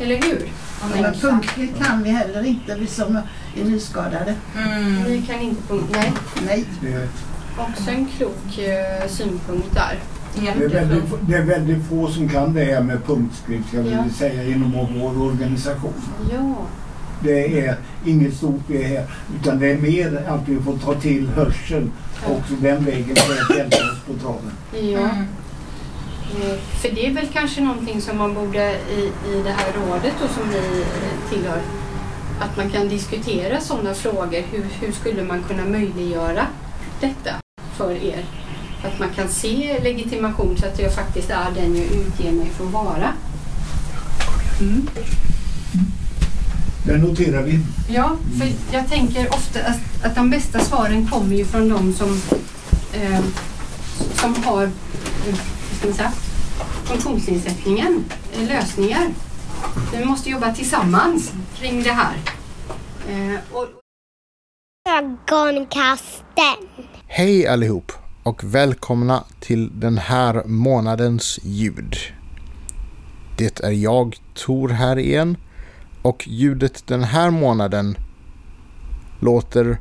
Eller 0.00 0.22
hur? 0.22 0.52
Ja, 0.80 1.00
men 1.02 1.14
punktskrift 1.14 1.84
kan 1.84 2.02
vi 2.02 2.10
heller 2.10 2.46
inte, 2.46 2.74
vi 2.74 2.86
som 2.86 3.16
är 3.56 3.64
nyskadade. 3.64 4.34
Mm. 4.56 5.02
Ni 5.02 5.22
kan 5.22 5.40
inte 5.40 5.62
punkt... 5.68 5.88
Nej. 5.92 6.12
Nej. 6.46 6.64
Också 7.58 7.90
en 7.90 8.06
klok 8.16 8.58
eh, 8.58 9.08
synpunkt 9.08 9.74
där. 9.74 9.98
Det 10.40 10.48
är, 10.48 10.68
väldigt, 10.68 11.04
det 11.28 11.34
är 11.36 11.42
väldigt 11.42 11.84
få 11.88 12.08
som 12.10 12.28
kan 12.28 12.54
det 12.54 12.64
här 12.64 12.80
med 12.82 13.04
punktskrift, 13.06 13.68
jag 13.72 13.82
vill 13.82 13.92
Ja. 13.92 14.04
säga, 14.18 14.44
inom 14.44 14.72
vår 15.00 15.22
organisation. 15.22 15.92
Ja. 16.32 16.54
Det 17.22 17.66
är 17.66 17.76
inget 18.06 18.34
stort 18.36 18.60
det 18.68 18.82
här, 18.82 19.06
utan 19.40 19.58
det 19.58 19.66
är 19.72 19.78
mer 19.78 20.24
att 20.28 20.48
vi 20.48 20.60
får 20.60 20.76
ta 20.78 20.94
till 20.94 21.28
hörseln 21.28 21.92
och 22.24 22.40
så 22.48 22.54
den 22.54 22.84
vägen 22.84 23.16
för 23.16 23.32
att 23.52 23.58
hjälpa 23.58 23.76
oss 23.76 24.00
på 24.06 24.14
traven. 24.22 24.52
Ja. 24.92 25.00
Eh, 25.00 26.58
För 26.82 26.88
det 26.94 27.06
är 27.06 27.12
väl 27.14 27.26
kanske 27.32 27.60
någonting 27.60 28.00
som 28.00 28.18
man 28.18 28.34
borde 28.34 28.70
i, 28.72 29.12
i 29.30 29.42
det 29.44 29.50
här 29.50 29.72
rådet 29.72 30.12
då, 30.22 30.28
som 30.28 30.48
ni 30.50 30.80
eh, 30.80 31.30
tillhör, 31.30 31.60
att 32.40 32.56
man 32.56 32.70
kan 32.70 32.88
diskutera 32.88 33.60
sådana 33.60 33.94
frågor. 33.94 34.42
Hur, 34.52 34.66
hur 34.80 34.92
skulle 34.92 35.22
man 35.24 35.42
kunna 35.48 35.64
möjliggöra 35.64 36.46
detta 37.00 37.30
för 37.76 37.92
er? 37.92 38.24
Att 38.84 38.98
man 38.98 39.08
kan 39.14 39.28
se 39.28 39.80
legitimation 39.82 40.56
så 40.58 40.66
att 40.66 40.78
jag 40.78 40.94
faktiskt 40.94 41.30
är 41.30 41.50
den 41.54 41.76
jag 41.76 41.84
utger 41.84 42.32
mig 42.32 42.50
för 42.56 42.66
att 42.66 42.72
vara. 42.72 43.12
Mm. 44.60 44.88
Det 46.86 46.98
noterar 46.98 47.42
vi. 47.42 47.60
Ja, 47.88 48.16
för 48.38 48.76
jag 48.76 48.88
tänker 48.88 49.34
ofta 49.34 49.60
att, 49.60 50.04
att 50.04 50.14
de 50.14 50.30
bästa 50.30 50.60
svaren 50.60 51.08
kommer 51.08 51.36
ju 51.36 51.44
från 51.44 51.68
de 51.68 51.94
som, 51.94 52.20
eh, 52.92 53.20
som 54.14 54.34
har 54.44 54.62
eh, 54.62 55.94
säga, 55.94 56.12
funktionsnedsättningen, 56.84 58.04
eh, 58.32 58.48
lösningar. 58.48 59.08
Vi 59.92 60.04
måste 60.04 60.30
jobba 60.30 60.54
tillsammans 60.54 61.32
kring 61.58 61.82
det 61.82 61.92
här. 61.92 62.14
Eh, 63.08 63.40
och, 63.52 63.68
Ögonkasten. 64.86 66.56
Hej 67.06 67.46
allihop 67.46 67.92
och 68.22 68.44
välkomna 68.44 69.24
till 69.40 69.80
den 69.80 69.98
här 69.98 70.44
månadens 70.44 71.38
ljud. 71.42 71.96
Det 73.38 73.60
är 73.60 73.70
jag, 73.70 74.16
Tor, 74.34 74.68
här 74.68 74.98
igen 74.98 75.36
och 76.02 76.28
ljudet 76.28 76.86
den 76.86 77.02
här 77.02 77.30
månaden 77.30 77.96
låter, 79.20 79.78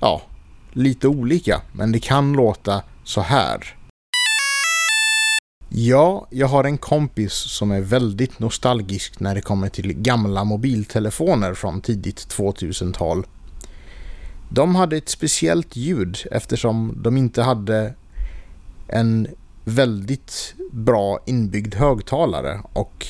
ja, 0.00 0.22
lite 0.72 1.08
olika, 1.08 1.62
men 1.72 1.92
det 1.92 2.00
kan 2.00 2.32
låta 2.32 2.82
så 3.04 3.20
här. 3.20 3.76
Ja, 5.68 6.26
jag 6.30 6.46
har 6.46 6.64
en 6.64 6.78
kompis 6.78 7.32
som 7.32 7.70
är 7.70 7.80
väldigt 7.80 8.38
nostalgisk 8.38 9.20
när 9.20 9.34
det 9.34 9.40
kommer 9.40 9.68
till 9.68 9.92
gamla 9.92 10.44
mobiltelefoner 10.44 11.54
från 11.54 11.80
tidigt 11.80 12.36
2000-tal. 12.36 13.26
De 14.48 14.74
hade 14.74 14.96
ett 14.96 15.08
speciellt 15.08 15.76
ljud 15.76 16.18
eftersom 16.30 16.98
de 17.02 17.16
inte 17.16 17.42
hade 17.42 17.94
en 18.88 19.28
väldigt 19.64 20.54
bra 20.72 21.20
inbyggd 21.26 21.74
högtalare 21.74 22.60
och 22.72 23.06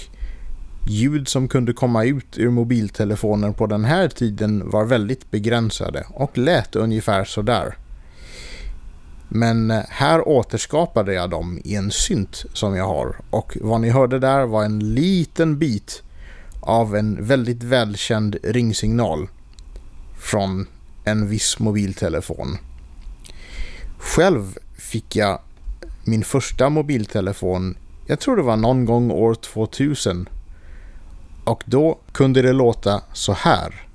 ljud 0.89 1.28
som 1.28 1.49
kunde 1.49 1.72
komma 1.72 2.05
ut 2.05 2.39
ur 2.39 2.51
mobiltelefoner 2.51 3.53
på 3.53 3.66
den 3.66 3.84
här 3.84 4.09
tiden 4.09 4.70
var 4.70 4.84
väldigt 4.84 5.30
begränsade 5.30 6.07
och 6.11 6.39
lät 6.39 6.76
ungefär 6.76 7.24
sådär. 7.24 7.76
Men 9.28 9.70
eh, 9.70 9.82
här 9.89 10.28
återskapade 10.28 11.14
jag 11.14 11.30
dem 11.30 11.61
i 11.64 11.74
en 11.74 11.91
synt 11.91 12.45
som 12.53 12.76
jag 12.76 12.87
har. 12.87 13.16
Och 13.30 13.57
vad 13.61 13.80
ni 13.80 13.91
hörde 13.91 14.18
där 14.18 14.47
var 14.47 14.64
en 14.64 14.95
liten 14.95 15.59
bit 15.59 16.03
av 16.61 16.97
en 16.97 17.24
väldigt 17.24 17.62
välkänd 17.62 18.37
ringsignal 18.43 19.28
från 20.18 20.66
en 21.07 21.28
viss 21.28 21.59
mobiltelefon. 21.59 22.59
Själv 23.98 24.59
fick 24.78 25.16
jag 25.16 25.40
min 26.04 26.24
första 26.24 26.68
mobiltelefon, 26.68 27.76
jag 28.07 28.20
tror 28.20 28.36
det 28.36 28.42
var 28.42 28.57
någon 28.57 28.84
gång 28.84 29.11
år 29.11 29.34
2000. 29.34 30.28
Och 31.44 31.62
då 31.66 31.98
kunde 32.12 32.42
det 32.42 32.52
låta 32.52 33.02
så 33.12 33.32
här. 33.32 33.86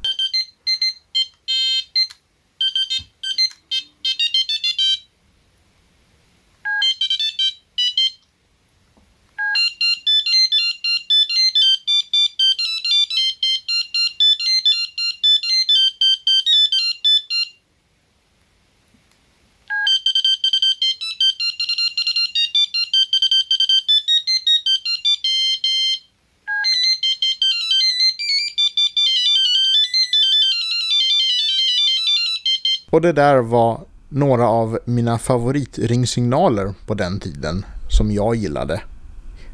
Och 32.91 33.01
det 33.01 33.13
där 33.13 33.37
var 33.37 33.81
några 34.09 34.47
av 34.47 34.79
mina 34.85 35.17
favoritringsignaler 35.17 36.73
på 36.85 36.93
den 36.93 37.19
tiden 37.19 37.65
som 37.89 38.11
jag 38.11 38.35
gillade 38.35 38.81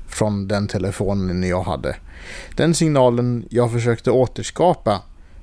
från 0.07 0.47
den 0.47 0.67
telefonen 0.67 1.43
jag 1.43 1.63
hade. 1.63 1.95
Den 2.55 2.73
signalen 2.73 3.45
jag 3.49 3.71
försökte 3.71 4.11
återskapa 4.11 5.01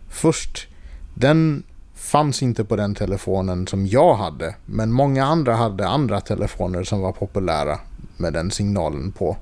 först, 0.08 0.68
den 1.14 1.62
fanns 1.94 2.42
inte 2.42 2.64
på 2.64 2.76
den 2.76 2.94
telefonen 2.94 3.66
som 3.66 3.86
jag 3.86 4.14
hade. 4.14 4.54
Men 4.66 4.92
många 4.92 5.24
andra 5.24 5.54
hade 5.54 5.88
andra 5.88 6.20
telefoner 6.20 6.84
som 6.84 7.00
var 7.00 7.12
populära 7.12 7.78
med 8.16 8.32
den 8.32 8.50
signalen 8.50 9.12
på. 9.12 9.36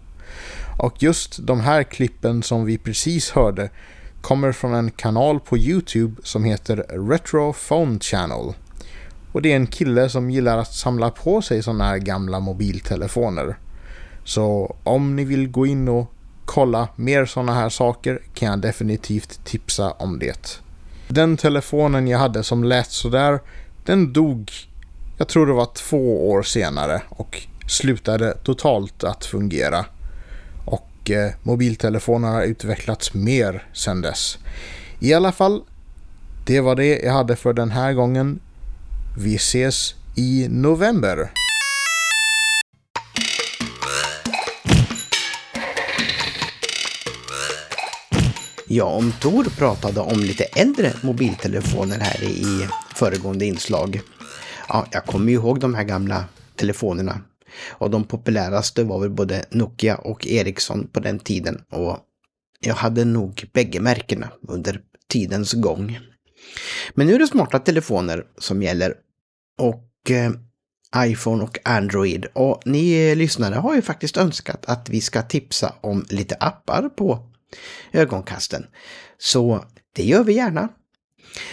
Och 0.78 1.02
just 1.02 1.46
de 1.46 1.60
här 1.60 1.82
klippen 1.82 2.42
som 2.42 2.64
vi 2.64 2.78
precis 2.78 3.30
hörde 3.30 3.70
kommer 4.22 4.52
från 4.52 4.74
en 4.74 4.90
kanal 4.90 5.40
på 5.40 5.58
Youtube 5.58 6.22
som 6.24 6.44
heter 6.44 6.76
Retro 7.08 7.52
Phone 7.52 7.98
Channel. 8.00 8.54
Och 9.32 9.42
det 9.42 9.52
är 9.52 9.56
en 9.56 9.66
kille 9.66 10.08
som 10.08 10.30
gillar 10.30 10.58
att 10.58 10.74
samla 10.74 11.10
på 11.10 11.42
sig 11.42 11.62
sådana 11.62 11.84
här 11.84 11.98
gamla 11.98 12.40
mobiltelefoner. 12.40 13.56
Så 14.24 14.76
om 14.84 15.16
ni 15.16 15.24
vill 15.24 15.48
gå 15.48 15.66
in 15.66 15.88
och 15.88 16.12
kolla 16.44 16.88
mer 16.96 17.26
sådana 17.26 17.54
här 17.54 17.68
saker 17.68 18.22
kan 18.34 18.48
jag 18.48 18.60
definitivt 18.60 19.44
tipsa 19.44 19.90
om 19.90 20.18
det. 20.18 20.60
Den 21.08 21.36
telefonen 21.36 22.08
jag 22.08 22.18
hade 22.18 22.42
som 22.42 22.64
lät 22.64 22.90
sådär, 22.90 23.40
den 23.84 24.12
dog, 24.12 24.50
jag 25.18 25.28
tror 25.28 25.46
det 25.46 25.52
var 25.52 25.68
två 25.74 26.30
år 26.30 26.42
senare 26.42 27.02
och 27.08 27.42
slutade 27.66 28.34
totalt 28.44 29.04
att 29.04 29.24
fungera 29.24 29.84
och 31.02 31.10
eh, 31.10 31.32
mobiltelefoner 31.42 32.28
har 32.28 32.42
utvecklats 32.42 33.14
mer 33.14 33.68
sedan 33.72 34.00
dess. 34.00 34.38
I 35.00 35.14
alla 35.14 35.32
fall, 35.32 35.62
det 36.46 36.60
var 36.60 36.76
det 36.76 36.98
jag 36.98 37.12
hade 37.12 37.36
för 37.36 37.52
den 37.52 37.70
här 37.70 37.92
gången. 37.92 38.40
Vi 39.18 39.36
ses 39.36 39.94
i 40.16 40.46
november. 40.50 41.30
Ja, 48.66 48.84
om 48.84 49.12
Tor 49.12 49.44
pratade 49.44 50.00
om 50.00 50.18
lite 50.18 50.44
äldre 50.44 50.92
mobiltelefoner 51.02 51.98
här 51.98 52.24
i 52.24 52.68
föregående 52.94 53.44
inslag. 53.44 54.00
Ja, 54.68 54.86
jag 54.90 55.04
kommer 55.04 55.28
ju 55.28 55.34
ihåg 55.34 55.60
de 55.60 55.74
här 55.74 55.84
gamla 55.84 56.24
telefonerna 56.56 57.20
och 57.70 57.90
de 57.90 58.04
populäraste 58.04 58.84
var 58.84 59.00
väl 59.00 59.10
både 59.10 59.44
Nokia 59.50 59.96
och 59.96 60.26
Ericsson 60.26 60.88
på 60.92 61.00
den 61.00 61.18
tiden. 61.18 61.62
Och 61.70 61.98
jag 62.60 62.74
hade 62.74 63.04
nog 63.04 63.44
bägge 63.52 63.80
märkena 63.80 64.28
under 64.48 64.80
tidens 65.08 65.52
gång. 65.52 65.98
Men 66.94 67.06
nu 67.06 67.14
är 67.14 67.18
det 67.18 67.26
smarta 67.26 67.58
telefoner 67.58 68.24
som 68.38 68.62
gäller. 68.62 68.94
Och 69.58 70.10
eh, 70.10 70.32
iPhone 70.96 71.44
och 71.44 71.58
Android. 71.64 72.26
Och 72.32 72.62
ni 72.64 73.14
lyssnare 73.14 73.54
har 73.54 73.74
ju 73.74 73.82
faktiskt 73.82 74.16
önskat 74.16 74.64
att 74.66 74.88
vi 74.88 75.00
ska 75.00 75.22
tipsa 75.22 75.74
om 75.80 76.04
lite 76.08 76.34
appar 76.34 76.88
på 76.88 77.30
ögonkasten. 77.92 78.66
Så 79.18 79.64
det 79.96 80.04
gör 80.04 80.24
vi 80.24 80.32
gärna. 80.32 80.68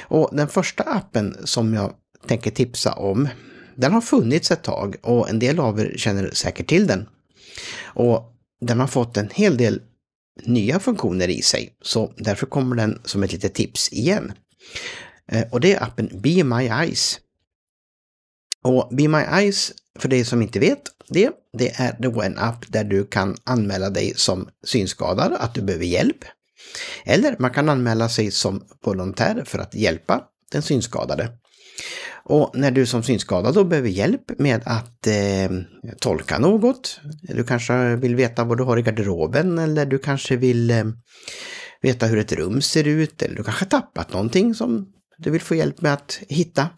Och 0.01 0.29
den 0.31 0.47
första 0.47 0.83
appen 0.83 1.37
som 1.43 1.73
jag 1.73 1.93
tänker 2.27 2.51
tipsa 2.51 2.93
om 2.93 3.27
den 3.81 3.93
har 3.93 4.01
funnits 4.01 4.51
ett 4.51 4.63
tag 4.63 4.95
och 5.01 5.29
en 5.29 5.39
del 5.39 5.59
av 5.59 5.79
er 5.79 5.93
känner 5.97 6.31
säkert 6.31 6.67
till 6.67 6.87
den. 6.87 7.07
Och 7.83 8.35
den 8.61 8.79
har 8.79 8.87
fått 8.87 9.17
en 9.17 9.29
hel 9.33 9.57
del 9.57 9.81
nya 10.43 10.79
funktioner 10.79 11.27
i 11.27 11.41
sig, 11.41 11.77
så 11.81 12.13
därför 12.17 12.45
kommer 12.45 12.75
den 12.75 13.01
som 13.05 13.23
ett 13.23 13.31
litet 13.31 13.53
tips 13.53 13.93
igen. 13.93 14.33
Eh, 15.31 15.47
och 15.51 15.59
det 15.59 15.73
är 15.73 15.83
appen 15.83 16.09
Be 16.21 16.43
My 16.43 16.67
Eyes. 16.67 17.19
Och 18.63 18.89
Be 18.91 19.07
My 19.07 19.17
Eyes, 19.17 19.71
för 19.99 20.09
dig 20.09 20.25
som 20.25 20.41
inte 20.41 20.59
vet 20.59 20.81
det, 21.07 21.31
det 21.57 21.69
är 21.75 21.95
då 21.99 22.21
en 22.21 22.37
app 22.37 22.65
där 22.67 22.83
du 22.83 23.05
kan 23.05 23.37
anmäla 23.43 23.89
dig 23.89 24.13
som 24.15 24.49
synskadad, 24.65 25.33
att 25.33 25.53
du 25.53 25.61
behöver 25.61 25.85
hjälp. 25.85 26.25
Eller 27.05 27.35
man 27.39 27.51
kan 27.51 27.69
anmäla 27.69 28.09
sig 28.09 28.31
som 28.31 28.63
volontär 28.85 29.43
för 29.45 29.59
att 29.59 29.75
hjälpa 29.75 30.23
den 30.51 30.61
synskadade. 30.61 31.29
Och 32.29 32.51
när 32.53 32.71
du 32.71 32.85
som 32.85 33.03
synskadad 33.03 33.53
då 33.53 33.63
behöver 33.63 33.89
hjälp 33.89 34.39
med 34.39 34.61
att 34.65 35.07
eh, 35.07 35.51
tolka 35.99 36.39
något, 36.39 36.99
du 37.21 37.43
kanske 37.43 37.95
vill 37.95 38.15
veta 38.15 38.43
vad 38.43 38.57
du 38.57 38.63
har 38.63 38.77
i 38.77 38.81
garderoben 38.81 39.57
eller 39.57 39.85
du 39.85 39.99
kanske 39.99 40.35
vill 40.35 40.71
eh, 40.71 40.83
veta 41.81 42.05
hur 42.05 42.17
ett 42.17 42.31
rum 42.31 42.61
ser 42.61 42.87
ut 42.87 43.21
eller 43.21 43.35
du 43.35 43.43
kanske 43.43 43.65
tappat 43.65 44.13
någonting 44.13 44.55
som 44.55 44.87
du 45.17 45.29
vill 45.29 45.41
få 45.41 45.55
hjälp 45.55 45.81
med 45.81 45.93
att 45.93 46.19
hitta. 46.29 46.69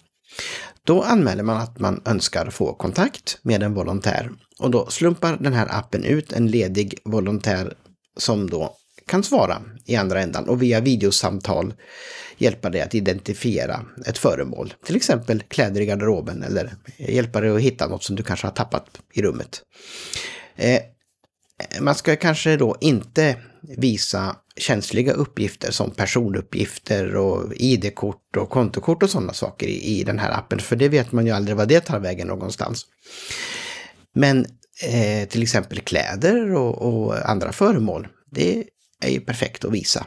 Då 0.84 1.02
anmäler 1.02 1.43
man 1.43 1.58
att 1.58 1.80
man 1.80 2.02
önskar 2.06 2.49
få 2.49 2.74
kontakt 2.74 3.39
med 3.41 3.64
en 3.64 3.74
volontär 3.74 4.32
och 4.60 4.72
då 4.72 4.86
slumpar 4.86 5.38
den 5.38 5.54
här 5.54 5.68
appen 5.70 6.04
ut 6.04 6.34
en 6.34 6.47
ledig 6.47 6.99
volontär 7.06 7.74
som 8.18 8.49
då 8.49 8.76
kan 9.12 9.24
svara 9.24 9.62
i 9.86 9.95
andra 9.95 10.22
ändan 10.22 10.49
och 10.49 10.62
via 10.62 10.80
videosamtal 10.80 11.74
hjälpa 12.38 12.70
dig 12.70 12.82
att 12.82 12.95
identifiera 12.95 13.86
ett 14.05 14.18
föremål. 14.18 14.74
Till 14.86 14.95
exempel 14.95 15.41
kläder 15.41 15.82
i 15.82 15.86
garderoben 15.86 16.43
eller 16.43 16.74
hjälpa 16.97 17.41
dig 17.41 17.49
att 17.49 17.62
hitta 17.62 17.88
något 17.88 18.03
som 18.03 18.16
du 18.16 18.24
kanske 18.24 18.47
har 18.47 18.51
tappat 18.51 18.86
i 19.14 19.22
rummet. 19.22 19.62
Eh, 20.55 20.82
man 21.82 21.95
ska 21.95 22.16
kanske 22.16 22.57
då 22.57 22.78
inte 22.82 23.36
visa 23.78 24.36
känsliga 24.55 25.14
uppgifter 25.14 25.72
som 25.72 25.91
personuppgifter 25.91 27.16
och 27.16 27.53
ID-kort 27.55 28.38
och 28.38 28.49
kontokort 28.49 29.03
och 29.03 29.09
sådana 29.09 29.34
saker 29.34 29.68
i, 29.68 29.99
i 29.99 30.03
den 30.03 30.20
här 30.20 30.32
appen, 30.32 30.59
för 30.59 30.76
det 30.76 30.89
vet 30.89 31.12
man 31.12 31.26
ju 31.26 31.32
aldrig 31.32 31.57
vad 31.57 31.68
det 31.68 31.80
tar 31.80 31.99
vägen 31.99 32.28
någonstans. 32.28 32.86
Men 34.16 34.45
eh, 34.84 35.28
till 35.28 35.43
exempel 35.43 35.80
kläder 35.80 36.53
och, 36.53 36.82
och 36.82 37.30
andra 37.30 37.51
föremål, 37.51 38.07
det 38.32 38.64
är 39.02 39.10
ju 39.10 39.22
perfekt 39.22 39.66
att 39.66 39.74
visa. 39.74 40.06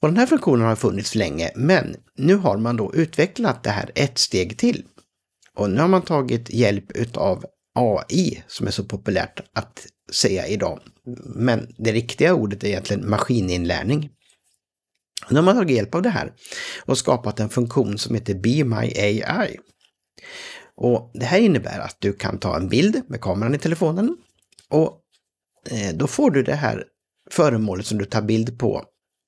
Och 0.00 0.08
den 0.08 0.16
här 0.16 0.26
funktionen 0.26 0.66
har 0.66 0.76
funnits 0.76 1.14
länge, 1.14 1.50
men 1.54 1.96
nu 2.16 2.34
har 2.34 2.58
man 2.58 2.76
då 2.76 2.94
utvecklat 2.94 3.64
det 3.64 3.70
här 3.70 3.90
ett 3.94 4.18
steg 4.18 4.58
till. 4.58 4.84
Och 5.54 5.70
nu 5.70 5.80
har 5.80 5.88
man 5.88 6.02
tagit 6.02 6.50
hjälp 6.50 6.92
utav 6.92 7.44
AI 7.74 8.42
som 8.46 8.66
är 8.66 8.70
så 8.70 8.84
populärt 8.84 9.40
att 9.52 9.86
säga 10.12 10.46
idag. 10.46 10.80
Men 11.34 11.74
det 11.78 11.92
riktiga 11.92 12.34
ordet 12.34 12.64
är 12.64 12.68
egentligen 12.68 13.10
maskininlärning. 13.10 14.10
Nu 15.30 15.36
har 15.36 15.42
man 15.42 15.56
tagit 15.56 15.76
hjälp 15.76 15.94
av 15.94 16.02
det 16.02 16.10
här 16.10 16.32
och 16.84 16.98
skapat 16.98 17.40
en 17.40 17.48
funktion 17.48 17.98
som 17.98 18.14
heter 18.14 18.34
Be 18.34 18.64
My 18.64 18.92
AI. 18.98 19.56
Och 20.74 21.10
Det 21.14 21.24
här 21.24 21.38
innebär 21.38 21.78
att 21.78 21.96
du 21.98 22.12
kan 22.12 22.38
ta 22.38 22.56
en 22.56 22.68
bild 22.68 23.02
med 23.06 23.20
kameran 23.20 23.54
i 23.54 23.58
telefonen 23.58 24.16
och 24.68 25.01
Eh, 25.70 25.94
då 25.94 26.06
får 26.06 26.30
du 26.30 26.42
det 26.42 26.54
här 26.54 26.84
föremålet 27.30 27.86
som 27.86 27.98
du 27.98 28.04
tar 28.04 28.22
bild 28.22 28.58
på 28.58 28.84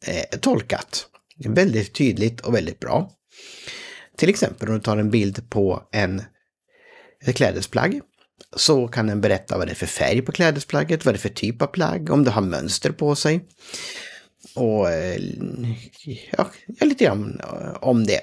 eh, 0.07 0.39
tolkat. 0.41 1.07
Väldigt 1.45 1.95
tydligt 1.95 2.41
och 2.41 2.55
väldigt 2.55 2.81
bra. 2.81 3.11
Till 4.17 4.29
exempel 4.29 4.69
om 4.69 4.75
du 4.75 4.81
tar 4.81 4.97
en 4.97 5.11
bild 5.11 5.51
på 5.51 5.83
en, 5.93 6.23
ett 7.25 7.37
klädesplagg 7.37 8.01
så 8.57 8.89
kan 8.89 9.07
den 9.07 9.21
berätta 9.21 9.59
vad 9.59 9.67
det 9.67 9.73
är 9.73 9.75
för 9.75 9.87
färg 9.87 10.23
på 10.23 10.33
klädesplagget, 10.33 11.05
vad 11.05 11.15
det 11.15 11.17
är 11.17 11.21
för 11.21 11.29
typ 11.29 11.63
av 11.63 11.67
plagg, 11.67 12.11
om 12.11 12.25
det 12.25 12.31
har 12.31 12.43
mönster 12.43 12.91
på 12.91 13.15
sig. 13.15 13.45
Och 14.55 14.91
eh, 14.91 15.21
ja, 16.31 16.51
lite 16.81 17.05
grann 17.05 17.41
eh, 17.41 17.75
om 17.81 18.07
det. 18.07 18.21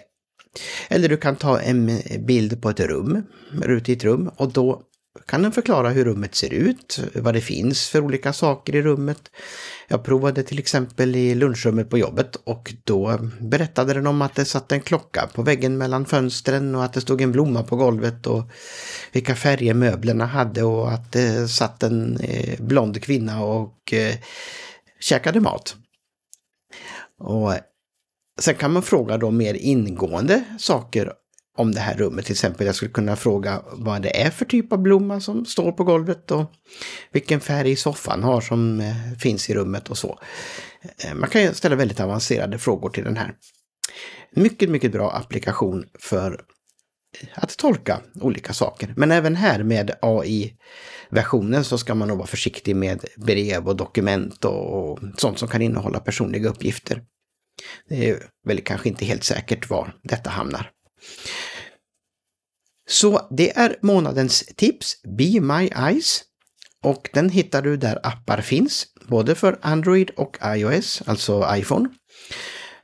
Eller 0.89 1.09
du 1.09 1.17
kan 1.17 1.35
ta 1.35 1.59
en 1.59 2.01
bild 2.19 2.61
på 2.61 2.69
ett 2.69 2.79
rum, 2.79 3.23
ute 3.65 3.91
i 3.91 3.95
ett 3.95 4.03
rum 4.03 4.31
och 4.35 4.51
då 4.51 4.83
kan 5.25 5.41
den 5.41 5.51
förklara 5.51 5.89
hur 5.89 6.05
rummet 6.05 6.35
ser 6.35 6.53
ut, 6.53 6.99
vad 7.15 7.33
det 7.33 7.41
finns 7.41 7.89
för 7.89 8.01
olika 8.01 8.33
saker 8.33 8.75
i 8.75 8.81
rummet. 8.81 9.31
Jag 9.87 10.03
provade 10.03 10.43
till 10.43 10.59
exempel 10.59 11.15
i 11.15 11.35
lunchrummet 11.35 11.89
på 11.89 11.97
jobbet 11.97 12.35
och 12.35 12.73
då 12.83 13.19
berättade 13.39 13.93
den 13.93 14.07
om 14.07 14.21
att 14.21 14.35
det 14.35 14.45
satt 14.45 14.71
en 14.71 14.81
klocka 14.81 15.29
på 15.33 15.41
väggen 15.41 15.77
mellan 15.77 16.05
fönstren 16.05 16.75
och 16.75 16.83
att 16.83 16.93
det 16.93 17.01
stod 17.01 17.21
en 17.21 17.31
blomma 17.31 17.63
på 17.63 17.75
golvet 17.75 18.27
och 18.27 18.43
vilka 19.11 19.35
färger 19.35 19.73
möblerna 19.73 20.25
hade 20.25 20.63
och 20.63 20.91
att 20.91 21.11
det 21.11 21.47
satt 21.47 21.83
en 21.83 22.17
eh, 22.17 22.61
blond 22.61 23.03
kvinna 23.03 23.43
och 23.43 23.93
eh, 23.93 24.15
käkade 24.99 25.39
mat. 25.39 25.75
Och 27.19 27.53
sen 28.39 28.55
kan 28.55 28.73
man 28.73 28.83
fråga 28.83 29.17
då 29.17 29.31
mer 29.31 29.53
ingående 29.53 30.43
saker 30.59 31.13
om 31.57 31.71
det 31.71 31.79
här 31.79 31.97
rummet. 31.97 32.25
Till 32.25 32.33
exempel 32.33 32.65
jag 32.65 32.75
skulle 32.75 32.91
kunna 32.91 33.15
fråga 33.15 33.61
vad 33.71 34.01
det 34.01 34.21
är 34.21 34.29
för 34.29 34.45
typ 34.45 34.73
av 34.73 34.79
blomma 34.79 35.19
som 35.19 35.45
står 35.45 35.71
på 35.71 35.83
golvet 35.83 36.31
och 36.31 36.51
vilken 37.11 37.39
färg 37.39 37.75
soffan 37.75 38.23
har 38.23 38.41
som 38.41 38.79
eh, 38.79 39.17
finns 39.19 39.49
i 39.49 39.53
rummet 39.53 39.89
och 39.89 39.97
så. 39.97 40.19
Eh, 41.05 41.13
man 41.13 41.29
kan 41.29 41.53
ställa 41.53 41.75
väldigt 41.75 41.99
avancerade 41.99 42.57
frågor 42.57 42.89
till 42.89 43.03
den 43.03 43.17
här. 43.17 43.33
Mycket, 44.35 44.69
mycket 44.69 44.91
bra 44.91 45.11
applikation 45.11 45.85
för 45.99 46.41
att 47.33 47.57
tolka 47.57 48.01
olika 48.21 48.53
saker. 48.53 48.93
Men 48.97 49.11
även 49.11 49.35
här 49.35 49.63
med 49.63 49.91
AI-versionen 50.01 51.63
så 51.63 51.77
ska 51.77 51.95
man 51.95 52.07
nog 52.07 52.17
vara 52.17 52.27
försiktig 52.27 52.75
med 52.75 53.05
brev 53.17 53.67
och 53.67 53.75
dokument 53.75 54.45
och 54.45 54.99
sånt 55.17 55.39
som 55.39 55.47
kan 55.47 55.61
innehålla 55.61 55.99
personliga 55.99 56.49
uppgifter. 56.49 57.03
Det 57.89 58.09
är 58.09 58.23
väl 58.47 58.61
kanske 58.61 58.89
inte 58.89 59.05
helt 59.05 59.23
säkert 59.23 59.69
var 59.69 59.93
detta 60.03 60.29
hamnar. 60.29 60.71
Så 62.91 63.27
det 63.29 63.57
är 63.57 63.75
månadens 63.81 64.43
tips, 64.55 64.95
Be 65.17 65.41
My 65.41 65.69
Eyes. 65.87 66.23
Och 66.83 67.09
den 67.13 67.29
hittar 67.29 67.61
du 67.61 67.77
där 67.77 67.99
appar 68.03 68.41
finns, 68.41 68.87
både 69.07 69.35
för 69.35 69.59
Android 69.61 70.09
och 70.09 70.37
iOS, 70.45 71.01
alltså 71.05 71.47
iPhone. 71.55 71.89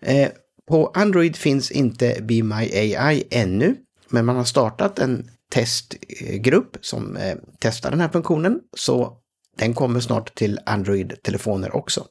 Eh, 0.01 0.30
på 0.68 0.88
Android 0.88 1.36
finns 1.36 1.72
inte 1.72 2.18
Be 2.22 2.43
My 2.43 2.95
AI 2.95 3.24
ännu, 3.32 3.76
men 4.10 4.26
man 4.26 4.36
har 4.36 4.43
startat 4.43 4.99
en 4.99 5.30
testgrupp 5.51 6.78
som 6.82 7.18
eh, 7.18 7.36
testar 7.60 7.91
den 7.91 8.01
här 8.01 8.10
funktionen, 8.10 8.60
så 8.78 9.18
den 9.58 9.74
kommer 9.74 9.99
snart 9.99 10.36
till 10.36 10.60
Android-telefoner 10.66 11.76
också. 11.76 12.05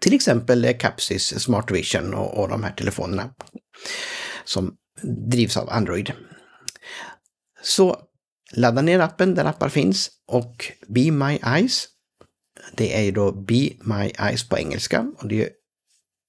Till 0.00 0.14
exempel 0.14 0.64
eh, 0.64 0.76
Capsys 0.76 1.42
Smart 1.42 1.70
Vision 1.70 2.14
och, 2.14 2.38
och 2.38 2.48
de 2.48 2.64
här 2.64 2.72
telefonerna 2.72 3.30
som 4.44 4.74
drivs 5.30 5.56
av 5.56 5.70
Android. 5.70 6.12
Så 7.62 7.96
ladda 8.52 8.82
ner 8.82 8.98
appen 8.98 9.34
där 9.34 9.44
appar 9.44 9.68
finns 9.68 10.10
och 10.26 10.72
Be 10.88 11.10
My 11.10 11.38
Eyes. 11.56 11.84
Det 12.72 12.96
är 12.96 13.02
ju 13.02 13.10
då 13.10 13.32
Be 13.32 13.70
My 13.80 14.10
Eyes 14.18 14.48
på 14.48 14.58
engelska 14.58 15.12
och 15.18 15.28
det 15.28 15.42
är 15.42 15.50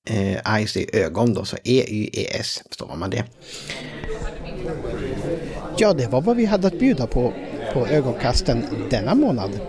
eh, 0.10 0.56
Eyes 0.56 0.78
är 0.78 0.96
ögon 0.96 1.34
då, 1.34 1.46
så 1.46 1.58
E-Y-E-S 1.64 2.64
förstår 2.68 2.96
man 2.96 3.10
det. 3.10 3.24
Ja, 5.78 5.94
det 5.94 6.08
var 6.08 6.22
vad 6.22 6.36
vi 6.36 6.46
hade 6.46 6.68
att 6.68 6.80
bjuda 6.80 7.08
på 7.08 7.34
på 7.74 7.88
ögonkasten 7.88 8.66
denna 8.90 9.16
månad. 9.16 9.60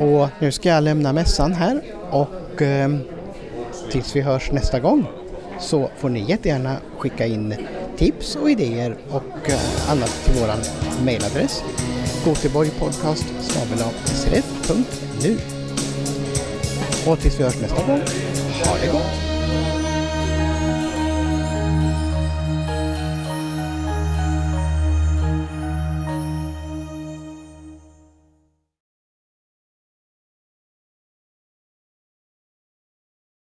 Och 0.00 0.28
nu 0.40 0.52
ska 0.52 0.68
jag 0.68 0.84
lämna 0.84 1.12
mässan 1.12 1.52
här 1.52 1.82
och 2.10 2.62
eh, 2.62 2.96
tills 3.90 4.16
vi 4.16 4.20
hörs 4.20 4.52
nästa 4.52 4.80
gång 4.80 5.06
så 5.60 5.90
får 5.96 6.08
ni 6.08 6.30
jättegärna 6.30 6.76
skicka 6.98 7.26
in 7.26 7.54
tips 7.96 8.36
och 8.36 8.50
idéer 8.50 8.96
och 9.10 9.50
eh, 9.50 9.90
annat 9.90 10.24
till 10.24 10.34
vår 10.40 10.54
mejladress 11.04 11.62
goteborgpodcast 12.24 13.24
nu. 15.22 15.38
Och 17.06 17.18
tills 17.18 17.40
vi 17.40 17.44
hörs 17.44 17.60
nästa 17.60 17.86
gång, 17.86 18.00
ha 18.64 18.76
det 18.80 18.92
gott! 18.92 19.37